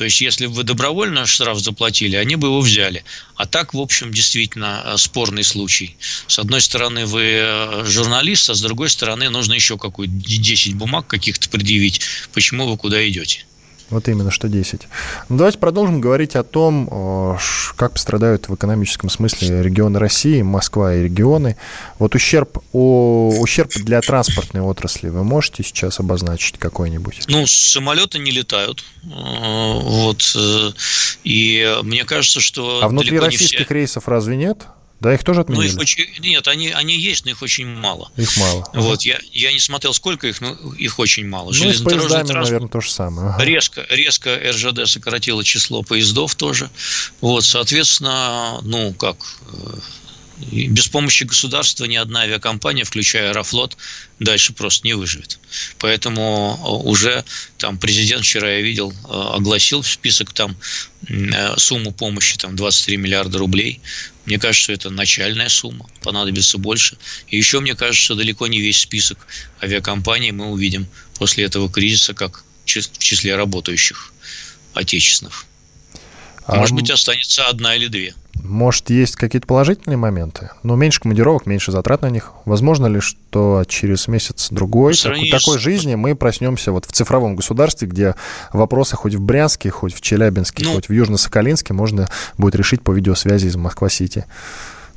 То 0.01 0.05
есть, 0.05 0.19
если 0.19 0.47
бы 0.47 0.53
вы 0.53 0.63
добровольно 0.63 1.27
штраф 1.27 1.59
заплатили, 1.59 2.15
они 2.15 2.35
бы 2.35 2.47
его 2.47 2.61
взяли. 2.61 3.03
А 3.35 3.45
так, 3.45 3.75
в 3.75 3.79
общем, 3.79 4.11
действительно 4.11 4.81
э, 4.83 4.97
спорный 4.97 5.43
случай. 5.43 5.95
С 6.25 6.39
одной 6.39 6.59
стороны, 6.59 7.05
вы 7.05 7.21
э, 7.35 7.85
журналист, 7.85 8.49
а 8.49 8.55
с 8.55 8.61
другой 8.61 8.89
стороны, 8.89 9.29
нужно 9.29 9.53
еще 9.53 9.77
какую-то 9.77 10.11
10 10.11 10.73
бумаг 10.73 11.05
каких-то 11.05 11.49
предъявить, 11.49 12.01
почему 12.33 12.67
вы 12.67 12.77
куда 12.77 13.07
идете. 13.07 13.45
Вот 13.91 14.07
именно, 14.07 14.31
что 14.31 14.47
10. 14.47 14.81
Ну, 15.29 15.37
давайте 15.37 15.57
продолжим 15.57 16.01
говорить 16.01 16.35
о 16.35 16.43
том, 16.43 16.87
э, 16.89 17.37
как 17.75 17.93
пострадают 17.93 18.47
в 18.47 18.55
экономическом 18.55 19.09
смысле 19.09 19.61
регионы 19.61 19.99
России, 19.99 20.41
Москва 20.41 20.95
и 20.95 21.03
регионы. 21.03 21.57
Вот 21.99 22.15
ущерб, 22.15 22.57
о, 22.71 23.29
ущерб 23.39 23.71
для 23.75 24.01
транспортной 24.01 24.63
отрасли 24.63 25.09
вы 25.09 25.23
можете 25.23 25.63
сейчас 25.63 25.99
обозначить 25.99 26.57
какой-нибудь? 26.57 27.25
Ну, 27.27 27.45
самолеты 27.45 28.19
не 28.19 28.31
летают. 28.31 28.83
Э, 29.03 29.79
вот. 29.81 30.35
Э, 30.35 30.71
и 31.25 31.77
мне 31.83 32.05
кажется, 32.05 32.39
что... 32.39 32.79
А 32.81 32.87
внутри 32.87 33.19
российских 33.19 33.65
все... 33.65 33.73
рейсов 33.73 34.07
разве 34.07 34.37
нет? 34.37 34.67
Да, 35.01 35.13
их 35.15 35.23
тоже 35.23 35.41
отменили? 35.41 35.67
Ну, 35.67 35.73
их 35.73 35.79
очень... 35.79 36.05
Нет, 36.19 36.47
они, 36.47 36.69
они 36.69 36.95
есть, 36.95 37.25
но 37.25 37.31
их 37.31 37.41
очень 37.41 37.65
мало. 37.65 38.11
Их 38.17 38.37
мало. 38.37 38.63
Вот, 38.73 39.01
я, 39.01 39.19
я 39.33 39.51
не 39.51 39.59
смотрел, 39.59 39.95
сколько 39.95 40.27
их, 40.27 40.39
но 40.41 40.55
их 40.77 40.99
очень 40.99 41.27
мало. 41.27 41.51
Ну, 41.51 41.73
с 41.73 41.81
поездами, 41.81 42.07
транспорт... 42.07 42.43
наверное, 42.43 42.69
то 42.69 42.81
же 42.81 42.91
самое. 42.91 43.29
Ага. 43.29 43.43
Резко, 43.43 43.83
резко 43.89 44.39
РЖД 44.51 44.87
сократило 44.87 45.43
число 45.43 45.81
поездов 45.81 46.35
тоже. 46.35 46.69
Вот, 47.19 47.43
соответственно, 47.43 48.59
ну, 48.61 48.93
как 48.93 49.17
без 50.51 50.87
помощи 50.87 51.23
государства 51.23 51.85
ни 51.85 51.95
одна 51.95 52.21
авиакомпания, 52.21 52.83
включая 52.83 53.29
Аэрофлот, 53.29 53.77
дальше 54.19 54.53
просто 54.53 54.87
не 54.87 54.93
выживет. 54.93 55.39
Поэтому 55.77 56.57
э, 56.57 56.87
уже 56.87 57.23
там 57.57 57.77
президент 57.77 58.23
вчера 58.23 58.49
я 58.55 58.61
видел, 58.61 58.91
э, 58.91 59.35
огласил 59.35 59.83
список 59.83 60.33
там 60.33 60.55
э, 61.07 61.57
сумму 61.57 61.91
помощи 61.91 62.37
там 62.37 62.55
23 62.55 62.97
миллиарда 62.97 63.37
рублей. 63.37 63.81
Мне 64.25 64.39
кажется, 64.39 64.71
это 64.73 64.89
начальная 64.89 65.49
сумма, 65.49 65.89
понадобится 66.03 66.57
больше. 66.57 66.97
И 67.27 67.37
еще 67.37 67.59
мне 67.59 67.75
кажется, 67.75 68.15
далеко 68.15 68.47
не 68.47 68.61
весь 68.61 68.79
список 68.79 69.27
авиакомпаний 69.61 70.31
мы 70.31 70.47
увидим 70.51 70.87
после 71.17 71.45
этого 71.45 71.71
кризиса 71.71 72.13
как 72.13 72.43
в 72.65 72.97
числе 72.99 73.35
работающих 73.35 74.13
отечественных. 74.73 75.45
А 76.45 76.57
Может 76.57 76.75
быть, 76.75 76.89
останется 76.89 77.47
одна 77.47 77.75
или 77.75 77.87
две. 77.87 78.13
Может, 78.43 78.89
есть 78.89 79.15
какие-то 79.15 79.45
положительные 79.45 79.97
моменты? 79.97 80.49
Но 80.63 80.75
меньше 80.75 80.99
командировок, 80.99 81.45
меньше 81.45 81.71
затрат 81.71 82.01
на 82.01 82.09
них. 82.09 82.31
Возможно 82.45 82.87
ли, 82.87 82.99
что 82.99 83.63
через 83.67 84.07
месяц-другой 84.07 84.95
такой, 84.95 85.29
такой 85.29 85.59
жизни 85.59 85.95
мы 85.95 86.15
проснемся 86.15 86.71
вот 86.71 86.85
в 86.85 86.91
цифровом 86.91 87.35
государстве, 87.35 87.87
где 87.87 88.15
вопросы 88.51 88.95
хоть 88.95 89.13
в 89.13 89.21
Брянске, 89.21 89.69
хоть 89.69 89.93
в 89.93 90.01
Челябинске, 90.01 90.65
ну, 90.65 90.73
хоть 90.73 90.89
в 90.89 90.91
Южно-Сахалинске 90.91 91.73
можно 91.73 92.09
будет 92.37 92.55
решить 92.55 92.81
по 92.81 92.91
видеосвязи 92.91 93.47
из 93.47 93.55
Москва-Сити? 93.55 94.25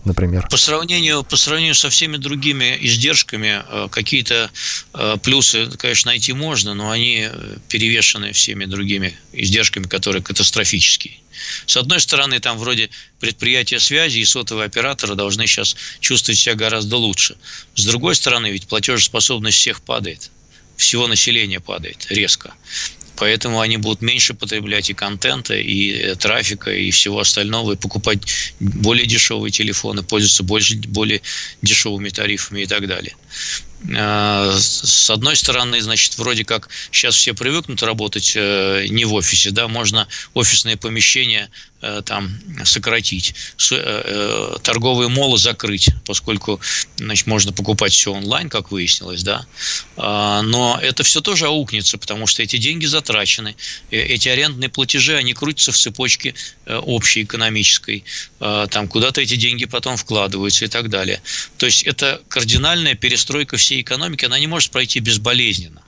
Например? 0.05 0.49
По 0.49 0.57
сравнению, 0.57 1.25
по 1.25 1.37
сравнению 1.37 1.75
со 1.75 1.91
всеми 1.91 2.17
другими 2.17 2.77
издержками, 2.81 3.63
э, 3.67 3.89
какие-то 3.91 4.51
э, 4.95 5.17
плюсы, 5.23 5.71
конечно, 5.77 6.11
найти 6.11 6.33
можно, 6.33 6.75
но 6.75 6.91
они 6.91 7.29
э, 7.31 7.57
перевешены 7.69 8.33
всеми 8.33 8.65
другими 8.65 9.17
издержками, 9.33 9.85
которые 9.85 10.23
катастрофические. 10.23 11.15
С 11.67 11.77
одной 11.77 12.01
стороны, 12.01 12.39
там 12.41 12.59
вроде 12.59 12.91
предприятия 13.21 13.81
связи 13.81 14.19
и 14.19 14.25
сотовые 14.25 14.67
операторы 14.67 15.15
должны 15.15 15.47
сейчас 15.47 15.77
чувствовать 16.01 16.39
себя 16.39 16.55
гораздо 16.55 16.97
лучше. 16.97 17.37
С 17.75 17.85
другой 17.85 18.15
стороны, 18.15 18.51
ведь 18.51 18.69
платежеспособность 18.69 19.59
всех 19.59 19.83
падает 19.83 20.31
всего 20.77 21.07
населения 21.07 21.61
падает 21.61 22.07
резко. 22.11 22.55
Поэтому 23.17 23.61
они 23.61 23.77
будут 23.77 24.03
меньше 24.03 24.35
потреблять 24.35 24.91
и 24.91 24.95
контента, 24.95 25.55
и 25.55 25.93
э, 25.93 26.17
трафика, 26.17 26.73
и 26.73 26.91
всего 26.91 27.21
остального, 27.21 27.73
и 27.73 27.77
покупать 27.77 28.19
более 28.59 29.07
дешевые 29.07 29.53
телефоны, 29.53 30.03
пользоваться 30.03 30.43
больше, 30.43 30.77
более 30.89 31.21
дешевыми 31.63 32.09
тарифами 32.09 32.63
и 32.63 32.67
так 32.67 32.87
далее. 32.87 33.15
А, 33.93 34.57
с 34.59 35.11
одной 35.11 35.37
стороны, 35.37 35.81
значит, 35.83 36.17
вроде 36.17 36.45
как 36.45 36.69
сейчас 36.91 37.17
все 37.17 37.35
привыкнут 37.35 37.83
работать 37.83 38.33
э, 38.35 38.87
не 38.89 39.05
в 39.05 39.13
офисе, 39.13 39.51
да, 39.51 39.69
можно 39.69 40.09
офисные 40.33 40.79
помещения 40.79 41.51
э, 41.83 42.01
там 42.05 42.31
сократить, 42.65 43.35
э, 43.73 44.57
торговые 44.63 45.09
молы 45.09 45.37
закрыть, 45.37 45.91
поскольку, 46.07 46.61
значит, 46.97 47.27
можно 47.27 47.53
покупать 47.53 47.93
все 47.93 48.13
онлайн, 48.13 48.49
как 48.49 48.71
выяснилось, 48.71 49.23
да, 49.23 49.45
а, 49.97 50.41
но 50.41 50.79
это 50.81 51.03
все 51.03 51.21
тоже 51.21 51.47
аукнется, 51.47 51.99
потому 51.99 52.27
что 52.27 52.43
эти 52.43 52.57
деньги 52.57 52.87
затрачены, 52.87 53.55
эти 53.91 54.31
арендные 54.31 54.71
платежи, 54.71 55.15
они 55.15 55.35
крутятся 55.35 55.73
в 55.73 55.77
цепочке 55.77 56.35
общей 56.67 57.25
экономической, 57.25 58.05
а, 58.41 58.67
там 58.67 58.89
куда-то 58.89 59.21
эти 59.21 59.37
деньги 59.37 59.65
потом 59.65 59.97
вкладываются 59.97 60.65
и 60.65 60.69
так 60.69 60.89
далее. 60.89 61.21
То 61.59 61.67
есть 61.67 61.83
это 61.83 62.21
кардинальная 62.29 62.95
перестройка 62.95 63.57
всей 63.57 63.74
всей 63.75 63.83
экономики, 63.83 64.25
она 64.25 64.39
не 64.39 64.47
может 64.47 64.71
пройти 64.71 65.01
безболезненно. 65.01 65.83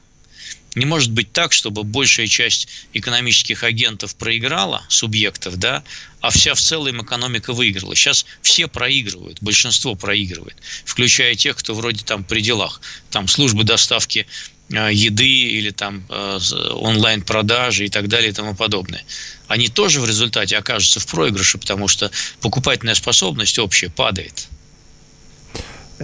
Не 0.75 0.85
может 0.85 1.11
быть 1.11 1.33
так, 1.33 1.53
чтобы 1.53 1.85
большая 1.85 2.27
часть 2.27 2.69
экономических 2.93 3.63
агентов 3.63 4.15
проиграла, 4.17 4.85
субъектов, 4.89 5.57
да, 5.57 5.83
а 6.21 6.31
вся 6.31 6.53
в 6.55 6.61
целом 6.61 7.03
экономика 7.03 7.55
выиграла. 7.55 7.95
Сейчас 7.95 8.27
все 8.43 8.67
проигрывают, 8.67 9.39
большинство 9.41 9.95
проигрывает, 9.95 10.57
включая 10.85 11.35
тех, 11.35 11.57
кто 11.57 11.75
вроде 11.75 12.05
там 12.05 12.25
при 12.25 12.41
делах. 12.41 12.81
Там 13.11 13.27
службы 13.27 13.65
доставки 13.65 14.27
э, 14.71 14.91
еды 14.93 15.59
или 15.59 15.71
там 15.71 16.05
э, 16.11 16.39
онлайн-продажи 16.73 17.87
и 17.87 17.89
так 17.89 18.09
далее 18.09 18.31
и 18.31 18.35
тому 18.35 18.55
подобное. 18.55 19.03
Они 19.49 19.69
тоже 19.69 20.01
в 20.01 20.07
результате 20.07 20.59
окажутся 20.59 21.01
в 21.01 21.07
проигрыше, 21.07 21.57
потому 21.57 21.89
что 21.89 22.11
покупательная 22.43 22.97
способность 22.97 23.59
общая 23.59 23.89
падает. 23.89 24.49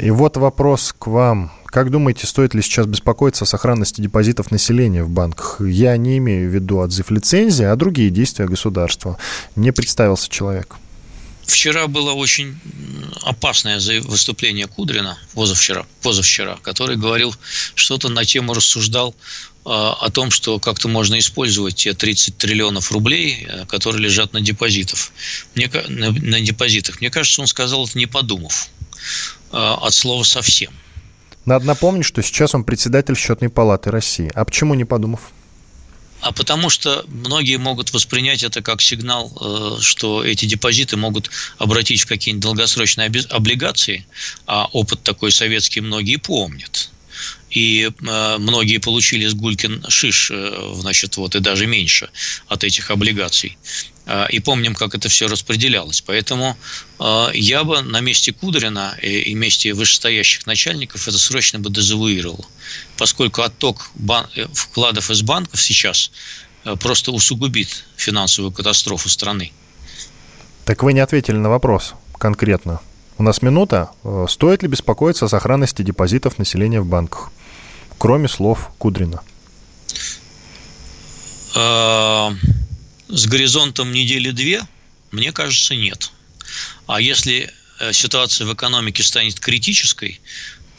И 0.01 0.11
вот 0.11 0.37
вопрос 0.37 0.95
к 0.99 1.07
вам. 1.07 1.53
Как 1.67 1.91
думаете, 1.91 2.27
стоит 2.27 2.55
ли 2.55 2.63
сейчас 2.63 2.87
беспокоиться 2.87 3.45
о 3.45 3.47
сохранности 3.47 4.01
депозитов 4.01 4.51
населения 4.51 5.05
в 5.05 5.11
банках? 5.11 5.61
Я 5.61 5.97
не 5.97 6.19
имею 6.19 6.51
в 6.51 6.55
виду 6.55 6.79
отзыв 6.79 7.11
лицензии, 7.11 7.65
а 7.65 7.77
другие 7.77 8.11
действия 8.11 8.47
государства. 8.47 9.19
Не 9.57 9.71
представился 9.71 10.29
человек. 10.29 10.77
Вчера 11.47 11.87
было 11.89 12.13
очень 12.13 12.57
опасное 13.23 13.81
выступление 14.03 14.67
Кудрина, 14.67 15.19
позавчера, 15.35 15.85
позавчера 16.01 16.57
который 16.63 16.97
говорил 16.97 17.35
что-то 17.75 18.09
на 18.09 18.25
тему, 18.25 18.55
рассуждал 18.55 19.15
э, 19.65 19.69
о 19.69 20.09
том, 20.11 20.31
что 20.31 20.59
как-то 20.61 20.89
можно 20.89 21.19
использовать 21.19 21.75
те 21.75 21.95
30 21.95 22.39
триллионов 22.39 22.93
рублей, 22.93 23.45
э, 23.47 23.67
которые 23.67 24.03
лежат 24.03 24.33
на, 24.33 24.41
депозитах. 24.41 25.11
Мне, 25.55 25.71
на, 25.89 26.13
на 26.13 26.41
депозитах. 26.41 27.01
Мне 27.01 27.11
кажется, 27.11 27.41
он 27.41 27.49
сказал 27.49 27.87
это 27.87 27.99
не 27.99 28.07
подумав, 28.07 28.69
от 29.53 29.95
слова 29.95 30.23
совсем. 30.23 30.73
Надо 31.45 31.67
напомнить, 31.67 32.05
что 32.05 32.23
сейчас 32.23 32.55
он 32.55 32.65
председатель 32.65 33.17
счетной 33.17 33.49
палаты 33.49 33.91
России. 33.91 34.31
А 34.35 34.45
почему 34.45 34.75
не 34.75 34.85
подумав? 34.85 35.33
А 36.21 36.31
потому 36.31 36.71
что 36.71 37.05
многие 37.09 37.57
могут 37.57 37.93
воспринять 37.93 38.45
это 38.45 38.63
как 38.63 38.81
сигнал, 38.81 39.33
э, 39.41 39.81
что 39.81 40.25
эти 40.25 40.45
депозиты 40.45 40.97
могут 40.97 41.31
обратить 41.59 42.03
в 42.03 42.07
какие-нибудь 42.07 42.45
долгосрочные 42.45 43.11
облигации, 43.29 44.07
а 44.47 44.67
опыт 44.67 45.03
такой 45.03 45.33
советский 45.33 45.81
многие 45.81 46.17
помнят 46.17 46.91
и 47.51 47.91
э, 47.91 48.39
многие 48.39 48.79
получили 48.79 49.27
с 49.27 49.35
Гулькин 49.35 49.85
шиш, 49.89 50.31
э, 50.33 50.73
значит, 50.75 51.17
вот, 51.17 51.35
и 51.35 51.41
даже 51.41 51.67
меньше 51.67 52.09
от 52.49 52.65
этих 52.65 52.91
облигаций. 52.91 53.59
Э, 54.07 54.27
и 54.31 54.41
помним, 54.41 54.75
как 54.75 54.95
это 54.95 55.09
все 55.09 55.29
распределялось. 55.29 56.01
Поэтому 56.01 56.57
э, 56.99 57.27
я 57.35 57.65
бы 57.65 57.83
на 57.83 58.01
месте 58.01 58.33
Кудрина 58.33 58.97
и, 59.03 59.21
и 59.21 59.35
месте 59.35 59.75
вышестоящих 59.75 60.47
начальников 60.47 61.09
это 61.09 61.19
срочно 61.19 61.59
бы 61.59 61.71
дезавуировал, 61.71 62.47
поскольку 62.97 63.43
отток 63.43 63.91
бан- 63.95 64.29
э, 64.35 64.47
вкладов 64.53 65.11
из 65.11 65.23
банков 65.23 65.61
сейчас 65.61 66.11
э, 66.65 66.77
просто 66.77 67.13
усугубит 67.13 67.85
финансовую 67.97 68.53
катастрофу 68.53 69.09
страны. 69.09 69.53
Так 70.65 70.83
вы 70.83 70.93
не 70.93 71.01
ответили 71.01 71.37
на 71.37 71.51
вопрос 71.51 71.95
конкретно. 72.19 72.81
У 73.19 73.23
нас 73.23 73.43
минута. 73.43 73.91
Э, 74.05 74.27
стоит 74.29 74.63
ли 74.63 74.69
беспокоиться 74.69 75.27
о 75.27 75.29
сохранности 75.29 75.83
депозитов 75.83 76.39
населения 76.39 76.81
в 76.81 76.87
банках? 76.87 77.31
Кроме 77.99 78.29
слов 78.29 78.71
Кудрина. 78.79 79.23
А, 81.55 82.35
с 83.09 83.27
горизонтом 83.27 83.93
недели 83.93 84.31
две, 84.31 84.63
мне 85.11 85.33
кажется, 85.33 85.77
нет. 85.77 86.11
А 86.87 87.01
если 87.01 87.51
э, 87.79 87.93
ситуация 87.93 88.47
в 88.47 88.55
экономике 88.55 89.03
станет 89.03 89.39
критической, 89.39 90.21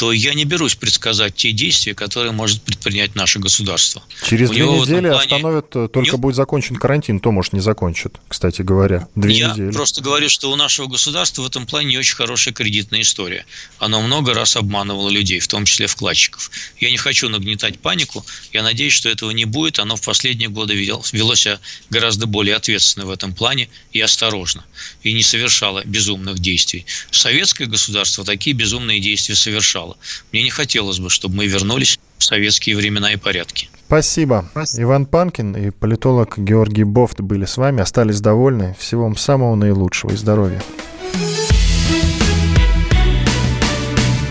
то 0.03 0.11
я 0.11 0.33
не 0.33 0.43
берусь 0.43 0.75
предсказать 0.75 1.33
те 1.33 1.53
действия, 1.53 1.93
которые 1.93 2.33
может 2.33 2.61
предпринять 2.61 3.15
наше 3.15 3.39
государство. 3.39 4.03
Через 4.27 4.49
У 4.49 4.53
две 4.53 4.65
недели 4.65 5.07
плане... 5.07 5.11
остановят, 5.11 5.73
э, 5.77 5.87
только 5.87 6.11
не... 6.11 6.17
будет 6.17 6.35
закончен 6.35 6.75
карантин, 6.75 7.21
то, 7.21 7.31
может, 7.31 7.53
не 7.53 7.61
закончат, 7.61 8.19
кстати 8.27 8.63
говоря. 8.63 9.07
Две 9.15 9.33
я 9.33 9.53
недели. 9.53 9.71
просто 9.71 10.01
говорю, 10.01 10.27
что 10.27 10.51
у 10.51 10.57
нашего 10.57 10.87
государства 10.87 11.41
в 11.43 11.45
этом 11.45 11.65
плане 11.65 11.87
не 11.87 11.97
очень 11.97 12.15
хорошая 12.15 12.53
кредитная 12.53 12.99
история. 12.99 13.45
Оно 13.79 14.01
много 14.01 14.33
раз 14.33 14.57
обманывало 14.57 15.07
людей, 15.07 15.39
в 15.39 15.47
том 15.47 15.63
числе 15.63 15.87
вкладчиков. 15.87 16.51
Я 16.81 16.91
не 16.91 16.97
хочу 16.97 17.29
нагнетать 17.29 17.79
панику. 17.79 18.25
Я 18.51 18.61
надеюсь, 18.61 18.91
что 18.91 19.07
этого 19.07 19.31
не 19.31 19.45
будет. 19.45 19.79
Оно 19.79 19.95
в 19.95 20.01
последние 20.01 20.49
годы 20.49 20.75
вело 20.75 21.35
себя 21.35 21.59
гораздо 21.89 22.27
более 22.27 22.57
ответственно 22.57 23.05
в 23.05 23.09
этом 23.09 23.33
плане 23.33 23.69
и 23.93 24.01
осторожно. 24.01 24.65
И 25.03 25.13
не 25.13 25.23
совершало 25.23 25.81
безумных 25.85 26.39
действий. 26.39 26.85
Советское 27.09 27.67
государство 27.67 28.25
такие 28.25 28.53
безумные 28.53 28.99
действия 28.99 29.35
совершало 29.35 29.92
мало. 29.93 29.97
Мне 30.31 30.43
не 30.43 30.49
хотелось 30.49 30.99
бы, 30.99 31.09
чтобы 31.09 31.35
мы 31.35 31.47
вернулись 31.47 31.99
в 32.17 32.23
советские 32.23 32.75
времена 32.75 33.13
и 33.13 33.17
порядки. 33.17 33.69
Спасибо. 33.87 34.45
Спасибо. 34.51 34.83
Иван 34.83 35.05
Панкин 35.05 35.55
и 35.55 35.69
политолог 35.69 36.37
Георгий 36.37 36.83
Бофт 36.83 37.21
были 37.21 37.45
с 37.45 37.57
вами, 37.57 37.81
остались 37.81 38.21
довольны. 38.21 38.75
Всего 38.79 39.03
вам 39.03 39.17
самого 39.17 39.55
наилучшего 39.55 40.11
и 40.11 40.15
здоровья. 40.15 40.61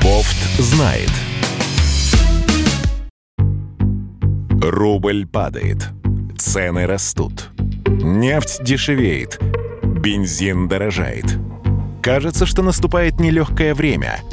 Бофт 0.02 0.36
знает. 0.58 1.10
Рубль 4.60 5.26
падает. 5.26 5.88
Цены 6.38 6.86
растут. 6.86 7.50
Нефть 7.86 8.62
дешевеет. 8.64 9.38
Бензин 9.82 10.68
дорожает. 10.68 11.26
Кажется, 12.02 12.46
что 12.46 12.62
наступает 12.62 13.20
нелегкое 13.20 13.74
время– 13.74 14.20